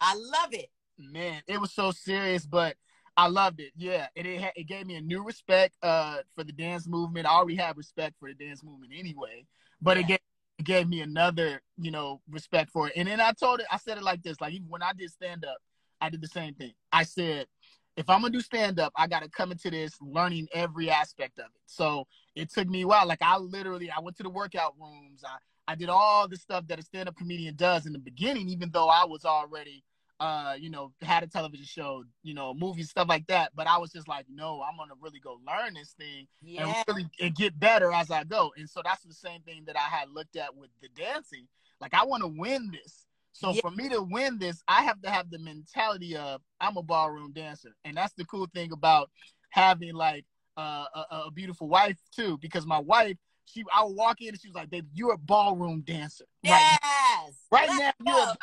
I 0.00 0.14
love 0.14 0.52
it. 0.52 0.70
man, 0.98 1.42
it 1.46 1.60
was 1.60 1.72
so 1.72 1.90
serious, 1.92 2.44
but 2.44 2.76
I 3.16 3.28
loved 3.28 3.60
it. 3.60 3.72
Yeah, 3.76 4.08
and 4.16 4.26
it 4.26 4.40
ha- 4.40 4.52
it 4.56 4.64
gave 4.64 4.86
me 4.86 4.96
a 4.96 5.00
new 5.00 5.22
respect 5.22 5.76
uh 5.82 6.18
for 6.34 6.42
the 6.44 6.52
dance 6.52 6.86
movement. 6.88 7.26
I 7.26 7.30
already 7.30 7.56
had 7.56 7.76
respect 7.76 8.14
for 8.18 8.28
the 8.28 8.34
dance 8.34 8.64
movement 8.64 8.92
anyway, 8.96 9.46
but 9.80 9.96
it 9.98 10.06
gave 10.08 10.18
it 10.58 10.64
gave 10.64 10.88
me 10.88 11.00
another 11.02 11.62
you 11.78 11.90
know 11.92 12.20
respect 12.28 12.70
for 12.70 12.88
it. 12.88 12.94
And 12.96 13.06
then 13.06 13.20
I 13.20 13.32
told 13.32 13.60
it, 13.60 13.66
I 13.70 13.76
said 13.76 13.96
it 13.98 14.02
like 14.02 14.22
this, 14.22 14.40
like 14.40 14.54
even 14.54 14.68
when 14.68 14.82
I 14.82 14.92
did 14.92 15.10
stand 15.10 15.44
up, 15.44 15.58
I 16.00 16.10
did 16.10 16.20
the 16.20 16.28
same 16.28 16.54
thing. 16.54 16.72
I 16.90 17.04
said. 17.04 17.46
If 17.96 18.08
I'm 18.08 18.22
gonna 18.22 18.32
do 18.32 18.40
stand 18.40 18.80
up, 18.80 18.92
I 18.96 19.06
gotta 19.06 19.28
come 19.28 19.52
into 19.52 19.70
this 19.70 19.94
learning 20.00 20.48
every 20.52 20.90
aspect 20.90 21.38
of 21.38 21.46
it. 21.46 21.62
So 21.66 22.06
it 22.34 22.50
took 22.50 22.68
me 22.68 22.82
a 22.82 22.86
while. 22.86 23.06
Like 23.06 23.22
I 23.22 23.36
literally, 23.38 23.90
I 23.90 24.00
went 24.00 24.16
to 24.18 24.22
the 24.22 24.30
workout 24.30 24.74
rooms. 24.80 25.22
I 25.24 25.36
I 25.68 25.74
did 25.74 25.88
all 25.88 26.26
the 26.26 26.36
stuff 26.36 26.66
that 26.68 26.78
a 26.78 26.82
stand 26.82 27.08
up 27.08 27.16
comedian 27.16 27.54
does 27.54 27.86
in 27.86 27.92
the 27.92 27.98
beginning, 27.98 28.48
even 28.48 28.70
though 28.70 28.88
I 28.88 29.04
was 29.04 29.24
already 29.24 29.84
uh, 30.22 30.54
you 30.56 30.70
know, 30.70 30.92
had 31.02 31.24
a 31.24 31.26
television 31.26 31.66
show, 31.66 32.04
you 32.22 32.32
know, 32.32 32.54
movies, 32.54 32.88
stuff 32.90 33.08
like 33.08 33.26
that. 33.26 33.50
But 33.56 33.66
I 33.66 33.76
was 33.78 33.90
just 33.90 34.06
like, 34.06 34.24
no, 34.32 34.62
I'm 34.62 34.76
gonna 34.76 34.94
really 35.00 35.18
go 35.18 35.40
learn 35.44 35.74
this 35.74 35.94
thing 35.98 36.28
Yeah. 36.40 36.66
and 36.66 36.84
really 36.86 37.10
and 37.20 37.34
get 37.34 37.58
better 37.58 37.90
as 37.90 38.08
I 38.08 38.22
go. 38.22 38.52
And 38.56 38.70
so 38.70 38.82
that's 38.84 39.02
the 39.02 39.14
same 39.14 39.40
thing 39.42 39.64
that 39.66 39.76
I 39.76 39.80
had 39.80 40.10
looked 40.10 40.36
at 40.36 40.54
with 40.54 40.70
the 40.80 40.88
dancing. 40.90 41.48
Like 41.80 41.92
I 41.92 42.04
want 42.04 42.22
to 42.22 42.28
win 42.28 42.70
this. 42.70 43.06
So 43.32 43.52
Yeah. 43.52 43.60
for 43.62 43.70
me 43.70 43.88
to 43.88 44.02
win 44.02 44.38
this, 44.38 44.62
I 44.68 44.82
have 44.82 45.00
to 45.02 45.10
have 45.10 45.30
the 45.30 45.38
mentality 45.38 46.16
of 46.16 46.40
I'm 46.60 46.76
a 46.76 46.82
ballroom 46.82 47.32
dancer, 47.32 47.74
and 47.84 47.96
that's 47.96 48.12
the 48.14 48.24
cool 48.26 48.46
thing 48.54 48.72
about 48.72 49.10
having 49.50 49.94
like 49.94 50.24
uh, 50.56 50.84
a, 50.94 51.06
a 51.26 51.30
beautiful 51.30 51.68
wife 51.68 51.98
too. 52.14 52.38
Because 52.38 52.66
my 52.66 52.78
wife, 52.78 53.16
she, 53.46 53.64
I 53.74 53.84
would 53.84 53.96
walk 53.96 54.20
in 54.20 54.28
and 54.28 54.40
she 54.40 54.48
was 54.48 54.54
like, 54.54 54.70
"Baby, 54.70 54.88
you're 54.94 55.14
a 55.14 55.18
ballroom 55.18 55.82
dancer 55.82 56.24
right 56.46 56.66
Yes. 56.70 57.34
right 57.50 57.68
Let's 57.68 57.78
now 57.78 57.92
go. 58.04 58.12
you're 58.12 58.18
a 58.20 58.36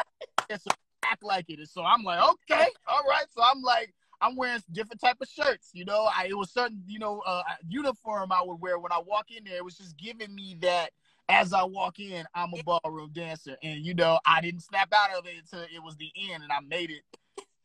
dancer. 0.49 0.71
Act 1.05 1.23
like 1.23 1.45
it." 1.49 1.59
And 1.59 1.69
so 1.69 1.83
I'm 1.83 2.03
like, 2.03 2.21
"Okay, 2.21 2.67
all 2.87 3.03
right." 3.07 3.25
So 3.31 3.41
I'm 3.43 3.61
like, 3.61 3.93
I'm 4.21 4.35
wearing 4.35 4.61
different 4.71 4.99
type 5.01 5.17
of 5.21 5.27
shirts. 5.27 5.69
You 5.73 5.85
know, 5.85 6.09
I 6.15 6.27
it 6.29 6.37
was 6.37 6.51
certain 6.51 6.83
you 6.87 6.99
know 6.99 7.21
uh, 7.25 7.43
uniform 7.67 8.31
I 8.31 8.41
would 8.43 8.59
wear 8.59 8.79
when 8.79 8.91
I 8.91 8.99
walk 8.99 9.27
in 9.35 9.43
there. 9.43 9.57
It 9.57 9.65
was 9.65 9.77
just 9.77 9.97
giving 9.97 10.33
me 10.33 10.57
that. 10.61 10.91
As 11.29 11.53
I 11.53 11.63
walk 11.63 11.99
in, 11.99 12.25
I'm 12.33 12.53
a 12.53 12.63
ballroom 12.63 13.11
dancer, 13.13 13.55
and 13.63 13.85
you 13.85 13.93
know 13.93 14.19
I 14.25 14.41
didn't 14.41 14.61
snap 14.61 14.91
out 14.93 15.17
of 15.17 15.25
it 15.25 15.35
until 15.37 15.65
it 15.73 15.83
was 15.83 15.95
the 15.97 16.11
end, 16.31 16.43
and 16.43 16.51
I 16.51 16.59
made 16.61 16.89
it 16.89 17.03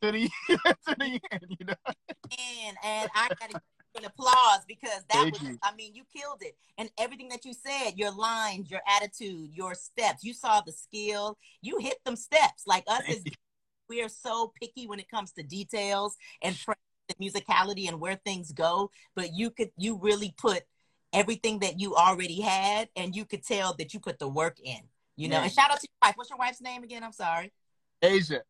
to 0.02 0.12
the 0.12 0.30
to 0.48 0.96
the 0.98 1.20
end. 1.32 1.56
You 1.58 1.66
know, 1.66 1.74
And, 1.86 2.76
and 2.84 3.10
I 3.14 3.28
got 3.40 3.50
to 3.50 3.60
an 3.96 4.04
applause 4.04 4.64
because 4.66 5.04
that 5.08 5.22
Thank 5.22 5.32
was, 5.34 5.42
you. 5.42 5.58
I 5.62 5.74
mean, 5.76 5.94
you 5.94 6.02
killed 6.14 6.42
it. 6.42 6.56
And 6.78 6.90
everything 6.98 7.28
that 7.28 7.44
you 7.44 7.54
said, 7.54 7.92
your 7.96 8.10
lines, 8.10 8.68
your 8.68 8.80
attitude, 8.88 9.50
your 9.54 9.74
steps, 9.74 10.24
you 10.24 10.34
saw 10.34 10.60
the 10.60 10.72
skill. 10.72 11.38
You 11.62 11.78
hit 11.78 11.98
them 12.04 12.16
steps. 12.16 12.64
Like 12.66 12.82
us 12.88 13.02
as 13.08 13.22
Thank 13.22 13.36
we 13.88 14.02
are 14.02 14.08
so 14.08 14.52
picky 14.60 14.86
when 14.86 14.98
it 14.98 15.10
comes 15.10 15.32
to 15.32 15.42
details 15.42 16.16
and 16.42 16.56
the 17.08 17.14
musicality 17.20 17.88
and 17.88 18.00
where 18.00 18.18
things 18.24 18.50
go 18.52 18.90
but 19.14 19.34
you 19.34 19.50
could 19.50 19.70
you 19.76 19.98
really 20.00 20.34
put 20.38 20.62
everything 21.14 21.60
that 21.60 21.78
you 21.80 21.94
already 21.94 22.40
had 22.40 22.88
and 22.96 23.14
you 23.16 23.24
could 23.24 23.44
tell 23.44 23.74
that 23.74 23.94
you 23.94 24.00
put 24.00 24.18
the 24.18 24.28
work 24.28 24.58
in 24.62 24.80
you 25.16 25.28
know 25.28 25.36
Yeah. 25.38 25.44
and 25.44 25.52
shout 25.52 25.70
out 25.70 25.80
to 25.80 25.86
your 25.88 26.08
wife 26.08 26.16
what's 26.16 26.30
your 26.30 26.38
wife's 26.38 26.60
name 26.60 26.82
again 26.82 27.02
i'm 27.04 27.12
sorry 27.12 27.52
Asia. 28.02 28.42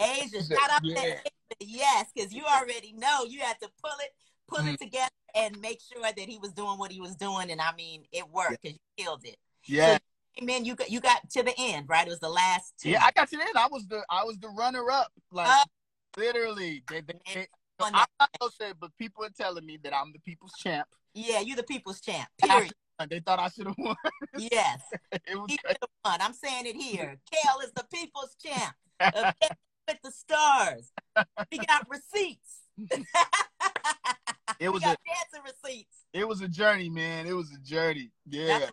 asia 0.00 0.24
Asia, 0.38 0.44
shout 0.54 0.70
out 0.70 0.82
to 0.82 0.88
yeah. 0.90 1.00
Asia. 1.02 1.20
yes 1.60 2.06
because 2.14 2.32
you 2.32 2.44
already 2.44 2.92
know 2.92 3.24
you 3.28 3.40
had 3.40 3.58
to 3.60 3.68
pull 3.82 3.92
it 4.00 4.10
pull 4.48 4.58
Mm-hmm. 4.60 4.68
it 4.74 4.80
together 4.80 5.10
and 5.34 5.60
make 5.60 5.80
sure 5.80 6.02
that 6.02 6.18
he 6.18 6.38
was 6.38 6.52
doing 6.52 6.78
what 6.78 6.90
he 6.90 7.00
was 7.00 7.14
doing 7.16 7.50
and 7.50 7.60
i 7.60 7.72
mean 7.76 8.02
it 8.12 8.28
worked 8.30 8.62
because 8.62 8.78
you 8.96 9.04
killed 9.04 9.24
it 9.24 9.36
Yeah, 9.66 9.98
man 10.42 10.64
you 10.64 10.74
got 10.74 10.90
you 10.90 11.00
got 11.00 11.28
to 11.30 11.42
the 11.42 11.52
end 11.58 11.86
right 11.88 12.06
it 12.06 12.10
was 12.10 12.18
the 12.20 12.28
last 12.30 12.74
two 12.80 12.90
yeah. 12.90 13.02
I 13.04 13.10
got 13.12 13.28
to 13.30 13.36
the 13.36 13.42
end. 13.42 13.56
I 13.56 13.68
was 13.70 13.86
the 13.86 14.02
I 14.10 14.24
was 14.24 14.38
the 14.38 14.48
runner 14.48 14.90
up. 14.90 15.12
Like 15.30 15.48
Oh. 15.50 15.64
literally, 16.16 16.82
they, 16.88 17.00
they, 17.02 17.14
they, 17.34 17.46
On 17.80 17.94
I'm 17.94 18.06
not 18.18 18.30
gonna 18.40 18.50
say, 18.58 18.72
but 18.80 18.90
people 18.96 19.24
are 19.24 19.30
telling 19.30 19.64
me 19.66 19.78
that 19.84 19.94
I'm 19.94 20.12
the 20.12 20.18
people's 20.20 20.54
champ. 20.58 20.88
Yeah 21.14 21.40
you 21.40 21.56
the 21.56 21.62
people's 21.62 22.00
champ 22.00 22.28
period. 22.42 22.72
They 23.08 23.20
thought 23.20 23.38
I 23.38 23.48
should 23.48 23.66
have 23.66 23.76
won. 23.78 23.94
yes 24.38 24.80
it 25.12 25.36
was 25.36 25.46
He 25.50 25.58
won. 26.04 26.20
I'm 26.20 26.32
saying 26.32 26.66
it 26.66 26.76
here. 26.76 27.16
Kel 27.32 27.60
is 27.60 27.72
the 27.72 27.84
people's 27.92 28.34
champ. 28.44 28.74
with 29.88 29.98
the 30.02 30.10
stars. 30.10 30.92
We 31.52 31.58
got 31.58 31.86
receipts. 31.88 32.62
it 34.60 34.68
was 34.70 34.82
got 34.82 34.96
a 34.96 34.98
dancing 35.06 35.42
receipts. 35.44 35.96
it 36.12 36.26
was 36.26 36.40
a 36.42 36.48
journey, 36.48 36.88
man. 36.90 37.26
It 37.26 37.32
was 37.32 37.50
a 37.52 37.58
journey. 37.58 38.10
Yeah. 38.28 38.58
That's, 38.58 38.72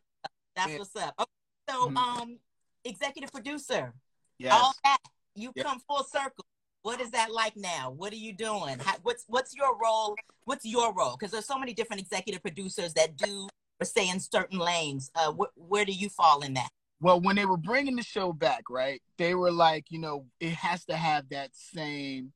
that's 0.55 0.71
Yeah. 0.71 0.77
what's 0.79 0.95
up. 0.95 1.13
Okay, 1.19 1.31
so, 1.69 1.87
Mhm. 1.89 1.97
um, 1.97 2.39
executive 2.83 3.31
producer, 3.31 3.93
Yes. 4.39 4.53
all 4.53 4.73
that 4.83 4.97
you 5.35 5.53
come 5.53 5.79
full 5.87 6.03
circle. 6.03 6.45
What 6.85 7.01
is 7.01 7.09
that 7.11 7.31
like 7.31 7.57
now? 7.57 7.89
What 7.89 8.13
are 8.13 8.17
you 8.17 8.31
doing? 8.31 8.77
How, 8.77 8.93
what's 9.01 9.23
what's 9.25 9.55
your 9.55 9.75
role? 9.83 10.15
What's 10.43 10.63
your 10.65 10.93
role? 10.93 11.17
Because 11.19 11.31
there's 11.31 11.47
so 11.47 11.57
many 11.57 11.73
different 11.73 11.99
executive 11.99 12.43
producers 12.43 12.93
that 12.93 13.17
do 13.17 13.47
or 13.79 13.85
stay 13.85 14.07
in 14.07 14.19
certain 14.19 14.59
lanes. 14.59 15.09
Uh, 15.15 15.31
wh- 15.31 15.57
where 15.57 15.83
do 15.83 15.91
you 15.91 16.09
fall 16.09 16.43
in 16.43 16.53
that? 16.53 16.69
Well, 17.01 17.19
when 17.19 17.37
they 17.37 17.47
were 17.47 17.57
bringing 17.57 17.95
the 17.95 18.03
show 18.03 18.33
back, 18.33 18.65
right? 18.69 19.01
They 19.17 19.33
were 19.33 19.51
like, 19.51 19.85
you 19.89 19.97
know, 19.97 20.27
it 20.39 20.51
has 20.51 20.85
to 20.85 20.95
have 20.95 21.27
that 21.29 21.49
same 21.55 22.33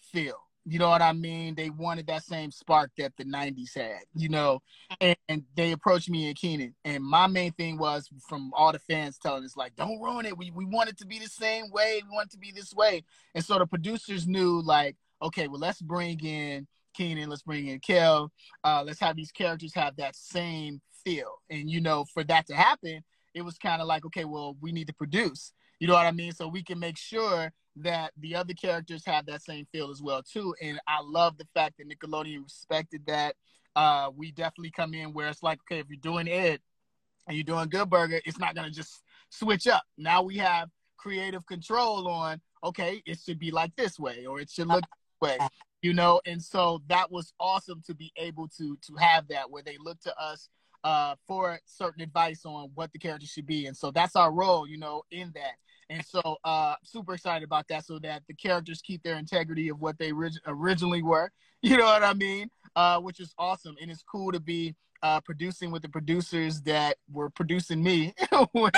feel. 0.00 0.48
You 0.64 0.78
know 0.78 0.88
what 0.88 1.02
I 1.02 1.12
mean? 1.12 1.54
They 1.54 1.70
wanted 1.70 2.06
that 2.06 2.24
same 2.24 2.50
spark 2.50 2.90
that 2.98 3.16
the 3.16 3.24
'90s 3.24 3.74
had. 3.74 4.02
You 4.14 4.28
know, 4.28 4.60
and, 5.00 5.16
and 5.28 5.44
they 5.56 5.72
approached 5.72 6.08
me 6.08 6.28
and 6.28 6.36
Kenan, 6.36 6.74
and 6.84 7.02
my 7.02 7.26
main 7.26 7.52
thing 7.52 7.78
was 7.78 8.08
from 8.28 8.52
all 8.54 8.72
the 8.72 8.78
fans 8.78 9.18
telling 9.18 9.44
us 9.44 9.56
like, 9.56 9.74
"Don't 9.76 10.00
ruin 10.00 10.26
it. 10.26 10.36
We 10.36 10.50
we 10.50 10.64
want 10.64 10.88
it 10.88 10.98
to 10.98 11.06
be 11.06 11.18
the 11.18 11.28
same 11.28 11.70
way. 11.70 12.02
We 12.04 12.14
want 12.14 12.28
it 12.28 12.32
to 12.32 12.38
be 12.38 12.52
this 12.52 12.72
way." 12.72 13.04
And 13.34 13.44
so 13.44 13.58
the 13.58 13.66
producers 13.66 14.26
knew 14.26 14.62
like, 14.62 14.96
okay, 15.22 15.48
well, 15.48 15.60
let's 15.60 15.80
bring 15.80 16.20
in 16.24 16.66
Kenan, 16.94 17.30
let's 17.30 17.42
bring 17.42 17.68
in 17.68 17.80
Kel, 17.80 18.30
uh, 18.64 18.82
let's 18.84 19.00
have 19.00 19.16
these 19.16 19.32
characters 19.32 19.74
have 19.74 19.96
that 19.96 20.14
same 20.14 20.80
feel. 21.04 21.40
And 21.48 21.70
you 21.70 21.80
know, 21.80 22.04
for 22.12 22.24
that 22.24 22.46
to 22.48 22.54
happen, 22.54 23.02
it 23.34 23.42
was 23.42 23.56
kind 23.56 23.80
of 23.80 23.88
like, 23.88 24.04
okay, 24.06 24.24
well, 24.24 24.56
we 24.60 24.72
need 24.72 24.88
to 24.88 24.94
produce. 24.94 25.52
You 25.82 25.88
know 25.88 25.94
what 25.94 26.06
I 26.06 26.12
mean? 26.12 26.30
So 26.30 26.46
we 26.46 26.62
can 26.62 26.78
make 26.78 26.96
sure 26.96 27.52
that 27.74 28.12
the 28.16 28.36
other 28.36 28.54
characters 28.54 29.02
have 29.04 29.26
that 29.26 29.42
same 29.42 29.66
feel 29.72 29.90
as 29.90 30.00
well 30.00 30.22
too. 30.22 30.54
And 30.62 30.78
I 30.86 31.00
love 31.02 31.36
the 31.38 31.46
fact 31.54 31.78
that 31.78 31.88
Nickelodeon 31.88 32.44
respected 32.44 33.04
that. 33.08 33.34
Uh, 33.74 34.12
we 34.16 34.30
definitely 34.30 34.70
come 34.70 34.94
in 34.94 35.12
where 35.12 35.26
it's 35.26 35.42
like, 35.42 35.58
okay, 35.62 35.80
if 35.80 35.86
you're 35.88 35.98
doing 36.00 36.28
Ed 36.28 36.60
and 37.26 37.36
you're 37.36 37.42
doing 37.42 37.68
Good 37.68 37.90
Burger, 37.90 38.20
it's 38.24 38.38
not 38.38 38.54
gonna 38.54 38.70
just 38.70 39.02
switch 39.30 39.66
up. 39.66 39.82
Now 39.98 40.22
we 40.22 40.36
have 40.36 40.68
creative 40.98 41.44
control 41.46 42.06
on, 42.06 42.40
okay, 42.62 43.02
it 43.04 43.18
should 43.18 43.40
be 43.40 43.50
like 43.50 43.74
this 43.74 43.98
way 43.98 44.24
or 44.24 44.38
it 44.38 44.50
should 44.50 44.68
look 44.68 44.84
this 44.84 45.30
way. 45.30 45.48
You 45.82 45.94
know, 45.94 46.20
and 46.26 46.40
so 46.40 46.80
that 46.86 47.10
was 47.10 47.32
awesome 47.40 47.82
to 47.86 47.94
be 47.94 48.12
able 48.16 48.46
to 48.56 48.78
to 48.86 48.94
have 49.00 49.26
that 49.30 49.50
where 49.50 49.64
they 49.64 49.78
look 49.80 50.00
to 50.02 50.16
us 50.16 50.48
uh, 50.84 51.16
for 51.26 51.58
certain 51.64 52.02
advice 52.02 52.42
on 52.44 52.70
what 52.74 52.92
the 52.92 53.00
character 53.00 53.26
should 53.26 53.46
be. 53.46 53.66
And 53.66 53.76
so 53.76 53.90
that's 53.90 54.14
our 54.14 54.32
role, 54.32 54.68
you 54.68 54.78
know, 54.78 55.02
in 55.10 55.32
that. 55.34 55.56
And 55.92 56.04
so 56.06 56.38
uh 56.44 56.74
super 56.82 57.12
excited 57.14 57.44
about 57.44 57.68
that 57.68 57.84
so 57.84 57.98
that 58.00 58.22
the 58.26 58.34
characters 58.34 58.80
keep 58.82 59.02
their 59.02 59.18
integrity 59.18 59.68
of 59.68 59.78
what 59.80 59.98
they 59.98 60.10
orig- 60.12 60.40
originally 60.46 61.02
were. 61.02 61.30
You 61.64 61.76
know 61.76 61.84
what 61.84 62.02
I 62.02 62.14
mean? 62.14 62.48
Uh 62.74 62.98
which 63.00 63.20
is 63.20 63.32
awesome 63.38 63.76
and 63.80 63.88
it's 63.90 64.02
cool 64.02 64.32
to 64.32 64.40
be 64.40 64.74
uh 65.02 65.20
producing 65.20 65.70
with 65.70 65.82
the 65.82 65.88
producers 65.88 66.60
that 66.62 66.96
were 67.10 67.30
producing 67.30 67.82
me 67.82 68.14
when 68.52 68.72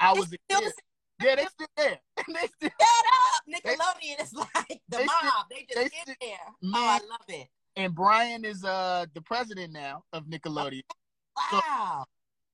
I 0.00 0.12
was 0.14 0.32
a 0.32 0.38
kid. 0.48 0.72
Yeah, 1.22 1.36
they 1.36 1.44
still 1.46 1.66
there. 1.76 1.98
they 2.26 2.46
still 2.56 2.70
Shut 2.80 3.06
up! 3.12 3.42
Nickelodeon 3.54 4.22
is 4.22 4.32
like 4.32 4.80
the 4.88 4.96
they 4.98 5.04
mob. 5.04 5.14
still- 5.18 5.46
they 5.50 5.66
just 5.68 5.74
they 5.74 5.88
get 6.12 6.16
there. 6.20 6.38
Man. 6.62 6.72
Oh, 6.74 6.86
I 6.88 6.98
love 7.08 7.26
it. 7.28 7.48
and 7.76 7.94
Brian 7.94 8.44
is 8.44 8.64
uh 8.64 9.06
the 9.14 9.20
president 9.20 9.72
now 9.72 10.04
of 10.12 10.24
Nickelodeon. 10.26 10.82
So- 11.50 11.60
Wow. 11.66 12.04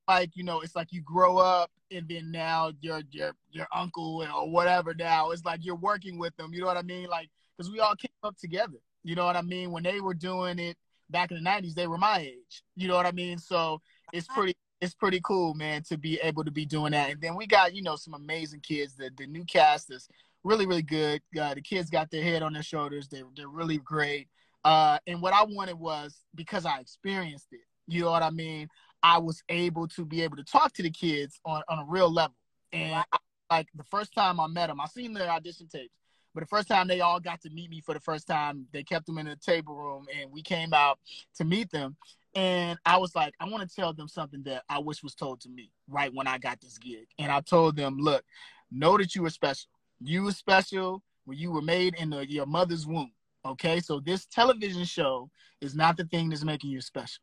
Like 0.09 0.31
you 0.35 0.43
know 0.43 0.61
it's 0.61 0.75
like 0.75 0.89
you 0.91 1.03
grow 1.03 1.39
up 1.39 1.71
and 1.91 2.09
then 2.09 2.31
now 2.31 2.73
your 2.81 3.03
your 3.11 3.33
your 3.51 3.67
uncle 3.75 4.27
or 4.35 4.51
whatever 4.51 4.95
now 4.95 5.31
it's 5.31 5.45
like 5.45 5.61
you're 5.63 5.77
working 5.77 6.19
with 6.19 6.35
them 6.37 6.53
you 6.53 6.61
know 6.61 6.67
what 6.67 6.77
i 6.77 6.83
mean 6.83 7.09
like 7.09 7.29
because 7.57 7.71
we 7.71 7.81
all 7.81 7.95
came 7.95 8.11
up 8.23 8.37
together 8.39 8.79
you 9.05 9.15
know 9.15 9.25
what 9.25 9.37
i 9.37 9.43
mean 9.43 9.71
when 9.71 9.83
they 9.83 10.01
were 10.01 10.15
doing 10.15 10.59
it 10.59 10.77
back 11.11 11.31
in 11.31 11.43
the 11.43 11.51
'90s, 11.51 11.75
they 11.75 11.87
were 11.87 11.99
my 11.99 12.19
age. 12.21 12.63
You 12.77 12.89
know 12.89 12.97
what 12.97 13.07
I 13.07 13.13
mean? 13.13 13.39
So 13.39 13.81
it's 14.13 14.27
pretty 14.27 14.57
it's 14.81 14.95
pretty 14.95 15.21
cool, 15.23 15.55
man, 15.55 15.83
to 15.89 15.99
be 15.99 16.21
able 16.23 16.45
to 16.45 16.51
be 16.51 16.65
doing 16.65 16.93
that. 16.93 17.11
And 17.11 17.21
then 17.21 17.35
we 17.35 17.47
got 17.47 17.75
you 17.75 17.83
know 17.83 17.97
some 17.97 18.15
amazing 18.15 18.61
kids. 18.61 18.95
The 18.95 19.11
the 19.17 19.27
new 19.27 19.45
cast 19.45 19.93
is 19.93 20.09
really 20.45 20.67
really 20.67 20.83
good. 20.83 21.21
Uh, 21.41 21.55
the 21.55 21.63
kids 21.63 21.91
got 21.91 22.11
their 22.11 22.23
head 22.23 22.43
on 22.43 22.53
their 22.53 22.63
shoulders. 22.63 23.09
They 23.09 23.23
they're 23.37 23.49
really 23.49 23.79
great. 23.79 24.29
Uh, 24.65 24.99
and 25.07 25.23
what 25.23 25.33
I 25.33 25.45
wanted 25.45 25.79
was 25.79 26.25
because 26.35 26.67
I 26.67 26.79
experienced 26.81 27.49
it. 27.53 27.61
You 27.87 28.03
know 28.03 28.11
what 28.11 28.23
I 28.23 28.31
mean? 28.31 28.69
I 29.03 29.19
was 29.19 29.43
able 29.49 29.89
to 29.89 30.05
be 30.05 30.23
able 30.23 30.37
to 30.37 30.45
talk 30.45 30.73
to 30.75 30.83
the 30.83 30.91
kids 30.91 31.41
on, 31.45 31.63
on 31.69 31.79
a 31.81 31.85
real 31.85 32.13
level. 32.13 32.37
And 32.73 32.95
I, 32.95 33.19
like 33.51 33.69
the 33.75 33.85
first 33.85 34.15
time 34.15 34.41
I 34.41 34.47
met 34.47 34.67
them, 34.69 34.81
I 34.81 34.87
seen 34.87 35.13
their 35.13 35.31
audition 35.31 35.69
tapes. 35.69 35.95
But 36.35 36.41
the 36.43 36.47
first 36.47 36.69
time 36.69 36.87
they 36.87 37.01
all 37.01 37.21
got 37.21 37.41
to 37.43 37.51
meet 37.51 37.71
me 37.71 37.81
for 37.81 37.95
the 37.95 38.01
first 38.01 38.27
time, 38.27 38.67
they 38.73 38.83
kept 38.83 39.07
them 39.07 39.19
in 39.19 39.27
the 39.27 39.37
table 39.37 39.75
room 39.75 40.07
and 40.21 40.31
we 40.31 40.43
came 40.43 40.73
out 40.75 40.99
to 41.37 41.45
meet 41.45 41.71
them. 41.71 41.97
And 42.35 42.79
I 42.85 42.99
was 42.99 43.15
like, 43.17 43.35
I 43.41 43.49
want 43.49 43.69
to 43.69 43.75
tell 43.75 43.93
them 43.93 44.07
something 44.07 44.43
that 44.45 44.63
I 44.69 44.79
wish 44.79 45.03
was 45.03 45.15
told 45.15 45.41
to 45.41 45.49
me 45.49 45.71
right 45.89 46.13
when 46.13 46.27
I 46.27 46.39
got 46.39 46.61
this 46.61 46.79
gig. 46.79 47.07
And 47.19 47.33
I 47.33 47.41
told 47.41 47.77
them, 47.77 47.97
look, 47.99 48.25
know 48.71 48.99
that 48.99 49.15
you 49.15 49.23
were 49.23 49.31
special. 49.31 49.69
You 50.01 50.25
were 50.25 50.33
special 50.33 51.03
when 51.25 51.39
you 51.39 51.51
were 51.51 51.63
made 51.63 51.95
in 51.95 52.11
the, 52.11 52.31
your 52.31 52.47
mother's 52.47 52.87
womb. 52.87 53.13
Okay, 53.45 53.81
so 53.81 53.99
this 53.99 54.27
television 54.27 54.85
show 54.85 55.31
is 55.61 55.75
not 55.75 55.97
the 55.97 56.05
thing 56.05 56.29
that's 56.29 56.45
making 56.45 56.71
you 56.71 56.81
special. 56.81 57.23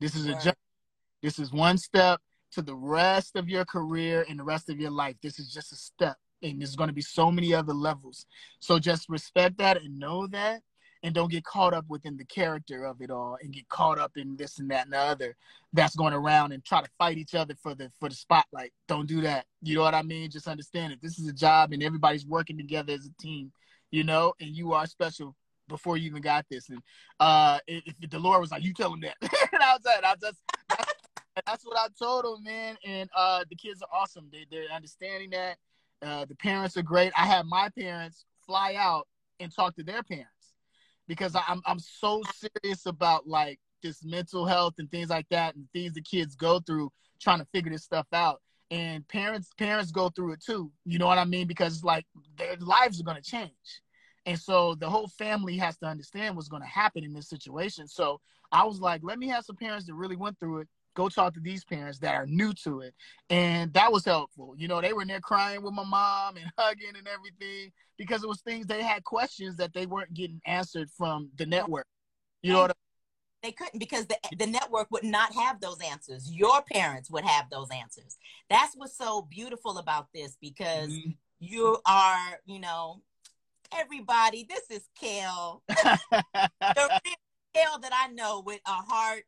This 0.00 0.14
is 0.14 0.26
right. 0.28 0.36
a 0.36 0.40
this 1.22 1.38
is 1.38 1.52
one 1.52 1.78
step 1.78 2.20
to 2.52 2.62
the 2.62 2.74
rest 2.74 3.36
of 3.36 3.48
your 3.48 3.64
career 3.64 4.24
and 4.28 4.38
the 4.38 4.44
rest 4.44 4.68
of 4.70 4.80
your 4.80 4.90
life. 4.90 5.16
This 5.22 5.38
is 5.38 5.52
just 5.52 5.72
a 5.72 5.76
step, 5.76 6.16
and 6.42 6.60
there's 6.60 6.76
going 6.76 6.88
to 6.88 6.94
be 6.94 7.02
so 7.02 7.30
many 7.30 7.54
other 7.54 7.72
levels. 7.72 8.26
So 8.58 8.78
just 8.78 9.08
respect 9.08 9.58
that 9.58 9.76
and 9.76 9.98
know 9.98 10.26
that, 10.28 10.62
and 11.02 11.14
don't 11.14 11.30
get 11.30 11.44
caught 11.44 11.74
up 11.74 11.84
within 11.88 12.16
the 12.16 12.24
character 12.24 12.84
of 12.84 13.00
it 13.00 13.10
all, 13.10 13.36
and 13.40 13.52
get 13.52 13.68
caught 13.68 13.98
up 13.98 14.12
in 14.16 14.36
this 14.36 14.58
and 14.58 14.70
that 14.70 14.84
and 14.84 14.92
the 14.92 14.98
other 14.98 15.36
that's 15.72 15.94
going 15.94 16.14
around 16.14 16.52
and 16.52 16.64
try 16.64 16.82
to 16.82 16.88
fight 16.98 17.18
each 17.18 17.34
other 17.34 17.54
for 17.62 17.74
the 17.74 17.90
for 18.00 18.08
the 18.08 18.14
spotlight. 18.14 18.72
Don't 18.88 19.06
do 19.06 19.20
that. 19.22 19.46
You 19.62 19.76
know 19.76 19.82
what 19.82 19.94
I 19.94 20.02
mean? 20.02 20.30
Just 20.30 20.48
understand 20.48 20.92
it. 20.92 21.00
This 21.02 21.18
is 21.18 21.28
a 21.28 21.32
job, 21.32 21.72
and 21.72 21.82
everybody's 21.82 22.26
working 22.26 22.56
together 22.56 22.92
as 22.92 23.06
a 23.06 23.22
team. 23.22 23.52
You 23.90 24.04
know, 24.04 24.34
and 24.40 24.54
you 24.54 24.72
are 24.72 24.86
special 24.86 25.34
before 25.68 25.96
you 25.96 26.06
even 26.06 26.22
got 26.22 26.44
this. 26.50 26.68
And 26.68 26.80
uh, 27.18 27.58
if, 27.66 27.94
if 28.02 28.10
the 28.10 28.18
Lord 28.18 28.40
was 28.40 28.50
like, 28.50 28.62
"You 28.62 28.74
tell 28.74 28.92
him 28.92 29.00
that," 29.00 29.16
and 29.22 29.62
I 29.62 29.74
was 29.74 29.84
like, 29.84 30.04
"I 30.04 30.14
just." 30.20 30.40
That's, 31.46 31.64
what 31.64 31.78
I 31.78 31.86
told 31.98 32.24
them, 32.24 32.44
man. 32.44 32.76
And 32.84 33.08
uh, 33.14 33.44
the 33.48 33.56
kids 33.56 33.82
are 33.82 33.88
awesome. 33.92 34.28
They 34.32 34.46
they're 34.50 34.70
understanding 34.74 35.30
that. 35.30 35.58
Uh, 36.02 36.24
the 36.24 36.34
parents 36.34 36.78
are 36.78 36.82
great. 36.82 37.12
I 37.14 37.26
had 37.26 37.44
my 37.44 37.68
parents 37.68 38.24
fly 38.46 38.74
out 38.74 39.06
and 39.38 39.54
talk 39.54 39.76
to 39.76 39.82
their 39.82 40.02
parents 40.02 40.54
because 41.06 41.36
I'm 41.36 41.60
I'm 41.66 41.78
so 41.78 42.22
serious 42.34 42.86
about 42.86 43.28
like 43.28 43.60
this 43.82 44.02
mental 44.02 44.46
health 44.46 44.74
and 44.78 44.90
things 44.90 45.10
like 45.10 45.28
that 45.30 45.56
and 45.56 45.68
things 45.72 45.92
the 45.92 46.00
kids 46.00 46.36
go 46.36 46.60
through 46.60 46.90
trying 47.20 47.38
to 47.40 47.46
figure 47.52 47.70
this 47.70 47.84
stuff 47.84 48.06
out. 48.14 48.40
And 48.70 49.06
parents 49.08 49.50
parents 49.58 49.90
go 49.90 50.08
through 50.08 50.32
it 50.32 50.42
too. 50.42 50.72
You 50.86 50.98
know 50.98 51.06
what 51.06 51.18
I 51.18 51.24
mean? 51.26 51.46
Because 51.46 51.84
like 51.84 52.06
their 52.38 52.56
lives 52.56 52.98
are 52.98 53.04
gonna 53.04 53.20
change. 53.20 53.82
And 54.26 54.38
so 54.38 54.74
the 54.74 54.88
whole 54.88 55.08
family 55.08 55.56
has 55.56 55.76
to 55.78 55.86
understand 55.86 56.36
what's 56.36 56.48
going 56.48 56.62
to 56.62 56.68
happen 56.68 57.04
in 57.04 57.12
this 57.12 57.28
situation. 57.28 57.88
So 57.88 58.20
I 58.52 58.64
was 58.64 58.80
like, 58.80 59.00
let 59.02 59.18
me 59.18 59.28
have 59.28 59.44
some 59.44 59.56
parents 59.56 59.86
that 59.86 59.94
really 59.94 60.16
went 60.16 60.38
through 60.38 60.58
it. 60.58 60.68
Go 60.94 61.08
talk 61.08 61.34
to 61.34 61.40
these 61.40 61.64
parents 61.64 61.98
that 62.00 62.14
are 62.14 62.26
new 62.26 62.52
to 62.64 62.80
it. 62.80 62.94
And 63.28 63.72
that 63.74 63.92
was 63.92 64.04
helpful. 64.04 64.54
You 64.56 64.68
know, 64.68 64.80
they 64.80 64.92
were 64.92 65.02
in 65.02 65.08
there 65.08 65.20
crying 65.20 65.62
with 65.62 65.72
my 65.72 65.84
mom 65.84 66.36
and 66.36 66.50
hugging 66.58 66.96
and 66.96 67.08
everything 67.08 67.72
because 67.96 68.22
it 68.22 68.28
was 68.28 68.40
things 68.40 68.66
they 68.66 68.82
had 68.82 69.04
questions 69.04 69.56
that 69.56 69.72
they 69.72 69.86
weren't 69.86 70.14
getting 70.14 70.40
answered 70.46 70.90
from 70.90 71.30
the 71.36 71.46
network. 71.46 71.86
You 72.42 72.54
know 72.54 72.60
what 72.62 72.70
I 72.70 72.74
they 73.42 73.52
couldn't 73.52 73.78
because 73.78 74.06
the, 74.06 74.16
the 74.38 74.46
network 74.46 74.88
would 74.90 75.04
not 75.04 75.34
have 75.34 75.60
those 75.60 75.78
answers. 75.80 76.30
Your 76.30 76.62
parents 76.62 77.10
would 77.10 77.24
have 77.24 77.48
those 77.50 77.68
answers. 77.70 78.16
That's 78.48 78.74
what's 78.76 78.96
so 78.96 79.22
beautiful 79.22 79.78
about 79.78 80.08
this 80.14 80.36
because 80.40 80.90
mm-hmm. 80.90 81.10
you 81.38 81.78
are, 81.86 82.40
you 82.44 82.60
know, 82.60 83.00
everybody, 83.72 84.46
this 84.48 84.64
is 84.70 84.88
Kel. 85.00 85.62
the 85.68 87.00
real 87.04 87.14
Kel 87.54 87.78
that 87.80 87.92
I 87.94 88.12
know 88.12 88.42
with 88.44 88.60
a 88.66 88.72
heart, 88.72 89.24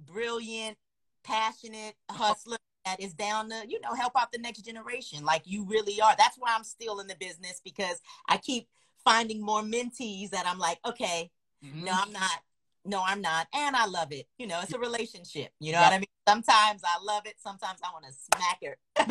brilliant, 0.00 0.78
passionate 1.24 1.94
hustler 2.10 2.58
that 2.84 3.00
is 3.00 3.12
down 3.12 3.50
to, 3.50 3.62
you 3.68 3.80
know, 3.80 3.94
help 3.94 4.12
out 4.16 4.32
the 4.32 4.38
next 4.38 4.62
generation 4.62 5.24
like 5.24 5.42
you 5.44 5.64
really 5.64 6.00
are. 6.00 6.14
That's 6.16 6.36
why 6.38 6.54
I'm 6.56 6.64
still 6.64 7.00
in 7.00 7.06
the 7.06 7.16
business 7.18 7.60
because 7.64 8.00
I 8.28 8.38
keep 8.38 8.68
finding 9.04 9.40
more 9.40 9.62
mentees 9.62 10.30
that 10.30 10.46
I'm 10.46 10.58
like, 10.58 10.78
okay, 10.86 11.30
mm-hmm. 11.64 11.84
no, 11.84 11.92
I'm 11.92 12.12
not. 12.12 12.40
No, 12.84 13.02
I'm 13.04 13.20
not. 13.20 13.48
And 13.54 13.76
I 13.76 13.86
love 13.86 14.12
it. 14.12 14.26
You 14.38 14.46
know, 14.46 14.60
it's 14.62 14.72
a 14.72 14.78
relationship. 14.78 15.50
You 15.60 15.72
know 15.72 15.80
yeah. 15.80 15.88
what 15.88 15.94
I 15.94 15.98
mean? 15.98 16.06
Sometimes 16.26 16.82
I 16.84 17.02
love 17.02 17.26
it. 17.26 17.34
Sometimes 17.38 17.80
I 17.84 17.90
want 17.92 18.06
to 18.06 18.12
smack 18.12 18.58
her. 18.64 18.78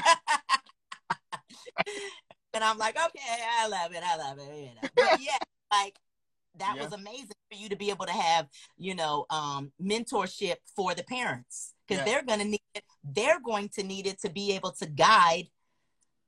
and 2.53 2.63
I'm 2.63 2.77
like, 2.77 2.95
okay, 2.95 3.19
I 3.59 3.67
love 3.67 3.93
it, 3.93 4.01
I 4.03 4.17
love 4.17 4.39
it. 4.39 4.57
You 4.57 4.69
know? 4.81 4.89
But 4.95 5.21
yeah, 5.21 5.37
like 5.71 5.95
that 6.57 6.75
yeah. 6.75 6.83
was 6.83 6.93
amazing 6.93 7.35
for 7.51 7.57
you 7.57 7.69
to 7.69 7.75
be 7.75 7.91
able 7.91 8.05
to 8.05 8.11
have, 8.11 8.47
you 8.77 8.95
know, 8.95 9.25
um, 9.29 9.71
mentorship 9.81 10.55
for 10.75 10.95
the 10.95 11.03
parents 11.03 11.73
because 11.87 12.05
yeah. 12.05 12.13
they're 12.13 12.23
going 12.23 12.39
to 12.39 12.45
need 12.45 12.61
it. 12.75 12.83
They're 13.03 13.39
going 13.39 13.69
to 13.69 13.83
need 13.83 14.07
it 14.07 14.19
to 14.21 14.29
be 14.29 14.53
able 14.53 14.71
to 14.73 14.85
guide 14.85 15.47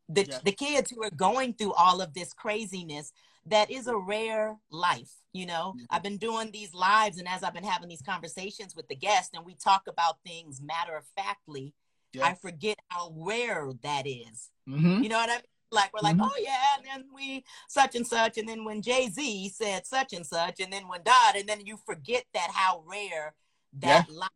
the 0.07 0.25
yeah. 0.25 0.39
the 0.43 0.51
kids 0.51 0.91
who 0.91 1.03
are 1.03 1.11
going 1.11 1.53
through 1.53 1.73
all 1.73 2.01
of 2.01 2.13
this 2.13 2.33
craziness. 2.33 3.11
That 3.45 3.71
is 3.71 3.87
a 3.87 3.97
rare 3.97 4.57
life, 4.69 5.11
you 5.33 5.45
know. 5.45 5.73
Mm-hmm. 5.75 5.85
I've 5.89 6.03
been 6.03 6.17
doing 6.17 6.51
these 6.51 6.73
lives, 6.73 7.17
and 7.17 7.27
as 7.27 7.41
I've 7.41 7.53
been 7.53 7.63
having 7.63 7.89
these 7.89 8.01
conversations 8.01 8.75
with 8.75 8.87
the 8.87 8.95
guests, 8.95 9.31
and 9.33 9.45
we 9.45 9.55
talk 9.55 9.83
about 9.87 10.17
things 10.25 10.61
matter 10.61 10.95
of 10.95 11.05
factly, 11.15 11.73
I 12.21 12.33
forget 12.35 12.77
how 12.89 13.13
rare 13.15 13.69
that 13.83 14.05
is. 14.07 14.49
Mm-hmm. 14.67 15.03
You 15.03 15.09
know 15.09 15.17
what 15.17 15.29
I 15.29 15.35
mean? 15.35 15.43
Like 15.71 15.93
we're 15.93 16.01
like, 16.01 16.15
mm-hmm. 16.15 16.25
oh 16.25 16.41
yeah, 16.41 16.77
and 16.77 16.85
then 16.85 17.09
we 17.13 17.43
such 17.67 17.95
and 17.95 18.05
such, 18.05 18.37
and 18.37 18.47
then 18.47 18.65
when 18.65 18.81
Jay 18.81 19.07
Z 19.09 19.49
said 19.49 19.85
such 19.85 20.13
and 20.13 20.25
such, 20.25 20.59
and 20.59 20.73
then 20.73 20.87
when 20.87 21.03
Dot, 21.03 21.35
and 21.35 21.47
then 21.47 21.65
you 21.65 21.77
forget 21.85 22.25
that 22.33 22.49
how 22.53 22.83
rare 22.87 23.35
that 23.79 24.07
yeah. 24.09 24.15
life 24.17 24.29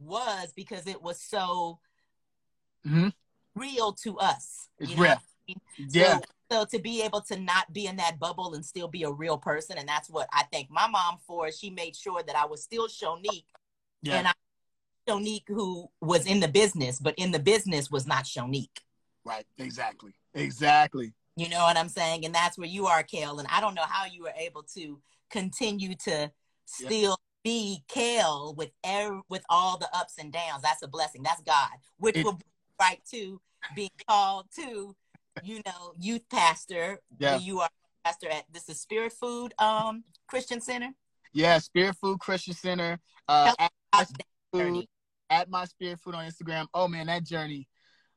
was 0.00 0.52
because 0.54 0.86
it 0.86 1.02
was 1.02 1.20
so 1.20 1.78
mm-hmm. 2.86 3.08
real 3.54 3.92
to 3.92 4.18
us. 4.18 4.68
It's 4.78 4.96
real. 4.96 5.12
I 5.12 5.18
mean? 5.46 5.60
Yeah. 5.76 6.18
So, 6.18 6.22
so 6.50 6.64
to 6.64 6.78
be 6.80 7.02
able 7.02 7.20
to 7.22 7.38
not 7.38 7.72
be 7.72 7.86
in 7.86 7.96
that 7.96 8.18
bubble 8.18 8.54
and 8.54 8.64
still 8.64 8.88
be 8.88 9.04
a 9.04 9.10
real 9.10 9.38
person, 9.38 9.78
and 9.78 9.88
that's 9.88 10.10
what 10.10 10.28
I 10.32 10.44
thank 10.52 10.70
my 10.70 10.88
mom 10.88 11.18
for. 11.26 11.52
She 11.52 11.70
made 11.70 11.94
sure 11.94 12.22
that 12.22 12.36
I 12.36 12.46
was 12.46 12.62
still 12.62 12.88
Shonique, 12.88 13.44
yeah. 14.02 14.16
and 14.16 14.28
I 14.28 14.32
Shonique 15.08 15.48
who 15.48 15.88
was 16.00 16.26
in 16.26 16.40
the 16.40 16.48
business, 16.48 16.98
but 16.98 17.14
in 17.16 17.30
the 17.30 17.38
business 17.38 17.90
was 17.90 18.06
not 18.06 18.24
Shonique. 18.24 18.78
Right. 19.24 19.46
Exactly. 19.58 20.12
Exactly. 20.34 21.12
You 21.36 21.48
know 21.48 21.60
what 21.60 21.76
I'm 21.76 21.88
saying? 21.88 22.24
And 22.24 22.34
that's 22.34 22.58
where 22.58 22.68
you 22.68 22.86
are, 22.86 23.02
Kel. 23.02 23.38
And 23.38 23.48
I 23.50 23.60
don't 23.60 23.74
know 23.74 23.86
how 23.86 24.06
you 24.06 24.22
were 24.24 24.34
able 24.36 24.62
to 24.74 25.00
continue 25.30 25.94
to 26.04 26.30
still 26.64 27.16
be 27.42 27.82
Kel 27.88 28.54
with 28.56 28.70
er- 28.86 29.22
with 29.28 29.42
all 29.48 29.78
the 29.78 29.88
ups 29.94 30.14
and 30.18 30.32
downs. 30.32 30.62
That's 30.62 30.82
a 30.82 30.88
blessing. 30.88 31.22
That's 31.22 31.42
God, 31.42 31.70
which 31.98 32.16
it, 32.16 32.24
will 32.24 32.34
be 32.34 32.44
right 32.80 33.00
to 33.10 33.40
being 33.74 33.90
called 34.08 34.46
to, 34.56 34.94
you 35.42 35.62
know, 35.66 35.94
youth 35.98 36.28
pastor. 36.30 37.00
Yeah. 37.18 37.38
You 37.38 37.60
are 37.60 37.70
pastor 38.04 38.28
at 38.28 38.44
this 38.52 38.68
is 38.68 38.80
Spirit 38.80 39.12
Food 39.12 39.54
um 39.58 40.04
Christian 40.26 40.60
Center. 40.60 40.90
Yeah, 41.32 41.58
Spirit 41.58 41.96
Food 41.96 42.18
Christian 42.18 42.54
Center. 42.54 42.98
Uh, 43.28 43.52
at, 43.58 43.70
my 43.92 44.06
food, 44.52 44.86
at 45.30 45.48
my 45.48 45.64
Spirit 45.64 46.00
Food 46.00 46.14
on 46.14 46.26
Instagram. 46.26 46.66
Oh 46.74 46.88
man, 46.88 47.06
that 47.06 47.24
journey 47.24 47.68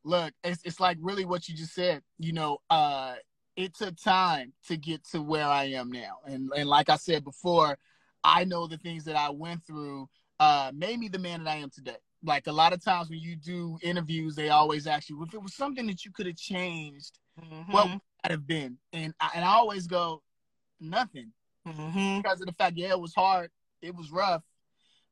look, 0.04 0.34
it's 0.44 0.62
it's 0.64 0.80
like 0.80 0.98
really 1.02 1.26
what 1.26 1.48
you 1.48 1.56
just 1.56 1.74
said. 1.74 2.02
You 2.20 2.34
know, 2.34 2.58
uh, 2.70 3.16
it 3.56 3.76
took 3.76 3.96
time 3.98 4.54
to 4.68 4.78
get 4.78 5.04
to 5.10 5.22
where 5.22 5.46
I 5.46 5.66
am 5.66 5.92
now, 5.92 6.20
and 6.26 6.52
and 6.56 6.68
like 6.68 6.90
I 6.90 6.98
said 6.98 7.24
before, 7.24 7.78
I 8.24 8.44
know 8.44 8.68
the 8.68 8.78
things 8.78 9.04
that 9.06 9.16
I 9.16 9.30
went 9.30 9.66
through 9.66 10.08
uh, 10.40 10.72
made 10.74 11.00
me 11.00 11.08
the 11.08 11.20
man 11.20 11.44
that 11.44 11.52
I 11.52 11.58
am 11.58 11.70
today. 11.70 11.98
Like 12.24 12.48
a 12.48 12.52
lot 12.52 12.74
of 12.74 12.84
times 12.84 13.10
when 13.10 13.20
you 13.20 13.36
do 13.36 13.78
interviews, 13.82 14.36
they 14.36 14.50
always 14.50 14.88
ask 14.88 15.10
you 15.10 15.22
if 15.24 15.34
it 15.34 15.42
was 15.42 15.54
something 15.54 15.86
that 15.88 16.06
you 16.06 16.12
could 16.12 16.26
have 16.26 16.38
changed, 16.38 17.20
mm-hmm. 17.42 17.72
what 17.72 17.90
would 17.90 18.00
that 18.24 18.32
have 18.32 18.48
been? 18.48 18.78
And 18.94 19.14
I, 19.20 19.32
and 19.36 19.44
I 19.44 19.50
always 19.50 19.88
go, 19.88 20.22
nothing, 20.80 21.32
mm-hmm. 21.68 22.22
because 22.22 22.40
of 22.40 22.48
the 22.48 22.54
fact, 22.54 22.78
yeah, 22.78 22.92
it 22.92 23.00
was 23.00 23.14
hard, 23.14 23.52
it 23.82 23.94
was 23.94 24.12
rough, 24.12 24.44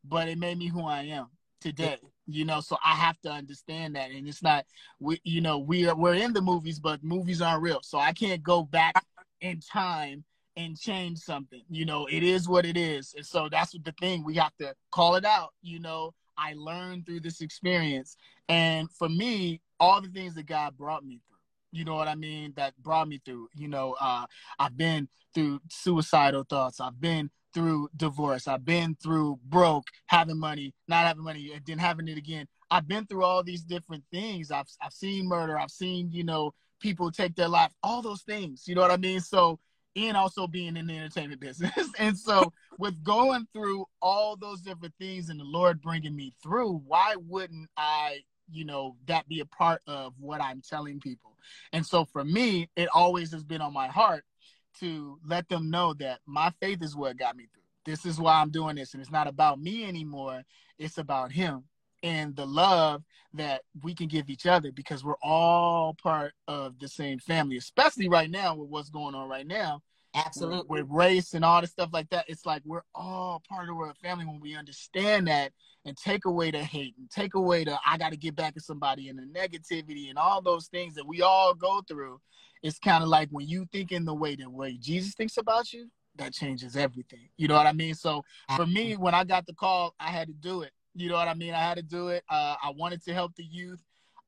but 0.03 0.29
it 0.29 0.37
made 0.37 0.57
me 0.57 0.67
who 0.67 0.85
I 0.85 1.03
am 1.03 1.27
today 1.59 1.97
you 2.25 2.43
know 2.43 2.59
so 2.59 2.77
i 2.83 2.95
have 2.95 3.19
to 3.21 3.29
understand 3.29 3.95
that 3.95 4.09
and 4.11 4.27
it's 4.27 4.41
not 4.41 4.65
we 4.99 5.19
you 5.23 5.41
know 5.41 5.59
we 5.59 5.87
are 5.87 5.95
we're 5.95 6.15
in 6.15 6.33
the 6.33 6.41
movies 6.41 6.79
but 6.79 7.03
movies 7.03 7.41
aren't 7.41 7.61
real 7.61 7.79
so 7.83 7.99
i 7.99 8.11
can't 8.11 8.41
go 8.43 8.63
back 8.63 9.03
in 9.41 9.59
time 9.59 10.23
and 10.57 10.77
change 10.77 11.17
something 11.17 11.61
you 11.69 11.85
know 11.85 12.05
it 12.07 12.23
is 12.23 12.47
what 12.47 12.65
it 12.65 12.75
is 12.75 13.13
and 13.15 13.25
so 13.25 13.47
that's 13.49 13.73
what 13.73 13.83
the 13.85 13.93
thing 13.93 14.23
we 14.23 14.35
have 14.35 14.55
to 14.57 14.73
call 14.91 15.15
it 15.15 15.25
out 15.25 15.53
you 15.61 15.79
know 15.79 16.13
i 16.37 16.53
learned 16.55 17.05
through 17.05 17.19
this 17.19 17.41
experience 17.41 18.17
and 18.49 18.89
for 18.91 19.07
me 19.07 19.61
all 19.79 20.01
the 20.01 20.09
things 20.09 20.35
that 20.35 20.45
god 20.45 20.77
brought 20.77 21.05
me 21.05 21.19
through 21.27 21.37
you 21.71 21.85
know 21.85 21.95
what 21.95 22.07
i 22.07 22.15
mean 22.15 22.51
that 22.55 22.77
brought 22.81 23.07
me 23.07 23.19
through 23.23 23.47
you 23.55 23.67
know 23.67 23.95
uh 24.01 24.25
i've 24.59 24.77
been 24.77 25.07
through 25.33 25.59
suicidal 25.69 26.43
thoughts 26.43 26.81
i've 26.81 26.99
been 26.99 27.29
through 27.53 27.89
divorce. 27.95 28.47
I've 28.47 28.65
been 28.65 28.95
through 28.95 29.39
broke, 29.45 29.87
having 30.07 30.39
money, 30.39 30.73
not 30.87 31.05
having 31.05 31.23
money, 31.23 31.51
and 31.53 31.61
then 31.65 31.77
having 31.77 32.07
it 32.07 32.17
again. 32.17 32.47
I've 32.69 32.87
been 32.87 33.05
through 33.05 33.23
all 33.23 33.43
these 33.43 33.63
different 33.63 34.03
things. 34.11 34.51
I've 34.51 34.67
I've 34.81 34.93
seen 34.93 35.27
murder. 35.27 35.59
I've 35.59 35.71
seen 35.71 36.09
you 36.11 36.23
know 36.23 36.53
people 36.79 37.11
take 37.11 37.35
their 37.35 37.49
life. 37.49 37.71
All 37.83 38.01
those 38.01 38.21
things. 38.21 38.67
You 38.67 38.75
know 38.75 38.81
what 38.81 38.91
I 38.91 38.97
mean? 38.97 39.19
So 39.19 39.59
and 39.95 40.15
also 40.15 40.47
being 40.47 40.77
in 40.77 40.87
the 40.87 40.97
entertainment 40.97 41.41
business. 41.41 41.71
and 41.99 42.17
so 42.17 42.53
with 42.77 43.03
going 43.03 43.47
through 43.53 43.85
all 44.01 44.35
those 44.35 44.61
different 44.61 44.93
things 44.99 45.29
and 45.29 45.39
the 45.39 45.45
Lord 45.45 45.81
bringing 45.81 46.15
me 46.15 46.33
through, 46.41 46.81
why 46.85 47.15
wouldn't 47.27 47.69
I, 47.77 48.19
you 48.49 48.65
know, 48.65 48.95
that 49.07 49.27
be 49.27 49.39
a 49.39 49.45
part 49.45 49.81
of 49.87 50.13
what 50.19 50.41
I'm 50.41 50.61
telling 50.61 50.99
people? 50.99 51.37
And 51.73 51.85
so 51.85 52.05
for 52.05 52.23
me, 52.23 52.69
it 52.75 52.89
always 52.93 53.31
has 53.31 53.43
been 53.43 53.61
on 53.61 53.73
my 53.73 53.87
heart 53.87 54.23
to 54.79 55.19
let 55.25 55.49
them 55.49 55.69
know 55.69 55.93
that 55.95 56.19
my 56.25 56.51
faith 56.61 56.81
is 56.81 56.95
what 56.95 57.17
got 57.17 57.35
me 57.35 57.47
through. 57.53 57.61
This 57.85 58.05
is 58.05 58.19
why 58.19 58.35
I'm 58.35 58.51
doing 58.51 58.75
this. 58.75 58.93
And 58.93 59.01
it's 59.01 59.11
not 59.11 59.27
about 59.27 59.59
me 59.59 59.85
anymore. 59.85 60.43
It's 60.77 60.97
about 60.97 61.31
him 61.31 61.63
and 62.03 62.35
the 62.35 62.45
love 62.45 63.03
that 63.33 63.61
we 63.83 63.93
can 63.93 64.07
give 64.07 64.29
each 64.29 64.45
other 64.45 64.71
because 64.71 65.03
we're 65.03 65.13
all 65.21 65.93
part 65.93 66.33
of 66.47 66.77
the 66.79 66.87
same 66.87 67.19
family, 67.19 67.57
especially 67.57 68.09
right 68.09 68.29
now 68.29 68.55
with 68.55 68.69
what's 68.69 68.89
going 68.89 69.15
on 69.15 69.29
right 69.29 69.47
now. 69.47 69.81
Absolutely. 70.13 70.65
With, 70.67 70.87
with 70.87 70.89
race 70.89 71.33
and 71.33 71.45
all 71.45 71.61
the 71.61 71.67
stuff 71.67 71.89
like 71.93 72.09
that. 72.09 72.25
It's 72.27 72.45
like 72.45 72.61
we're 72.65 72.83
all 72.93 73.41
part 73.47 73.69
of 73.69 73.77
a 73.77 73.93
family 73.93 74.25
when 74.25 74.41
we 74.41 74.57
understand 74.57 75.27
that 75.27 75.53
and 75.85 75.95
take 75.95 76.25
away 76.25 76.51
the 76.51 76.63
hate 76.63 76.95
and 76.97 77.09
take 77.09 77.33
away 77.33 77.63
the 77.63 77.79
I 77.85 77.97
got 77.97 78.11
to 78.11 78.17
get 78.17 78.35
back 78.35 78.53
at 78.57 78.63
somebody 78.63 79.07
and 79.07 79.17
the 79.17 79.39
negativity 79.39 80.09
and 80.09 80.17
all 80.17 80.41
those 80.41 80.67
things 80.67 80.95
that 80.95 81.07
we 81.07 81.21
all 81.21 81.53
go 81.53 81.81
through. 81.87 82.19
It's 82.61 82.77
kind 82.77 83.03
of 83.03 83.09
like 83.09 83.29
when 83.31 83.47
you 83.47 83.65
think 83.71 83.91
in 83.91 84.05
the 84.05 84.13
way 84.13 84.35
that 84.35 84.51
way 84.51 84.77
Jesus 84.79 85.15
thinks 85.15 85.37
about 85.37 85.71
you, 85.71 85.89
that 86.17 86.33
changes 86.33 86.75
everything. 86.75 87.29
You 87.37 87.47
know 87.47 87.55
what 87.55 87.67
I 87.67 87.73
mean? 87.73 87.95
So 87.95 88.23
for 88.55 88.65
me, 88.65 88.95
when 88.97 89.15
I 89.15 89.23
got 89.23 89.45
the 89.45 89.53
call, 89.53 89.95
I 89.99 90.09
had 90.09 90.27
to 90.27 90.33
do 90.33 90.61
it. 90.61 90.71
You 90.93 91.09
know 91.09 91.15
what 91.15 91.27
I 91.27 91.33
mean? 91.33 91.53
I 91.53 91.59
had 91.59 91.77
to 91.77 91.83
do 91.83 92.09
it. 92.09 92.23
Uh, 92.29 92.55
I 92.61 92.71
wanted 92.75 93.03
to 93.05 93.13
help 93.13 93.35
the 93.35 93.43
youth. 93.43 93.79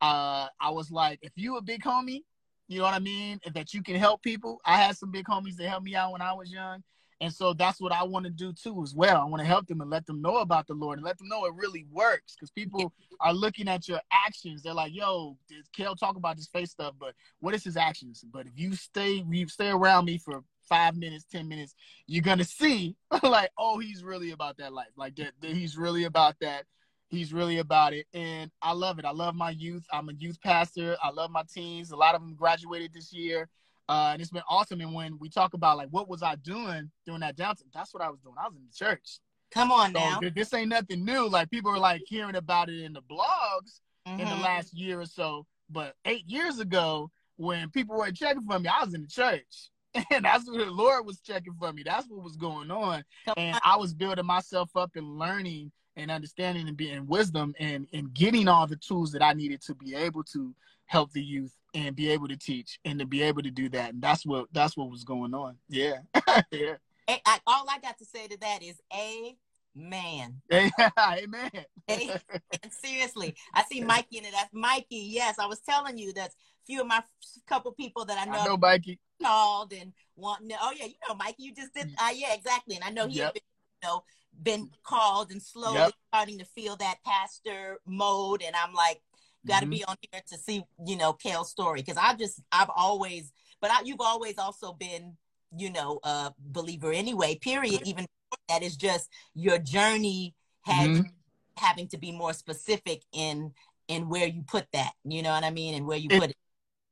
Uh, 0.01 0.47
I 0.59 0.69
was 0.69 0.91
like, 0.91 1.19
if 1.21 1.31
you 1.35 1.57
a 1.57 1.61
big 1.61 1.83
homie, 1.83 2.21
you 2.67 2.79
know 2.79 2.85
what 2.85 2.93
I 2.93 2.99
mean, 2.99 3.39
that 3.53 3.73
you 3.73 3.83
can 3.83 3.95
help 3.95 4.21
people. 4.21 4.59
I 4.65 4.77
had 4.77 4.97
some 4.97 5.11
big 5.11 5.25
homies 5.25 5.55
that 5.57 5.67
helped 5.67 5.85
me 5.85 5.95
out 5.95 6.11
when 6.11 6.21
I 6.21 6.33
was 6.33 6.51
young. 6.51 6.83
And 7.23 7.33
so 7.33 7.53
that's 7.53 7.79
what 7.79 7.93
I 7.93 8.03
want 8.03 8.25
to 8.25 8.29
do 8.29 8.51
too, 8.51 8.83
as 8.83 8.93
well. 8.93 9.21
I 9.21 9.23
want 9.23 9.39
to 9.39 9.47
help 9.47 9.65
them 9.67 9.79
and 9.79 9.89
let 9.89 10.05
them 10.05 10.21
know 10.21 10.39
about 10.39 10.67
the 10.67 10.73
Lord 10.73 10.97
and 10.97 11.05
let 11.05 11.17
them 11.17 11.29
know 11.29 11.45
it 11.45 11.53
really 11.55 11.85
works. 11.89 12.35
Because 12.35 12.51
people 12.51 12.91
are 13.21 13.33
looking 13.33 13.69
at 13.69 13.87
your 13.87 14.01
actions. 14.11 14.61
They're 14.61 14.73
like, 14.73 14.93
"Yo, 14.93 15.37
did 15.47 15.63
Kel 15.71 15.95
talk 15.95 16.17
about 16.17 16.35
this 16.35 16.47
face 16.47 16.71
stuff? 16.71 16.95
But 16.99 17.15
what 17.39 17.55
is 17.55 17.63
his 17.63 17.77
actions? 17.77 18.25
But 18.29 18.47
if 18.47 18.59
you 18.59 18.75
stay, 18.75 19.23
you 19.29 19.47
stay 19.47 19.69
around 19.69 20.03
me 20.03 20.17
for 20.17 20.43
five 20.67 20.97
minutes, 20.97 21.23
ten 21.31 21.47
minutes, 21.47 21.75
you're 22.07 22.21
gonna 22.21 22.43
see 22.43 22.97
like, 23.23 23.51
oh, 23.57 23.79
he's 23.79 24.03
really 24.03 24.31
about 24.31 24.57
that 24.57 24.73
life. 24.73 24.91
Like 24.97 25.15
that, 25.15 25.31
that 25.39 25.51
he's 25.51 25.77
really 25.77 26.03
about 26.03 26.35
that. 26.41 26.65
He's 27.07 27.31
really 27.31 27.59
about 27.59 27.93
it, 27.93 28.05
and 28.13 28.51
I 28.61 28.73
love 28.73 28.99
it. 28.99 29.05
I 29.05 29.11
love 29.11 29.33
my 29.33 29.51
youth. 29.51 29.85
I'm 29.93 30.09
a 30.09 30.13
youth 30.13 30.41
pastor. 30.41 30.97
I 31.01 31.11
love 31.11 31.31
my 31.31 31.43
teens. 31.53 31.91
A 31.91 31.95
lot 31.95 32.15
of 32.15 32.21
them 32.21 32.35
graduated 32.35 32.91
this 32.93 33.13
year, 33.13 33.47
uh, 33.89 34.09
and 34.13 34.21
it's 34.21 34.31
been 34.31 34.43
awesome. 34.49 34.81
And 34.81 34.93
when 34.93 35.17
we 35.19 35.29
talk 35.29 35.53
about 35.53 35.77
like 35.77 35.89
what 35.89 36.07
was 36.07 36.23
I 36.23 36.35
doing 36.35 36.89
during 37.05 37.21
that 37.21 37.37
downtime, 37.37 37.63
that's 37.73 37.93
what 37.93 38.03
I 38.03 38.09
was 38.09 38.19
doing. 38.21 38.35
I 38.37 38.47
was 38.47 38.57
in 38.57 38.63
the 38.65 38.73
church. 38.85 39.19
Come 39.51 39.71
on 39.71 39.93
So 39.93 39.99
now. 39.99 40.19
th- 40.19 40.33
this 40.33 40.53
ain't 40.53 40.69
nothing 40.69 41.05
new. 41.05 41.27
Like 41.27 41.51
people 41.51 41.71
are 41.71 41.79
like 41.79 42.01
hearing 42.07 42.35
about 42.35 42.69
it 42.69 42.81
in 42.83 42.93
the 42.93 43.01
blogs 43.01 43.79
in 44.05 44.17
the 44.17 44.35
Mhm. 44.35 44.41
last 44.41 44.73
year 44.73 44.99
or 45.01 45.05
so. 45.05 45.45
But 45.69 45.95
eight 46.05 46.25
years 46.27 46.59
ago, 46.59 47.11
when 47.37 47.69
people 47.69 47.95
were 47.97 48.11
checking 48.11 48.43
for 48.43 48.59
me, 48.59 48.67
I 48.67 48.83
was 48.83 48.93
in 48.93 49.01
the 49.01 49.07
church. 49.07 49.69
And 50.11 50.25
that's 50.25 50.47
what 50.47 50.57
the 50.57 50.65
Lord 50.71 51.05
was 51.05 51.19
checking 51.19 51.53
for 51.53 51.71
me. 51.71 51.83
That's 51.83 52.07
what 52.09 52.23
was 52.23 52.35
going 52.35 52.71
on. 52.71 53.03
Come 53.25 53.35
And 53.37 53.55
on. 53.55 53.61
I 53.63 53.77
was 53.77 53.93
building 53.93 54.25
myself 54.25 54.75
up 54.75 54.91
and 54.95 55.19
learning 55.19 55.71
and 55.95 56.09
understanding 56.09 56.67
and 56.67 56.75
being 56.75 57.05
wisdom 57.05 57.53
and, 57.59 57.87
and 57.93 58.11
getting 58.11 58.47
all 58.47 58.65
the 58.65 58.75
tools 58.77 59.11
that 59.11 59.21
I 59.21 59.33
needed 59.33 59.61
to 59.67 59.75
be 59.75 59.93
able 59.93 60.23
to 60.33 60.55
help 60.87 61.11
the 61.11 61.21
youth 61.21 61.53
and 61.73 61.95
be 61.95 62.09
able 62.09 62.27
to 62.27 62.37
teach 62.37 62.79
and 62.85 62.99
to 62.99 63.05
be 63.05 63.21
able 63.23 63.41
to 63.41 63.51
do 63.51 63.69
that. 63.69 63.93
And 63.93 64.01
that's 64.01 64.25
what 64.25 64.47
that's 64.51 64.77
what 64.77 64.89
was 64.89 65.03
going 65.03 65.33
on. 65.33 65.57
Yeah. 65.69 65.99
yeah. 66.51 66.75
I, 67.07 67.39
all 67.45 67.65
I 67.69 67.79
got 67.79 67.97
to 67.99 68.05
say 68.05 68.27
to 68.27 68.37
that 68.39 68.63
is, 68.63 68.79
amen. 68.95 70.41
Amen. 70.51 70.71
Amen. 70.97 71.51
Seriously, 72.69 73.35
I 73.53 73.63
see 73.63 73.81
Mikey 73.81 74.19
in 74.19 74.25
it. 74.25 74.31
That's 74.31 74.53
Mikey. 74.53 75.07
Yes, 75.09 75.37
I 75.39 75.47
was 75.47 75.59
telling 75.59 75.97
you 75.97 76.13
that's 76.13 76.35
few 76.65 76.81
of 76.81 76.87
my 76.87 77.03
couple 77.47 77.71
people 77.73 78.05
that 78.05 78.17
I 78.25 78.25
know, 78.31 78.39
I 78.39 78.45
know, 78.45 78.57
Mikey. 78.57 78.99
called 79.21 79.73
and 79.73 79.91
want. 80.15 80.43
Oh 80.61 80.71
yeah, 80.77 80.85
you 80.85 80.93
know 81.07 81.15
Mikey. 81.15 81.43
You 81.43 81.53
just 81.53 81.73
did. 81.73 81.89
Uh, 81.97 82.11
yeah, 82.15 82.33
exactly. 82.33 82.75
And 82.75 82.83
I 82.83 82.89
know 82.89 83.07
he 83.07 83.17
Yep. 83.17 83.33
been, 83.33 83.41
you 83.81 83.89
know, 83.89 84.03
been 84.41 84.69
called 84.83 85.31
and 85.31 85.41
slowly 85.41 85.77
Yep. 85.77 85.93
starting 86.09 86.37
to 86.39 86.45
feel 86.45 86.75
that 86.77 86.99
pastor 87.05 87.79
mode. 87.85 88.43
And 88.45 88.55
I'm 88.55 88.73
like, 88.73 89.01
got 89.45 89.61
to 89.61 89.65
Mhm. 89.65 89.71
be 89.71 89.83
on 89.85 89.95
here 90.11 90.21
to 90.27 90.37
see, 90.37 90.63
you 90.85 90.95
know, 90.95 91.13
Kel's 91.13 91.49
story 91.49 91.81
because 91.81 91.97
I 91.97 92.15
just 92.15 92.41
I've 92.51 92.69
always, 92.75 93.31
but 93.61 93.71
I, 93.71 93.81
you've 93.83 94.01
always 94.01 94.37
also 94.37 94.73
been, 94.73 95.17
you 95.55 95.69
know, 95.71 95.99
a 96.03 96.33
believer 96.39 96.91
anyway. 96.91 97.35
Period. 97.35 97.81
Even 97.85 98.05
that 98.49 98.63
is 98.63 98.75
just 98.75 99.09
your 99.33 99.57
journey 99.57 100.33
had 100.61 100.89
Mhm. 100.89 101.11
having 101.57 101.87
to 101.89 101.97
be 101.97 102.11
more 102.11 102.33
specific 102.33 103.03
in 103.11 103.53
in 103.87 104.07
where 104.09 104.27
you 104.27 104.43
put 104.43 104.65
that. 104.71 104.93
You 105.03 105.21
know 105.21 105.31
what 105.31 105.43
I 105.43 105.49
mean? 105.51 105.75
And 105.75 105.85
where 105.85 105.97
you 105.97 106.09
It- 106.09 106.19
put 106.19 106.29
it. 106.29 106.37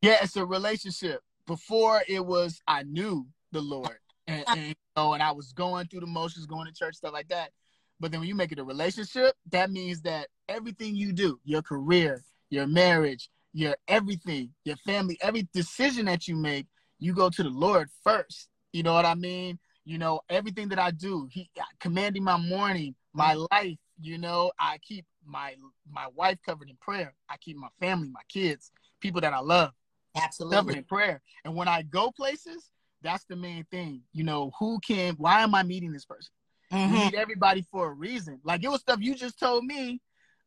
Yeah, 0.02 0.18
it's 0.24 0.36
a 0.36 0.46
relationship. 0.46 1.24
Before 1.46 2.04
it 2.08 2.26
was, 2.26 2.62
I 2.68 2.84
knew 2.84 3.28
the 3.52 3.62
Lord, 3.62 3.98
and, 4.28 4.44
and 4.48 4.68
you 4.70 4.76
know, 4.96 5.14
and 5.14 5.24
I 5.24 5.32
was 5.32 5.54
going 5.54 5.88
through 5.88 6.02
the 6.02 6.08
motions, 6.08 6.46
going 6.46 6.68
to 6.68 6.74
church, 6.74 6.96
stuff 6.96 7.14
like 7.14 7.28
that. 7.30 7.52
But 8.00 8.12
then 8.12 8.20
when 8.20 8.28
you 8.30 8.36
make 8.36 8.52
it 8.52 8.60
a 8.60 8.64
relationship, 8.64 9.36
that 9.52 9.70
means 9.72 10.02
that 10.02 10.28
everything 10.50 10.96
you 10.96 11.14
do, 11.14 11.40
your 11.44 11.62
career, 11.62 12.24
your 12.52 12.68
marriage, 12.68 13.30
your 13.54 13.76
everything, 13.88 14.52
your 14.64 14.76
family, 14.78 15.18
every 15.22 15.48
decision 15.54 16.06
that 16.06 16.28
you 16.28 16.36
make, 16.36 16.68
you 17.00 17.14
go 17.14 17.30
to 17.32 17.42
the 17.42 17.50
Lord 17.50 17.90
first. 18.04 18.50
You 18.74 18.84
know 18.84 18.94
what 18.94 19.06
I 19.06 19.16
mean? 19.16 19.58
You 19.84 19.98
know, 19.98 20.22
everything 20.30 20.70
that 20.70 20.78
I 20.80 20.92
do, 20.92 21.28
He 21.32 21.50
commanding 21.80 22.24
my 22.24 22.38
morning, 22.38 22.94
my 23.14 23.34
life. 23.52 23.78
You 24.00 24.18
know, 24.20 24.52
I 24.60 24.78
keep 24.80 25.06
my 25.26 25.56
my 25.92 26.08
wife 26.16 26.38
covered 26.46 26.70
in 26.70 26.78
prayer. 26.80 27.16
I 27.30 27.38
keep 27.38 27.58
my 27.58 27.70
family, 27.80 28.10
my 28.10 28.22
kids, 28.30 28.72
people 29.00 29.22
that 29.22 29.34
I 29.34 29.40
love 29.40 29.72
covered 30.16 30.26
Absolutely. 30.26 30.78
in 30.78 30.84
prayer. 30.84 31.22
And 31.46 31.56
when 31.56 31.68
I 31.68 31.82
go 31.84 32.12
places, 32.12 32.70
that's 33.02 33.26
the 33.26 33.36
main 33.36 33.66
thing. 33.72 34.02
You 34.14 34.24
know, 34.24 34.52
who 34.60 34.80
can, 34.80 35.16
why 35.16 35.42
am 35.42 35.56
I 35.56 35.64
meeting 35.64 35.92
this 35.92 36.06
person? 36.06 36.32
You 36.72 36.78
Mhm. 36.78 37.06
meet 37.06 37.14
everybody 37.16 37.62
for 37.72 37.88
a 37.88 37.94
reason. 37.94 38.40
Like 38.44 38.64
it 38.64 38.70
was 38.70 38.82
stuff 38.82 39.00
you 39.02 39.16
just 39.16 39.40
told 39.40 39.66
me 39.66 40.02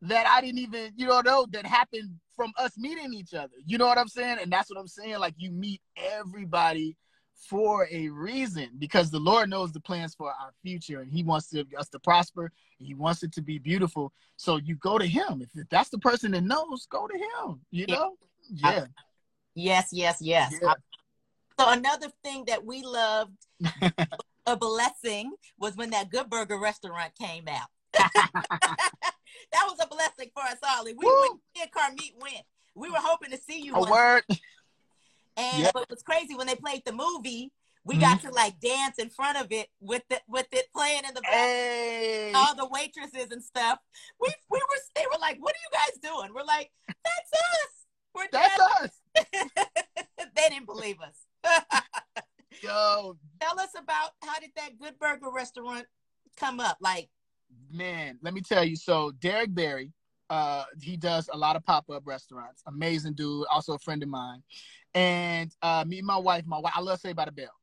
that 0.09 0.27
I 0.27 0.41
didn't 0.41 0.59
even, 0.59 0.93
you 0.97 1.07
know, 1.07 1.21
know 1.21 1.47
that 1.53 1.67
happened 1.67 2.11
from 2.37 2.53
us 2.59 2.73
meeting 2.77 3.15
each 3.15 3.33
other. 3.33 3.55
You 3.65 3.79
know 3.79 3.87
what 3.87 3.99
I'm 3.99 4.09
saying? 4.09 4.39
And 4.41 4.53
that's 4.53 4.71
what 4.71 4.79
I'm 4.79 4.89
saying. 4.89 5.19
Like 5.19 5.35
you 5.37 5.51
meet 5.51 5.81
everybody 5.97 6.97
for 7.49 7.89
a 7.91 8.09
reason 8.09 8.71
because 8.79 9.11
the 9.11 9.19
Lord 9.19 9.51
knows 9.51 9.73
the 9.73 9.81
plans 9.81 10.15
for 10.15 10.29
our 10.29 10.53
future 10.63 11.01
and 11.01 11.11
He 11.11 11.23
wants 11.23 11.49
to, 11.51 11.65
us 11.79 11.89
to 11.91 11.99
prosper. 11.99 12.53
He 12.79 12.95
wants 12.95 13.23
it 13.23 13.33
to 13.33 13.43
be 13.43 13.59
beautiful. 13.59 14.13
So 14.37 14.57
you 14.57 14.77
go 14.77 14.99
to 14.99 15.07
Him. 15.07 15.43
If 15.43 15.69
that's 15.71 15.91
the 15.91 15.99
person 15.99 16.33
that 16.33 16.43
knows, 16.43 16.87
go 16.87 17.07
to 17.07 17.15
Him. 17.15 17.61
You 17.71 17.87
Yeah. 17.89 17.95
know? 17.97 18.17
Yeah. 18.51 18.85
Yes, 19.55 19.89
yes, 19.93 20.19
yes. 20.21 20.55
Yeah. 20.61 20.75
So 21.59 21.71
another 21.71 22.09
thing 22.25 22.45
that 22.47 22.65
we 22.65 22.83
loved, 22.83 23.37
a 24.47 24.57
blessing, 24.57 25.33
was 25.59 25.77
when 25.77 25.91
that 25.91 26.11
Good 26.11 26.29
Burger 26.29 26.59
restaurant 26.59 27.13
came 27.17 27.45
out. 27.49 27.69
that 29.53 29.67
was 29.69 29.79
a 29.83 29.87
blessing 29.89 30.31
for 30.35 30.43
us 30.43 30.59
all. 30.63 30.87
And 30.87 30.97
we, 30.99 31.05
Woo. 31.07 31.21
went, 31.21 31.41
me 31.57 31.63
and 31.63 31.71
Carmeet 31.73 32.15
went. 32.21 32.45
We 32.75 32.91
were 32.91 32.99
hoping 33.01 33.31
to 33.31 33.39
see 33.39 33.61
you. 33.61 33.75
A 33.75 33.91
word. 33.91 34.25
And 35.37 35.63
Yeah. 35.63 35.71
it 35.75 35.91
was 35.91 36.03
crazy 36.03 36.35
when 36.35 36.47
they 36.47 36.57
played 36.57 36.83
the 36.85 36.93
movie. 36.93 37.53
We 37.87 37.97
Mhm. 37.97 38.01
got 38.01 38.21
to 38.23 38.31
like 38.31 38.59
dance 38.61 38.99
in 38.99 39.11
front 39.11 39.37
of 39.37 39.53
it 39.53 39.69
with 39.79 40.03
the 40.09 40.21
with 40.27 40.47
it 40.53 40.73
playing 40.73 41.05
in 41.05 41.13
the 41.13 41.21
back. 41.21 41.33
Hey. 41.33 42.33
All 42.33 42.55
the 42.55 42.67
waitresses 42.67 43.31
and 43.31 43.45
stuff. 43.45 43.79
We 44.19 44.29
we 44.49 44.59
were 44.59 44.79
they 44.95 45.05
were 45.13 45.19
like, 45.21 45.37
"What 45.39 45.55
are 45.55 45.59
you 45.59 45.71
guys 45.79 45.99
doing?" 46.01 46.33
We're 46.33 46.45
like, 46.45 46.73
"That's 46.87 47.33
us. 47.33 47.87
We're 48.15 48.29
That's 48.33 48.59
us. 48.59 48.91
they 50.35 50.49
didn't 50.49 50.67
believe 50.67 50.97
us. 51.03 51.27
Yo, 52.63 53.19
Tell 53.41 53.61
us 53.61 53.71
about 53.77 54.11
how 54.23 54.39
did 54.41 54.51
that 54.57 54.79
Good 54.79 54.99
Burger 54.99 55.31
restaurant 55.31 55.87
come 56.37 56.61
up? 56.61 56.79
Like, 56.81 57.11
man, 57.71 58.19
let 58.23 58.35
me 58.35 58.41
tell 58.41 58.65
you. 58.65 58.77
So 58.77 59.13
Derek 59.21 59.55
Berry, 59.55 59.93
uh, 60.31 60.65
he 60.81 60.97
does 60.97 61.29
a 61.33 61.37
lot 61.37 61.57
of 61.57 61.65
pop-up 61.65 62.03
restaurants. 62.07 62.63
Amazing 62.67 63.15
dude, 63.15 63.47
also 63.51 63.75
a 63.75 63.79
friend 63.79 64.03
of 64.03 64.09
mine. 64.09 64.43
And 64.95 65.55
uh, 65.63 65.85
me 65.87 65.99
and 65.99 66.07
my 66.07 66.17
wife, 66.17 66.45
my 66.47 66.59
wife, 66.59 66.73
I 66.77 66.81
love 66.81 67.01
Saved 67.01 67.17
by 67.17 67.25
the 67.25 67.33
Bell. 67.33 67.55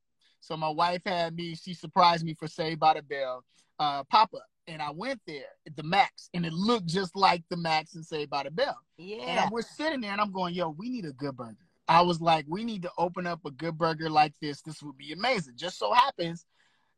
So 0.41 0.57
my 0.57 0.69
wife 0.69 1.01
had 1.05 1.35
me, 1.35 1.55
she 1.55 1.73
surprised 1.73 2.25
me 2.25 2.33
for 2.33 2.47
Saved 2.47 2.79
by 2.79 2.95
the 2.95 3.01
Bell 3.01 3.43
uh, 3.79 4.03
pop-up. 4.05 4.45
And 4.67 4.81
I 4.81 4.91
went 4.91 5.19
there 5.25 5.47
at 5.65 5.75
the 5.75 5.83
Max, 5.83 6.29
and 6.33 6.45
it 6.45 6.53
looked 6.53 6.85
just 6.85 7.15
like 7.15 7.43
the 7.49 7.57
Max 7.57 7.95
and 7.95 8.05
Saved 8.05 8.29
by 8.29 8.43
the 8.43 8.51
Bell. 8.51 8.77
And 8.99 9.07
yeah, 9.09 9.43
I'm, 9.45 9.51
we're 9.51 9.63
sitting 9.63 10.01
there, 10.01 10.11
and 10.11 10.21
I'm 10.21 10.31
going, 10.31 10.53
"Yo, 10.53 10.69
we 10.69 10.87
need 10.87 11.03
a 11.03 11.13
good 11.13 11.35
burger." 11.35 11.57
I 11.87 12.01
was 12.01 12.21
like, 12.21 12.45
"We 12.47 12.63
need 12.63 12.83
to 12.83 12.91
open 12.95 13.25
up 13.25 13.43
a 13.43 13.49
good 13.49 13.75
burger 13.75 14.07
like 14.07 14.33
this. 14.39 14.61
This 14.61 14.83
would 14.83 14.97
be 14.97 15.13
amazing." 15.13 15.55
Just 15.57 15.79
so 15.79 15.91
happens 15.91 16.45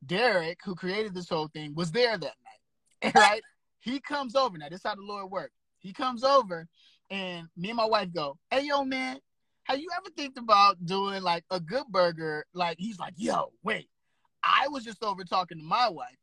Derek, 0.05 0.59
who 0.63 0.75
created 0.75 1.13
this 1.13 1.29
whole 1.29 1.47
thing, 1.47 1.73
was 1.75 1.91
there 1.91 2.17
that 2.17 2.21
night. 2.21 2.42
Right? 3.15 3.41
he 3.81 3.99
comes 3.99 4.35
over. 4.35 4.57
Now, 4.57 4.69
this 4.69 4.79
is 4.79 4.85
how 4.85 4.95
the 4.95 5.01
Lord 5.01 5.29
worked. 5.29 5.53
He 5.79 5.91
comes 5.91 6.23
over, 6.23 6.67
and 7.09 7.47
me 7.57 7.69
and 7.69 7.77
my 7.77 7.85
wife 7.85 8.13
go, 8.13 8.37
"Hey, 8.49 8.67
yo, 8.67 8.85
man, 8.85 9.19
have 9.63 9.79
you 9.79 9.89
ever 9.95 10.09
think 10.15 10.37
about 10.37 10.83
doing 10.85 11.21
like 11.21 11.43
a 11.49 11.59
good 11.59 11.85
burger? 11.89 12.45
Like, 12.53 12.77
he's 12.79 12.99
like, 12.99 13.13
yo, 13.17 13.51
wait, 13.63 13.89
I 14.43 14.67
was 14.69 14.83
just 14.83 15.03
over 15.03 15.23
talking 15.23 15.57
to 15.57 15.63
my 15.63 15.89
wife, 15.89 16.17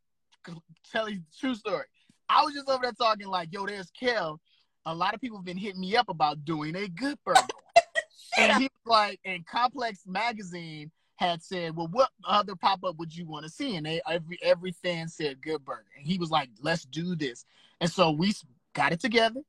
telling 0.91 1.15
you 1.15 1.21
the 1.21 1.37
true 1.39 1.55
story. 1.55 1.85
I 2.29 2.45
was 2.45 2.55
just 2.55 2.69
over 2.69 2.83
there 2.83 2.93
talking 2.93 3.27
like, 3.27 3.49
yo, 3.51 3.67
there's 3.67 3.91
Kel. 3.91 4.41
A 4.87 4.95
lot 4.95 5.15
of 5.15 5.21
people 5.21 5.39
have 5.39 5.45
been 5.45 5.57
hitting 5.57 5.81
me 5.81 5.97
up 5.97 6.09
about 6.09 6.45
doing 6.45 6.77
a 6.77 6.89
good 6.89 7.19
burger. 7.25 7.41
and 8.39 8.53
he 8.53 8.65
was 8.65 8.87
like, 8.87 9.21
and 9.25 9.47
Complex 9.47 10.01
Magazine 10.07 10.91
had 11.21 11.43
said, 11.43 11.77
well, 11.77 11.89
what 11.89 12.09
other 12.25 12.57
pop 12.57 12.83
up 12.83 12.97
would 12.99 13.15
you 13.15 13.27
want 13.27 13.45
to 13.45 13.51
see? 13.51 13.77
And 13.77 13.85
they 13.85 14.01
every 14.09 14.39
every 14.43 14.73
fan 14.73 15.07
said 15.07 15.43
Good 15.43 15.63
Burger, 15.65 15.85
and 15.97 16.07
he 16.07 16.17
was 16.19 16.31
like, 16.31 16.49
let's 16.63 16.85
do 16.87 17.15
this. 17.15 17.45
And 17.81 17.91
so 17.91 18.11
we 18.11 18.33
got 18.75 18.93
it 18.93 19.01
together, 19.01 19.43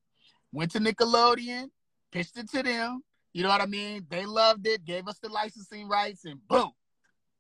went 0.51 0.71
to 0.71 0.79
Nickelodeon, 0.79 1.69
pitched 2.11 2.37
it 2.37 2.49
to 2.51 2.61
them. 2.61 3.03
You 3.33 3.43
know 3.43 3.49
what 3.49 3.61
I 3.61 3.65
mean? 3.67 4.05
They 4.09 4.25
loved 4.25 4.67
it, 4.67 4.83
gave 4.83 5.07
us 5.07 5.17
the 5.19 5.29
licensing 5.29 5.87
rights, 5.87 6.25
and 6.25 6.45
boom, 6.49 6.71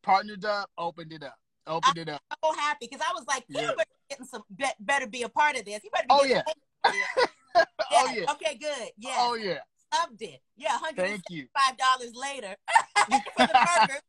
partnered 0.01 0.45
up, 0.45 0.69
opened 0.77 1.11
it 1.11 1.23
up, 1.23 1.35
opened 1.67 1.97
it 1.97 2.07
up. 2.07 2.21
so 2.43 2.53
happy 2.53 2.87
because 2.89 3.05
I 3.05 3.11
was 3.13 3.25
like, 3.27 3.43
Yeah. 3.49 3.61
Gilbert 3.63 3.85
getting 4.09 4.25
some 4.25 4.43
be- 4.55 4.65
better 4.79 5.07
be 5.07 5.23
a 5.23 5.29
part 5.29 5.57
of 5.57 5.65
this. 5.65 5.81
He 5.83 5.89
better 5.89 6.07
be 6.07 6.07
Oh, 6.09 6.23
getting 6.25 6.43
yeah. 6.85 7.63
oh 7.91 8.13
yeah, 8.15 8.31
Okay, 8.31 8.55
good. 8.55 8.91
Yeah. 8.97 9.15
oh 9.17 9.35
yeah. 9.35 9.59
Loved 9.93 10.21
it. 10.21 10.41
Yeah, 10.55 10.77
hundred 10.77 11.21
five 11.57 11.77
dollars 11.77 12.13
later 12.15 12.55
for 13.35 13.43
the 13.43 13.53
burger. 13.87 13.99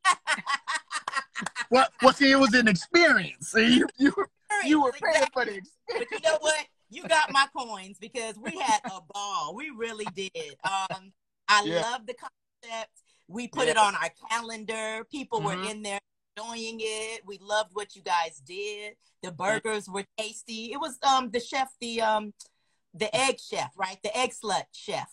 Well, 1.70 1.86
well, 2.02 2.12
see, 2.12 2.30
it 2.30 2.38
was 2.38 2.54
an 2.54 2.68
experience. 2.68 3.48
See, 3.48 3.78
you 3.78 3.86
you, 3.98 4.14
you 4.64 4.82
were 4.82 4.92
paying 4.92 5.14
Exactly. 5.14 5.30
for 5.32 5.44
the 5.44 5.56
experience. 5.56 5.70
But 5.98 6.10
you 6.12 6.20
know 6.20 6.38
what? 6.40 6.66
You 6.90 7.08
got 7.08 7.32
my 7.32 7.46
coins 7.56 7.98
because 7.98 8.36
we 8.38 8.58
had 8.58 8.80
a 8.84 9.00
ball. 9.12 9.54
We 9.56 9.70
really 9.70 10.04
did. 10.14 10.56
Um, 10.64 11.12
I 11.48 11.64
Yeah. 11.64 11.80
love 11.80 12.06
the 12.06 12.14
concept. 12.14 12.90
We 13.28 13.48
put 13.48 13.64
Yeah. 13.64 13.72
it 13.72 13.76
on 13.78 13.94
our 13.94 14.10
calendar. 14.30 15.04
People 15.10 15.40
Mhm. 15.40 15.44
were 15.44 15.70
in 15.70 15.82
there 15.82 15.98
enjoying 16.36 16.78
it. 16.80 17.22
We 17.26 17.38
loved 17.38 17.70
what 17.74 17.96
you 17.96 18.02
guys 18.02 18.40
did. 18.44 18.96
The 19.22 19.32
burgers 19.32 19.88
were 19.88 20.04
tasty. 20.18 20.72
It 20.72 20.78
was 20.80 20.98
um 21.02 21.30
the 21.30 21.40
chef, 21.40 21.68
the 21.80 22.02
um 22.02 22.34
the 22.94 23.14
egg 23.16 23.40
chef, 23.40 23.72
right? 23.76 23.98
The 24.02 24.10
Eggslut 24.10 24.64
chef. 24.72 25.10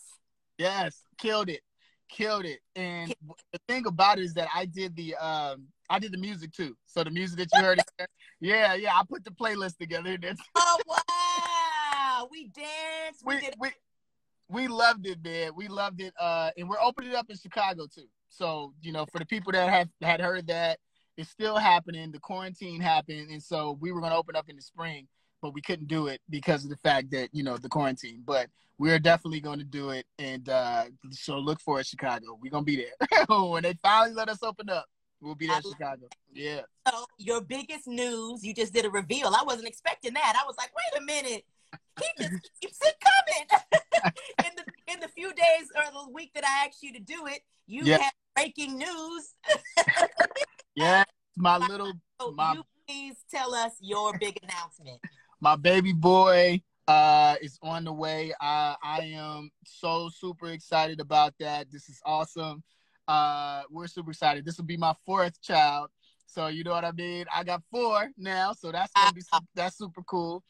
Yes, 0.60 1.03
killed 1.18 1.49
it, 1.49 1.62
killed 2.10 2.43
it. 2.45 2.60
And 2.76 3.16
the 3.53 3.60
thing 3.70 3.88
about 3.88 4.20
it 4.20 4.26
is 4.26 4.34
that 4.34 4.49
I 4.53 4.66
did 4.66 4.93
the 4.95 5.16
um 5.16 5.68
I 5.89 5.99
did 5.99 6.12
the 6.12 6.18
music 6.18 6.51
too. 6.51 6.76
So 6.86 7.03
the 7.03 7.10
music 7.10 7.39
that 7.39 7.47
you 7.53 7.64
heard, 7.64 7.80
yeah, 8.41 8.74
yeah, 8.76 8.93
I 8.93 9.03
put 9.10 9.24
the 9.24 9.32
playlist 9.32 9.78
together. 9.78 10.18
Oh 10.55 10.80
wow! 10.88 12.28
We 12.30 12.49
danced. 12.49 13.26
We, 13.26 13.36
we, 13.36 13.41
did. 13.41 13.53
we 13.57 13.70
we 14.49 14.68
loved 14.68 15.07
it, 15.07 15.24
man. 15.24 15.51
We 15.55 15.70
loved 15.70 16.01
it. 16.01 16.14
Uh, 16.20 16.51
and 16.57 16.68
we're 16.68 16.82
opening 16.82 17.12
it 17.12 17.16
up 17.16 17.30
in 17.30 17.38
Chicago 17.38 17.88
too. 17.88 18.07
So 18.28 18.74
you 18.82 18.91
know, 18.91 19.05
for 19.05 19.20
the 19.20 19.26
people 19.26 19.53
that 19.53 19.70
have 19.70 19.88
had 20.01 20.20
heard 20.20 20.47
that, 20.47 20.80
it's 21.16 21.30
still 21.30 21.57
happening. 21.57 22.12
The 22.12 22.20
quarantine 22.20 22.82
happened, 22.82 23.32
and 23.32 23.41
so 23.41 23.78
we 23.80 23.93
were 23.93 24.01
going 24.01 24.12
to 24.12 24.18
open 24.18 24.36
up 24.36 24.49
in 24.49 24.57
the 24.57 24.62
spring, 24.62 25.07
but 25.42 25.54
we 25.54 25.62
couldn't 25.62 25.88
do 25.88 26.08
it 26.08 26.22
because 26.30 26.64
of 26.64 26.70
the 26.70 26.78
fact 26.78 27.12
that 27.12 27.30
you 27.34 27.44
know 27.44 27.58
the 27.58 27.70
quarantine. 27.70 28.22
But 28.26 28.48
we're 28.78 29.00
definitely 29.00 29.42
going 29.42 29.60
to 29.60 29.66
do 29.66 29.90
it, 29.90 30.06
and 30.18 30.48
uh, 30.50 30.86
so 31.12 31.38
look 31.38 31.60
for 31.60 31.80
it, 31.80 31.86
Chicago. 31.86 32.38
We're 32.42 32.52
gonna 32.52 32.64
be 32.64 32.78
there 32.78 33.26
when 33.28 33.64
they 33.64 33.74
finally 33.82 34.14
let 34.16 34.30
us 34.30 34.40
open 34.44 34.70
up. 34.70 34.86
We'll 35.22 35.36
be 35.36 35.48
there, 35.48 35.58
I 35.58 35.62
Chicago. 35.62 36.08
Yeah. 36.34 36.62
So 36.90 37.06
your 37.18 37.42
biggest 37.42 37.88
news, 37.88 38.44
you 38.44 38.54
just 38.54 38.74
did 38.74 38.86
a 38.86 38.90
reveal. 38.90 39.28
I 39.28 39.44
wasn't 39.46 39.68
expecting 39.68 40.14
that. 40.14 40.40
I 40.42 40.46
was 40.46 40.56
like, 40.58 40.72
wait 40.74 41.02
a 41.02 41.06
minute. 41.06 41.44
He 42.00 42.06
just 42.18 42.50
keeps 42.62 42.80
it 42.82 42.96
coming. 43.04 44.14
in 44.46 44.52
the 44.56 44.94
in 44.94 45.00
the 45.02 45.10
few 45.10 45.34
days 45.34 45.68
or 45.76 45.84
the 45.92 46.10
week 46.12 46.32
that 46.36 46.46
I 46.46 46.66
asked 46.68 46.82
you 46.82 46.94
to 46.94 47.00
do 47.02 47.26
it, 47.28 47.42
you 47.68 47.84
Yeah. 47.84 47.98
had 47.98 48.12
breaking 48.36 48.78
news. 48.78 49.36
Yeah, 50.76 51.04
my 51.36 51.58
little 51.58 51.92
So 52.22 52.32
My- 52.32 52.54
you 52.54 52.64
please 52.88 53.16
tell 53.30 53.54
us 53.54 53.74
your 53.82 54.18
big 54.18 54.40
announcement. 54.42 55.02
My 55.40 55.56
baby 55.56 55.94
boy 55.94 56.62
uh 56.88 57.36
is 57.42 57.60
on 57.62 57.84
the 57.84 57.94
way. 57.94 58.34
I 58.42 58.76
i 58.84 59.00
am 59.14 59.52
so 59.64 60.10
super 60.10 60.50
excited 60.50 61.00
about 61.00 61.34
that. 61.40 61.72
This 61.72 61.90
is 61.90 62.00
awesome. 62.06 62.64
Uh 63.08 63.64
we're 63.70 63.88
super 63.88 64.12
excited. 64.12 64.46
This 64.46 64.58
will 64.58 64.66
be 64.66 64.78
my 64.78 64.94
fourth 65.06 65.42
child. 65.42 65.90
So 66.26 66.48
you 66.48 66.64
know 66.64 66.72
what 66.72 66.86
i 66.86 66.92
mean? 66.92 67.26
I 67.34 67.44
got 67.44 67.64
four 67.72 68.10
now 68.18 68.54
so 68.54 68.72
that's 68.72 68.92
gonna 68.94 69.14
be 69.14 69.22
that's 69.56 69.78
super 69.78 70.04
cool. 70.04 70.44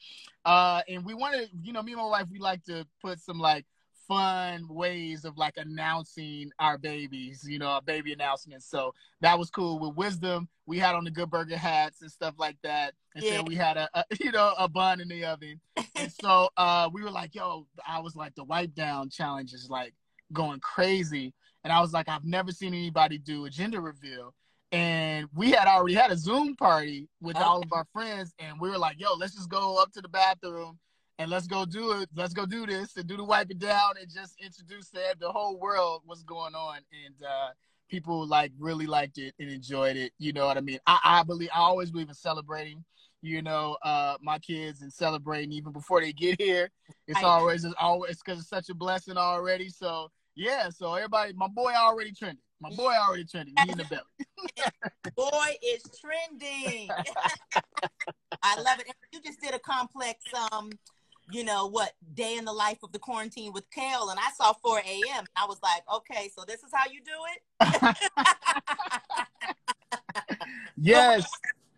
Uh 0.45 0.81
and 0.87 1.05
we 1.05 1.13
want 1.13 1.35
to 1.35 1.47
you 1.61 1.73
know 1.73 1.83
me 1.83 1.93
and 1.93 2.01
my 2.01 2.07
wife 2.07 2.27
we 2.31 2.39
like 2.39 2.63
to 2.65 2.85
put 3.01 3.19
some 3.19 3.39
like 3.39 3.65
fun 4.09 4.67
ways 4.67 5.23
of 5.23 5.37
like 5.37 5.53
announcing 5.57 6.49
our 6.57 6.77
babies 6.79 7.45
you 7.47 7.59
know 7.59 7.67
our 7.67 7.81
baby 7.83 8.11
announcements 8.11 8.65
so 8.67 8.91
that 9.21 9.37
was 9.37 9.49
cool. 9.51 9.77
With 9.79 9.95
wisdom 9.95 10.49
we 10.65 10.79
had 10.79 10.95
on 10.95 11.03
the 11.03 11.11
good 11.11 11.29
burger 11.29 11.55
hats 11.57 12.01
and 12.01 12.11
stuff 12.11 12.33
like 12.39 12.57
that 12.63 12.95
and 13.15 13.23
Yeah. 13.23 13.37
so 13.37 13.43
we 13.43 13.55
had 13.55 13.77
a, 13.77 13.87
a 13.93 14.03
you 14.19 14.31
know 14.31 14.53
a 14.57 14.67
bun 14.67 14.99
in 14.99 15.07
the 15.07 15.23
oven. 15.25 15.61
And 15.95 16.11
so 16.11 16.49
uh 16.57 16.89
we 16.91 17.03
were 17.03 17.11
like 17.11 17.35
yo 17.35 17.67
i 17.87 17.99
was 17.99 18.15
like 18.15 18.33
the 18.35 18.43
wipe 18.43 18.73
down 18.73 19.09
challenge 19.09 19.53
is 19.53 19.69
like 19.69 19.93
going 20.33 20.59
crazy. 20.59 21.33
And 21.63 21.71
i 21.71 21.79
was 21.79 21.93
like 21.93 22.09
i've 22.09 22.25
never 22.25 22.51
seen 22.51 22.73
anybody 22.73 23.17
do 23.19 23.45
a 23.45 23.49
gender 23.49 23.79
reveal. 23.81 24.33
And 24.71 25.27
we 25.35 25.51
had 25.51 25.67
already 25.67 25.95
had 25.95 26.11
a 26.11 26.17
zoom 26.17 26.55
party 26.55 27.07
with 27.21 27.35
Okay. 27.35 27.45
all 27.45 27.61
of 27.61 27.71
our 27.73 27.85
friends. 27.93 28.33
And 28.39 28.59
we 28.59 28.69
were 28.71 28.77
like 28.79 28.99
yo 28.99 29.13
let's 29.15 29.35
just 29.35 29.49
go 29.49 29.79
up 29.81 29.91
to 29.93 30.01
the 30.01 30.09
bathroom 30.09 30.79
and 31.19 31.29
let's 31.29 31.45
go 31.47 31.65
do 31.65 31.91
it 32.01 32.09
let's 32.15 32.33
go 32.33 32.45
do 32.45 32.65
this 32.65 32.97
and 32.97 33.05
do 33.07 33.15
the 33.17 33.23
wipe 33.23 33.51
it 33.51 33.59
down 33.59 33.91
and 34.01 34.09
just 34.11 34.35
introduce 34.43 34.89
that 34.89 35.19
the 35.19 35.31
whole 35.31 35.59
world 35.59 36.01
what's 36.05 36.23
going 36.23 36.55
on 36.55 36.77
and 37.05 37.15
uh 37.23 37.49
people 37.89 38.25
like 38.25 38.51
really 38.57 38.85
liked 38.87 39.17
it 39.17 39.33
and 39.39 39.49
enjoyed 39.49 39.95
it 39.95 40.11
you 40.17 40.33
know 40.33 40.45
what 40.47 40.57
i 40.57 40.61
mean 40.61 40.79
i, 40.87 40.99
I 41.03 41.23
believe 41.23 41.49
i 41.53 41.59
always 41.59 41.91
believe 41.91 42.09
in 42.09 42.15
celebrating 42.15 42.83
you 43.21 43.41
know, 43.41 43.77
uh, 43.83 44.15
my 44.21 44.39
kids 44.39 44.81
and 44.81 44.91
celebrating 44.91 45.51
even 45.51 45.71
before 45.71 46.01
they 46.01 46.13
get 46.13 46.39
here. 46.39 46.69
It's 47.07 47.15
Right. 47.21 47.25
always 47.25 47.65
it's 47.65 47.75
always 47.79 48.17
because 48.17 48.39
it's 48.39 48.49
such 48.49 48.69
a 48.69 48.73
blessing 48.73 49.17
already. 49.17 49.69
So 49.69 50.09
yeah, 50.35 50.69
so 50.69 50.93
everybody, 50.93 51.33
my 51.33 51.47
boy 51.47 51.73
already 51.73 52.13
trending. 52.13 52.43
My 52.61 52.69
boy 52.69 52.93
already 52.93 53.25
trending. 53.25 53.55
He 53.57 53.71
in 53.71 53.77
the 53.77 53.85
belly. 53.85 54.03
Boy 55.15 55.55
is 55.61 55.83
trending. 55.99 56.89
I 58.41 58.61
love 58.61 58.79
it. 58.79 58.87
You 59.11 59.21
just 59.21 59.41
did 59.41 59.53
a 59.53 59.59
complex 59.59 60.23
um 60.51 60.69
you 61.31 61.43
know 61.43 61.67
what 61.67 61.93
day 62.13 62.37
in 62.37 62.45
the 62.45 62.53
life 62.53 62.79
of 62.83 62.91
the 62.91 62.99
quarantine 62.99 63.53
with 63.53 63.69
Kel, 63.71 64.09
and 64.09 64.19
I 64.19 64.29
saw 64.35 64.53
4 64.53 64.79
a.m. 64.79 65.25
I 65.35 65.45
was 65.45 65.59
like, 65.61 65.83
okay, 65.93 66.29
so 66.35 66.43
this 66.47 66.63
is 66.63 66.71
how 66.73 66.89
you 66.91 67.01
do 67.01 67.11
it, 67.33 67.97
Yes, 70.77 71.29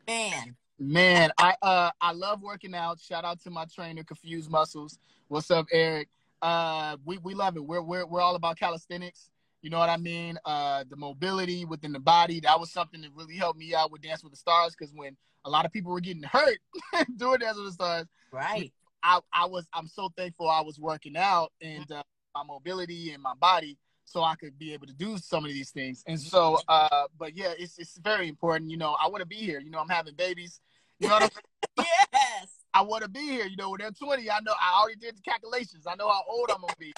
man. 0.07 0.55
man. 0.79 1.31
I 1.37 1.55
uh 1.61 1.91
I 1.99 2.11
love 2.13 2.41
working 2.41 2.75
out. 2.75 2.99
Shout 2.99 3.25
out 3.25 3.41
to 3.41 3.49
my 3.49 3.65
trainer, 3.65 4.03
Confused 4.03 4.49
Muscles. 4.49 4.99
What's 5.27 5.51
up, 5.51 5.67
Eric? 5.71 6.09
Uh, 6.41 6.97
we 7.05 7.17
we 7.19 7.33
love 7.33 7.57
it. 7.57 7.65
We're 7.65 7.81
we're 7.81 8.05
we're 8.05 8.21
all 8.21 8.35
about 8.35 8.57
calisthenics. 8.57 9.29
You 9.61 9.69
know 9.69 9.77
what 9.77 9.89
I 9.89 9.97
mean? 9.97 10.39
Uh, 10.43 10.83
the 10.89 10.95
mobility 10.95 11.65
within 11.65 11.91
the 11.91 11.99
body. 11.99 12.39
That 12.39 12.59
was 12.59 12.71
something 12.71 13.01
that 13.01 13.11
really 13.15 13.35
helped 13.35 13.59
me 13.59 13.75
out 13.75 13.91
with 13.91 14.01
Dance 14.01 14.23
with 14.23 14.33
the 14.33 14.37
Stars 14.37 14.75
because 14.77 14.91
when 14.93 15.15
a 15.45 15.49
lot 15.49 15.65
of 15.65 15.71
people 15.71 15.91
were 15.91 15.99
getting 15.99 16.23
hurt 16.23 16.57
doing 17.17 17.39
Dance 17.39 17.57
with 17.57 17.67
the 17.67 17.71
Stars, 17.73 18.07
Right. 18.31 18.71
I, 19.03 19.19
I 19.33 19.45
was 19.45 19.67
I'm 19.73 19.87
so 19.87 20.09
thankful 20.15 20.49
I 20.49 20.61
was 20.61 20.79
working 20.79 21.17
out 21.17 21.51
and 21.61 21.89
uh, 21.91 22.03
my 22.35 22.43
mobility 22.43 23.11
and 23.11 23.21
my 23.21 23.33
body 23.35 23.77
so 24.05 24.23
I 24.23 24.35
could 24.35 24.57
be 24.59 24.73
able 24.73 24.87
to 24.87 24.93
do 24.93 25.17
some 25.17 25.45
of 25.45 25.51
these 25.51 25.71
things. 25.71 26.03
And 26.07 26.19
so 26.19 26.59
uh 26.67 27.07
but 27.17 27.35
yeah, 27.35 27.53
it's 27.57 27.77
it's 27.79 27.97
very 27.97 28.27
important. 28.27 28.69
You 28.69 28.77
know, 28.77 28.95
I 29.01 29.07
want 29.07 29.21
to 29.21 29.27
be 29.27 29.37
here. 29.37 29.59
You 29.59 29.71
know, 29.71 29.79
I'm 29.79 29.89
having 29.89 30.15
babies. 30.15 30.59
You 30.99 31.07
know 31.07 31.15
what 31.15 31.23
I'm 31.23 31.29
saying? 31.77 31.87
Yes. 32.13 32.47
I 32.73 32.81
want 32.81 33.03
to 33.03 33.09
be 33.09 33.19
here. 33.19 33.45
You 33.45 33.57
know, 33.57 33.69
when 33.69 33.79
they're 33.79 33.91
20, 33.91 34.29
I 34.29 34.39
know 34.41 34.53
I 34.59 34.79
already 34.81 34.99
did 34.99 35.17
the 35.17 35.21
calculations. 35.21 35.85
I 35.87 35.95
know 35.95 36.07
how 36.07 36.21
old 36.29 36.49
I'm 36.51 36.61
gonna 36.61 36.73
be. 36.79 36.93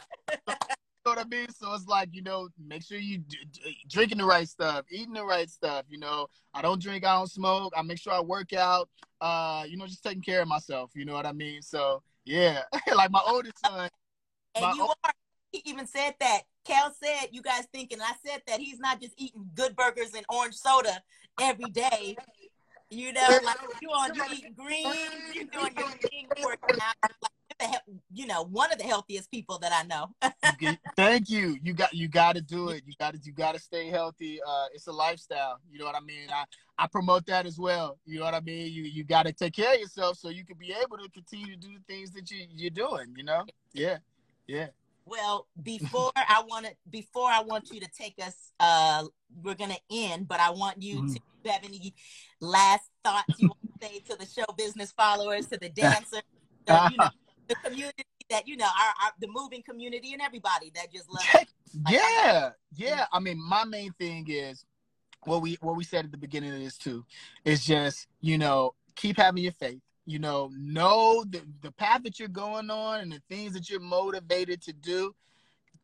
you 0.47 0.54
know 1.06 1.12
what 1.12 1.20
I 1.20 1.30
mean? 1.30 1.47
So 1.49 1.74
it's 1.74 1.88
like, 1.88 2.10
you 2.12 2.22
know, 2.22 2.49
make 2.58 2.84
sure 2.84 2.97
you 2.97 3.20
d- 3.20 3.38
d- 3.51 3.78
drinking 3.88 4.18
the 4.18 4.26
right 4.26 4.47
stuff, 4.47 4.86
eating 4.89 5.14
the 5.14 5.26
right 5.26 5.49
stuff. 5.49 5.86
You 5.89 5.99
know, 5.99 6.28
I 6.54 6.62
don't 6.62 6.82
drink, 6.82 7.06
I 7.06 7.16
don't 7.18 7.30
smoke. 7.30 7.74
I 7.76 7.82
make 7.82 7.99
sure 7.99 8.14
I 8.14 8.22
work 8.22 8.54
out. 8.54 8.89
Uh, 9.22 9.64
you 9.68 9.78
know, 9.78 9.88
just 9.88 10.04
taking 10.04 10.22
care 10.22 10.41
of 10.41 10.47
myself. 10.47 10.91
You 10.95 11.06
know 11.06 11.14
what 11.14 11.26
I 11.26 11.34
mean? 11.34 11.62
So 11.62 12.01
yeah, 12.26 12.62
like 12.95 13.12
my 13.12 13.22
oldest 13.26 13.60
son. 13.66 13.89
And 14.56 14.76
you 14.76 14.84
are. 14.84 15.12
He 15.51 15.62
even 15.66 15.86
said 15.86 16.16
that. 16.20 16.41
Cal 16.66 16.93
said, 17.04 17.30
you 17.32 17.41
guys 17.41 17.68
thinking, 17.74 17.99
I 18.01 18.14
said 18.26 18.41
that 18.47 18.60
he's 18.60 18.80
not 18.80 19.01
just 19.01 19.14
eating 19.18 19.49
good 19.54 19.76
burgers 19.76 20.14
and 20.16 20.26
orange 20.30 20.56
soda 20.56 21.04
every 21.41 21.70
day. 21.70 22.16
You 22.89 23.12
know, 23.12 23.39
like 23.43 23.58
you 23.82 23.89
on 23.89 24.16
you 24.16 24.24
eating 24.32 24.54
greens, 24.58 25.36
you 25.36 25.47
doing 25.47 25.74
your 25.76 25.89
thing, 25.89 26.28
working 26.43 26.80
out. 26.80 27.12
Like, 27.22 27.32
the 27.60 27.80
you 28.12 28.26
know 28.26 28.43
one 28.43 28.72
of 28.72 28.78
the 28.78 28.84
healthiest 28.84 29.30
people 29.32 29.60
that 29.60 29.72
I 29.74 29.84
know. 29.84 30.16
Thank 30.95 31.30
you. 31.30 31.58
You 31.64 31.74
got 31.74 31.93
you 31.93 32.08
got 32.08 32.36
to 32.36 32.41
do 32.41 32.70
it. 32.70 32.84
You 32.86 32.93
got 32.99 33.14
to 33.14 33.20
you 33.24 33.32
got 33.32 33.54
to 33.54 33.60
stay 33.60 33.88
healthy. 33.88 34.39
Uh, 34.45 34.66
it's 34.74 34.88
a 34.88 34.91
lifestyle. 34.91 35.60
You 35.72 35.80
know 35.80 35.86
what 35.86 35.95
I 35.95 36.01
mean. 36.01 36.30
I 36.30 36.45
I 36.78 36.88
promote 36.88 37.26
that 37.28 37.45
as 37.45 37.58
well. 37.60 37.97
You 38.06 38.20
know 38.20 38.26
what 38.26 38.34
I 38.34 38.41
mean. 38.41 38.72
You 38.72 38.84
you 38.84 39.04
got 39.04 39.26
to 39.26 39.34
take 39.34 39.54
care 39.54 39.74
of 39.74 39.80
yourself 39.80 40.18
so 40.18 40.30
you 40.30 40.45
can 40.45 40.58
be 40.58 40.74
able 40.74 40.97
to 40.97 41.10
continue 41.10 41.54
to 41.54 41.60
do 41.60 41.70
the 41.74 41.93
things 41.93 42.12
that 42.12 42.30
you 42.32 42.45
you're 42.49 42.70
doing. 42.70 43.14
You 43.16 43.24
know. 43.24 43.45
Yeah. 43.74 43.97
Yeah. 44.47 44.68
Well, 45.06 45.47
before 45.62 46.12
I 46.16 46.43
want 46.47 46.66
to, 46.66 46.72
before 46.89 47.30
I 47.30 47.41
want 47.41 47.70
you 47.72 47.80
to 47.82 47.88
take 47.97 48.16
us, 48.22 48.36
uh, 48.60 49.06
we're 49.41 49.56
gonna 49.56 49.78
end, 49.91 50.28
but 50.28 50.39
I 50.39 50.49
want 50.51 50.82
you 50.82 51.01
Mhm. 51.01 51.18
to 51.43 51.51
have 51.51 51.64
any 51.64 51.93
last 52.39 52.89
thoughts 53.04 53.38
you 53.38 53.49
want 53.49 53.60
to 53.82 53.88
say 53.88 53.99
to 53.99 54.16
the 54.16 54.26
show 54.26 54.45
business 54.56 54.93
followers, 54.93 55.47
to 55.47 55.58
the 55.58 55.70
dancers, 55.70 56.22
the, 56.66 56.89
you 56.91 56.97
know, 56.97 57.10
the 57.47 57.55
community 57.55 58.03
that 58.29 58.47
you 58.47 58.57
know, 58.57 58.65
our, 58.65 59.05
our 59.05 59.11
the 59.19 59.27
moving 59.27 59.61
community 59.61 60.13
and 60.13 60.21
everybody 60.21 60.71
that 60.75 60.91
just 60.91 61.09
loves. 61.09 61.27
it. 61.33 61.47
yeah, 61.89 62.51
yeah. 62.75 63.05
I 63.11 63.19
mean, 63.19 63.39
my 63.41 63.63
main 63.63 63.91
thing 63.93 64.25
is 64.29 64.65
what 65.25 65.41
we 65.41 65.57
what 65.61 65.75
we 65.75 65.83
said 65.83 66.05
at 66.05 66.11
the 66.11 66.17
beginning 66.17 66.53
of 66.53 66.59
this 66.59 66.77
too 66.77 67.05
is 67.45 67.63
just 67.63 68.07
you 68.21 68.37
know 68.37 68.73
keep 68.95 69.17
having 69.17 69.43
your 69.43 69.53
faith. 69.53 69.81
You 70.05 70.19
know, 70.19 70.51
know 70.57 71.23
the 71.29 71.41
the 71.61 71.71
path 71.71 72.03
that 72.03 72.19
you're 72.19 72.27
going 72.27 72.69
on 72.69 72.99
and 72.99 73.11
the 73.11 73.21
things 73.29 73.53
that 73.53 73.69
you're 73.69 73.79
motivated 73.79 74.61
to 74.63 74.73
do. 74.73 75.15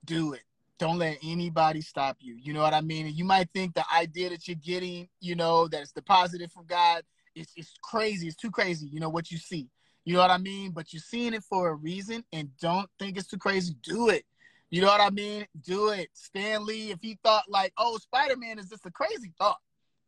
Do 0.05 0.33
it. 0.33 0.41
Don't 0.77 0.97
let 0.97 1.17
anybody 1.23 1.81
stop 1.81 2.17
you. 2.21 2.35
You 2.41 2.53
know 2.53 2.61
what 2.61 2.73
I 2.73 2.81
mean? 2.81 3.05
And 3.05 3.15
you 3.15 3.25
might 3.25 3.49
think 3.53 3.73
the 3.73 3.83
idea 3.93 4.29
that 4.29 4.47
you're 4.47 4.55
getting, 4.55 5.09
you 5.19 5.35
know, 5.35 5.67
that 5.67 5.81
it's 5.81 5.91
deposited 5.91 6.51
from 6.51 6.65
God, 6.65 7.03
it's 7.35 7.51
it's 7.55 7.73
crazy. 7.81 8.27
It's 8.27 8.35
too 8.35 8.51
crazy. 8.51 8.87
You 8.87 8.99
know 8.99 9.09
what 9.09 9.31
you 9.31 9.37
see. 9.37 9.69
You 10.09 10.15
know 10.15 10.21
what 10.21 10.31
I 10.31 10.39
mean? 10.39 10.71
But 10.71 10.91
you're 10.91 11.03
seeing 11.03 11.35
it 11.35 11.43
for 11.43 11.69
a 11.69 11.75
reason, 11.75 12.23
and 12.33 12.49
don't 12.59 12.89
think 12.97 13.15
it's 13.15 13.27
too 13.27 13.37
crazy. 13.37 13.75
Do 13.83 14.09
it. 14.09 14.25
You 14.71 14.81
know 14.81 14.87
what 14.87 15.01
I 15.01 15.11
mean? 15.11 15.45
Do 15.63 15.89
it. 15.89 16.09
Stan 16.13 16.65
Lee, 16.65 16.89
if 16.89 16.97
he 16.99 17.19
thought 17.23 17.43
like, 17.47 17.73
oh, 17.77 17.95
Spider 17.99 18.35
Man 18.35 18.57
is 18.57 18.69
just 18.69 18.87
a 18.87 18.91
crazy 18.91 19.31
thought, 19.37 19.59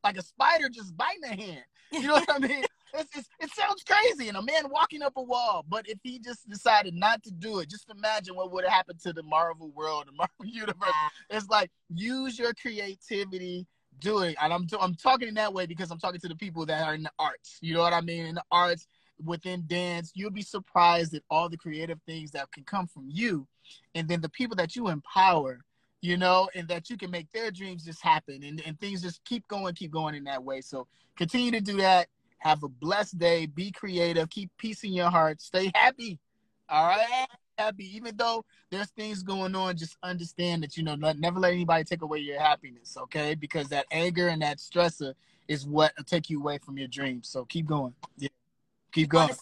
like 0.03 0.17
a 0.17 0.23
spider 0.23 0.69
just 0.69 0.97
biting 0.97 1.23
a 1.25 1.35
hand. 1.35 1.63
You 1.91 2.07
know 2.07 2.13
what 2.13 2.31
I 2.31 2.39
mean? 2.39 2.65
It's, 2.93 3.15
it's, 3.15 3.29
it 3.39 3.49
sounds 3.51 3.85
crazy, 3.85 4.27
and 4.27 4.35
a 4.35 4.41
man 4.41 4.69
walking 4.69 5.01
up 5.01 5.13
a 5.15 5.21
wall. 5.21 5.63
But 5.65 5.87
if 5.87 5.97
he 6.03 6.19
just 6.19 6.49
decided 6.49 6.93
not 6.93 7.23
to 7.23 7.31
do 7.31 7.59
it, 7.59 7.69
just 7.69 7.89
imagine 7.89 8.35
what 8.35 8.51
would 8.51 8.65
have 8.65 8.73
happened 8.73 8.99
to 9.03 9.13
the 9.13 9.23
Marvel 9.23 9.71
world, 9.71 10.07
the 10.07 10.11
Marvel 10.11 10.27
universe. 10.43 10.91
It's 11.29 11.47
like 11.47 11.71
use 11.93 12.37
your 12.37 12.53
creativity, 12.53 13.65
do 13.99 14.23
it. 14.23 14.35
And 14.41 14.51
I'm 14.51 14.67
I'm 14.77 14.93
talking 14.95 15.29
in 15.29 15.35
that 15.35 15.53
way 15.53 15.67
because 15.67 15.89
I'm 15.89 15.99
talking 15.99 16.19
to 16.19 16.27
the 16.27 16.35
people 16.35 16.65
that 16.65 16.85
are 16.85 16.93
in 16.93 17.03
the 17.03 17.11
arts. 17.17 17.59
You 17.61 17.75
know 17.75 17.79
what 17.79 17.93
I 17.93 18.01
mean? 18.01 18.25
In 18.25 18.35
the 18.35 18.43
arts, 18.51 18.87
within 19.23 19.63
dance, 19.67 20.11
you'll 20.15 20.31
be 20.31 20.41
surprised 20.41 21.13
at 21.13 21.23
all 21.29 21.49
the 21.49 21.57
creative 21.57 21.99
things 22.05 22.31
that 22.31 22.51
can 22.51 22.63
come 22.63 22.87
from 22.87 23.05
you, 23.07 23.47
and 23.95 24.07
then 24.07 24.21
the 24.21 24.29
people 24.29 24.55
that 24.57 24.75
you 24.75 24.87
empower. 24.87 25.59
You 26.03 26.17
know, 26.17 26.49
and 26.55 26.67
that 26.69 26.89
you 26.89 26.97
can 26.97 27.11
make 27.11 27.31
their 27.31 27.51
dreams 27.51 27.85
just 27.85 28.01
happen, 28.01 28.41
and, 28.41 28.59
and 28.65 28.79
things 28.79 29.03
just 29.03 29.23
keep 29.23 29.47
going, 29.47 29.75
keep 29.75 29.91
going 29.91 30.15
in 30.15 30.23
that 30.23 30.43
way. 30.43 30.61
So 30.61 30.87
continue 31.15 31.51
to 31.51 31.61
do 31.61 31.77
that. 31.77 32.07
Have 32.39 32.63
a 32.63 32.67
blessed 32.67 33.19
day. 33.19 33.45
Be 33.45 33.71
creative. 33.71 34.27
Keep 34.31 34.49
peace 34.57 34.83
in 34.83 34.93
your 34.93 35.11
heart. 35.11 35.41
Stay 35.41 35.71
happy. 35.75 36.17
All 36.69 36.87
right 36.87 37.27
happy, 37.61 37.95
even 37.95 38.15
though 38.17 38.43
there's 38.69 38.89
things 38.89 39.23
going 39.23 39.55
on. 39.55 39.77
Just 39.77 39.97
understand 40.03 40.63
that 40.63 40.77
you 40.77 40.83
know, 40.83 40.95
never 40.95 41.39
let 41.39 41.53
anybody 41.53 41.83
take 41.83 42.01
away 42.01 42.19
your 42.19 42.39
happiness, 42.39 42.97
okay? 42.97 43.35
Because 43.35 43.67
that 43.69 43.85
anger 43.91 44.27
and 44.27 44.41
that 44.41 44.57
stressor 44.57 45.13
is 45.47 45.65
what 45.65 45.93
will 45.97 46.03
take 46.03 46.29
you 46.29 46.39
away 46.39 46.57
from 46.57 46.77
your 46.77 46.87
dreams. 46.87 47.27
So 47.27 47.45
keep 47.45 47.67
going. 47.67 47.93
Yeah, 48.17 48.29
keep 48.91 49.09
going. 49.09 49.27
Wanna- 49.27 49.37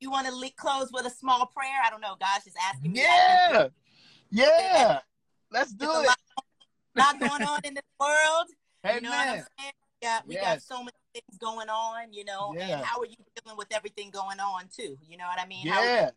You 0.00 0.10
want 0.10 0.26
to 0.26 0.52
close 0.56 0.90
with 0.92 1.06
a 1.06 1.10
small 1.10 1.46
prayer? 1.46 1.76
I 1.84 1.90
don't 1.90 2.00
know. 2.00 2.16
God's 2.20 2.44
just 2.44 2.56
asking 2.62 2.92
me. 2.92 3.00
Yeah, 3.00 3.68
yeah. 4.30 5.00
Let's 5.50 5.72
do 5.72 5.86
There's 5.86 5.98
a 5.98 6.00
it. 6.02 6.06
lot, 6.06 6.18
lot 6.96 7.20
going 7.20 7.42
on 7.42 7.60
in 7.64 7.74
this 7.74 7.82
world. 7.98 8.46
Hey 8.82 8.94
you 8.96 9.00
know 9.02 9.10
what 9.10 9.18
I'm 9.18 9.36
man, 9.36 9.44
saying? 9.58 9.72
Yeah, 10.02 10.20
we 10.26 10.36
got 10.36 10.62
so 10.62 10.78
many 10.78 10.92
things 11.12 11.38
going 11.38 11.68
on, 11.68 12.12
you 12.12 12.24
know. 12.24 12.54
Yeah. 12.56 12.78
And 12.78 12.84
how 12.84 13.00
are 13.00 13.06
you 13.06 13.16
dealing 13.42 13.58
with 13.58 13.66
everything 13.72 14.10
going 14.10 14.40
on 14.40 14.68
too? 14.74 14.96
You 15.06 15.18
know 15.18 15.26
what 15.26 15.38
I 15.38 15.46
mean? 15.46 15.66
How 15.66 15.82
yeah. 15.82 16.10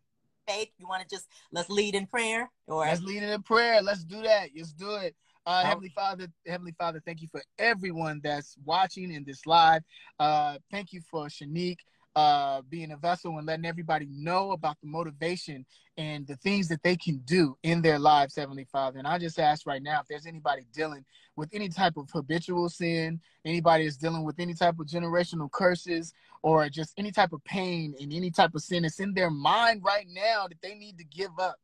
faith? 0.48 0.70
You 0.78 0.88
want 0.88 1.02
to 1.02 1.14
just 1.14 1.28
let's 1.52 1.70
lead 1.70 1.96
in 1.96 2.06
prayer, 2.08 2.50
or 2.68 2.86
Let's 2.86 3.02
lead 3.02 3.24
in 3.24 3.42
prayer. 3.44 3.82
Let's 3.82 4.04
do 4.04 4.22
that. 4.22 4.50
Let's 4.56 4.72
do 4.74 4.92
it. 4.96 5.16
Uh, 5.46 5.62
Oh. 5.64 5.68
Heavenly 5.68 5.92
Father, 5.94 6.28
Heavenly 6.48 6.74
Father, 6.78 7.02
thank 7.06 7.22
you 7.22 7.28
for 7.30 7.42
everyone 7.60 8.22
that's 8.24 8.56
watching 8.64 9.12
in 9.12 9.26
this 9.26 9.46
live. 9.46 9.82
Uh, 10.18 10.58
thank 10.72 10.94
you 10.94 11.02
for 11.12 11.26
Shanique 11.26 11.80
uh, 12.16 12.62
being 12.70 12.92
a 12.92 12.98
vessel 12.98 13.38
and 13.38 13.48
letting 13.48 13.66
everybody 13.66 14.08
know 14.12 14.52
about 14.52 14.78
the 14.82 14.88
motivation 14.88 15.66
and 15.98 16.28
the 16.28 16.36
things 16.38 16.68
that 16.68 16.84
they 16.84 16.96
can 16.96 17.18
do 17.26 17.58
in 17.64 17.82
their 17.82 18.00
lives, 18.00 18.36
Heavenly 18.36 18.66
Father. 18.66 19.00
And 19.00 19.08
I 19.08 19.18
just 19.18 19.40
ask 19.40 19.66
right 19.66 19.82
now 19.82 20.02
if 20.02 20.08
there's 20.08 20.26
anybody 20.26 20.66
dealing 20.74 21.06
with 21.36 21.50
any 21.54 21.70
type 21.70 21.98
of 21.98 22.10
habitual 22.12 22.70
sin, 22.70 23.20
anybody 23.46 23.86
is 23.86 23.98
dealing 23.98 24.24
with 24.24 24.40
any 24.40 24.54
type 24.54 24.80
of 24.80 24.86
generational 24.86 25.52
curses, 25.52 26.14
or 26.42 26.70
just 26.70 26.94
any 26.98 27.12
type 27.12 27.34
of 27.34 27.44
pain 27.46 27.96
and 28.00 28.14
any 28.14 28.30
type 28.30 28.54
of 28.54 28.62
sin 28.62 28.84
that's 28.84 29.00
in 29.00 29.14
their 29.14 29.32
mind 29.32 29.82
right 29.84 30.08
now 30.10 30.48
that 30.48 30.62
they 30.62 30.76
need 30.76 30.98
to 30.98 31.06
give 31.06 31.32
up 31.40 31.58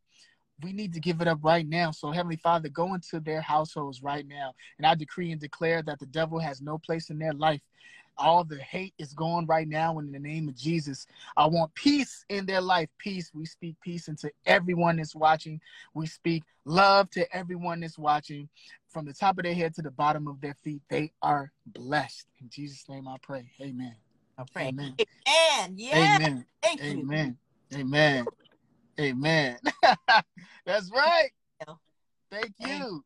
we 0.61 0.73
need 0.73 0.93
to 0.93 0.99
give 0.99 1.21
it 1.21 1.27
up 1.27 1.39
right 1.41 1.67
now. 1.67 1.91
So, 1.91 2.11
Heavenly 2.11 2.35
Father, 2.35 2.69
go 2.69 2.93
into 2.93 3.19
their 3.19 3.41
households 3.41 4.03
right 4.03 4.27
now. 4.27 4.53
And 4.77 4.85
I 4.85 4.95
decree 4.95 5.31
and 5.31 5.39
declare 5.39 5.81
that 5.83 5.99
the 5.99 6.05
devil 6.05 6.39
has 6.39 6.61
no 6.61 6.77
place 6.77 7.09
in 7.09 7.19
their 7.19 7.33
life. 7.33 7.61
All 8.19 8.43
the 8.43 8.57
hate 8.57 8.93
is 8.99 9.13
gone 9.13 9.45
right 9.45 9.67
now 9.67 9.97
in 9.99 10.11
the 10.11 10.19
name 10.19 10.49
of 10.49 10.55
Jesus. 10.55 11.07
I 11.37 11.47
want 11.47 11.73
peace 11.73 12.25
in 12.29 12.45
their 12.45 12.61
life. 12.61 12.89
Peace. 12.97 13.31
We 13.33 13.45
speak 13.45 13.75
peace 13.81 14.09
into 14.09 14.29
everyone 14.45 14.97
that's 14.97 15.15
watching. 15.15 15.61
We 15.93 16.05
speak 16.05 16.43
love 16.65 17.09
to 17.11 17.35
everyone 17.35 17.79
that's 17.79 17.97
watching. 17.97 18.49
From 18.89 19.05
the 19.05 19.13
top 19.13 19.37
of 19.37 19.43
their 19.43 19.53
head 19.53 19.73
to 19.75 19.81
the 19.81 19.91
bottom 19.91 20.27
of 20.27 20.41
their 20.41 20.55
feet, 20.63 20.81
they 20.89 21.11
are 21.21 21.51
blessed. 21.67 22.27
In 22.41 22.49
Jesus' 22.49 22.87
name 22.89 23.07
I 23.07 23.15
pray. 23.21 23.49
Amen. 23.61 23.95
I 24.37 24.43
pray. 24.51 24.67
Amen. 24.67 24.95
Amen. 25.27 25.75
Yeah. 25.77 26.15
Amen. 26.15 26.45
Thank 26.61 26.81
you. 26.81 26.99
Amen. 26.99 27.37
Amen. 27.73 28.27
Amen. 28.99 29.57
That's 30.65 30.91
right. 30.91 31.29
Thank 32.29 32.53
you. 32.59 33.03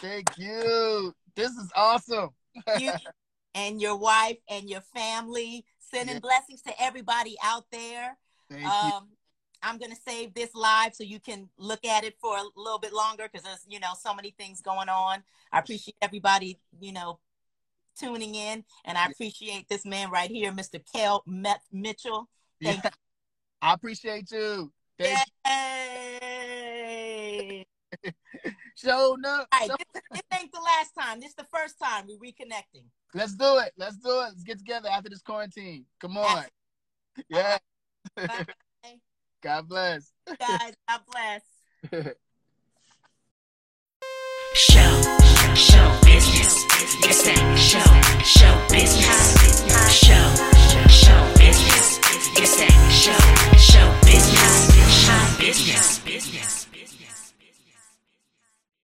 Thank 0.00 0.36
you. 0.36 1.14
This 1.34 1.52
is 1.52 1.70
awesome. 1.74 2.30
You 2.78 2.92
and 3.56 3.80
your 3.80 3.96
wife 3.96 4.38
and 4.48 4.68
your 4.70 4.82
family. 4.82 5.64
Sending 5.78 6.16
Yeah. 6.16 6.20
blessings 6.20 6.62
to 6.62 6.80
everybody 6.82 7.36
out 7.42 7.64
there. 7.70 8.16
You. 8.50 8.66
Um, 8.68 9.08
I'm 9.62 9.78
gonna 9.78 9.96
save 9.96 10.34
this 10.34 10.54
live 10.54 10.94
so 10.94 11.02
you 11.04 11.18
can 11.18 11.48
look 11.56 11.84
at 11.84 12.04
it 12.04 12.18
for 12.20 12.36
a 12.36 12.42
little 12.56 12.78
bit 12.78 12.92
longer 12.92 13.24
because 13.28 13.42
there's 13.44 13.64
you 13.68 13.80
know 13.80 13.94
so 13.98 14.14
many 14.14 14.30
things 14.32 14.60
going 14.60 14.88
on. 14.88 15.24
I 15.52 15.60
appreciate 15.60 15.96
everybody 16.02 16.60
you 16.80 16.92
know 16.92 17.18
tuning 17.98 18.34
in, 18.34 18.64
and 18.84 18.98
I 18.98 19.06
appreciate 19.06 19.68
this 19.68 19.84
man 19.86 20.10
right 20.10 20.30
here, 20.30 20.52
Mr. 20.52 20.80
Kel 20.92 21.22
Met- 21.26 21.62
Mitchell. 21.72 22.28
thank 22.62 22.84
Yeah. 22.84 22.90
I 23.62 23.72
appreciate 23.72 24.30
you. 24.30 24.70
Thank 24.98 25.18
Yay! 26.36 27.66
you. 28.04 28.90
Up. 28.92 28.98
All 28.98 29.16
right, 29.52 29.66
Show- 29.68 29.76
this, 29.94 30.02
this 30.12 30.22
ain't 30.38 30.52
the 30.52 30.60
last 30.60 30.92
time. 30.98 31.20
This 31.20 31.30
is 31.30 31.34
the 31.36 31.46
first 31.52 31.78
time 31.82 32.06
we're 32.06 32.18
reconnecting. 32.18 32.84
Let's 33.16 33.34
do 33.34 33.58
it. 33.60 33.72
Let's 33.78 33.96
do 33.96 34.10
it. 34.10 34.28
Let's 34.28 34.42
get 34.42 34.58
together 34.58 34.90
after 34.92 35.08
this 35.08 35.22
quarantine. 35.22 35.86
Come 36.00 36.18
on. 36.18 36.44
Yeah. 37.30 37.56
Bye. 38.14 38.46
God 39.42 39.68
bless. 39.68 40.12
Guys, 40.38 40.74
God 40.86 41.00
bless. 41.10 41.42
show, 44.52 45.00
show 45.54 45.98
business. 46.04 46.66
It's 47.08 47.22
that 47.24 47.56
show, 47.56 47.80
show 48.22 48.52
business. 48.68 49.64
Show, 49.90 50.28
show 50.90 51.32
business. 51.38 51.98
It's 52.36 52.56
that 52.58 52.76
show, 52.92 53.16
show 53.56 53.88
business. 54.04 54.76
Show 54.92 55.38
business. 55.38 55.98
business. 56.00 56.65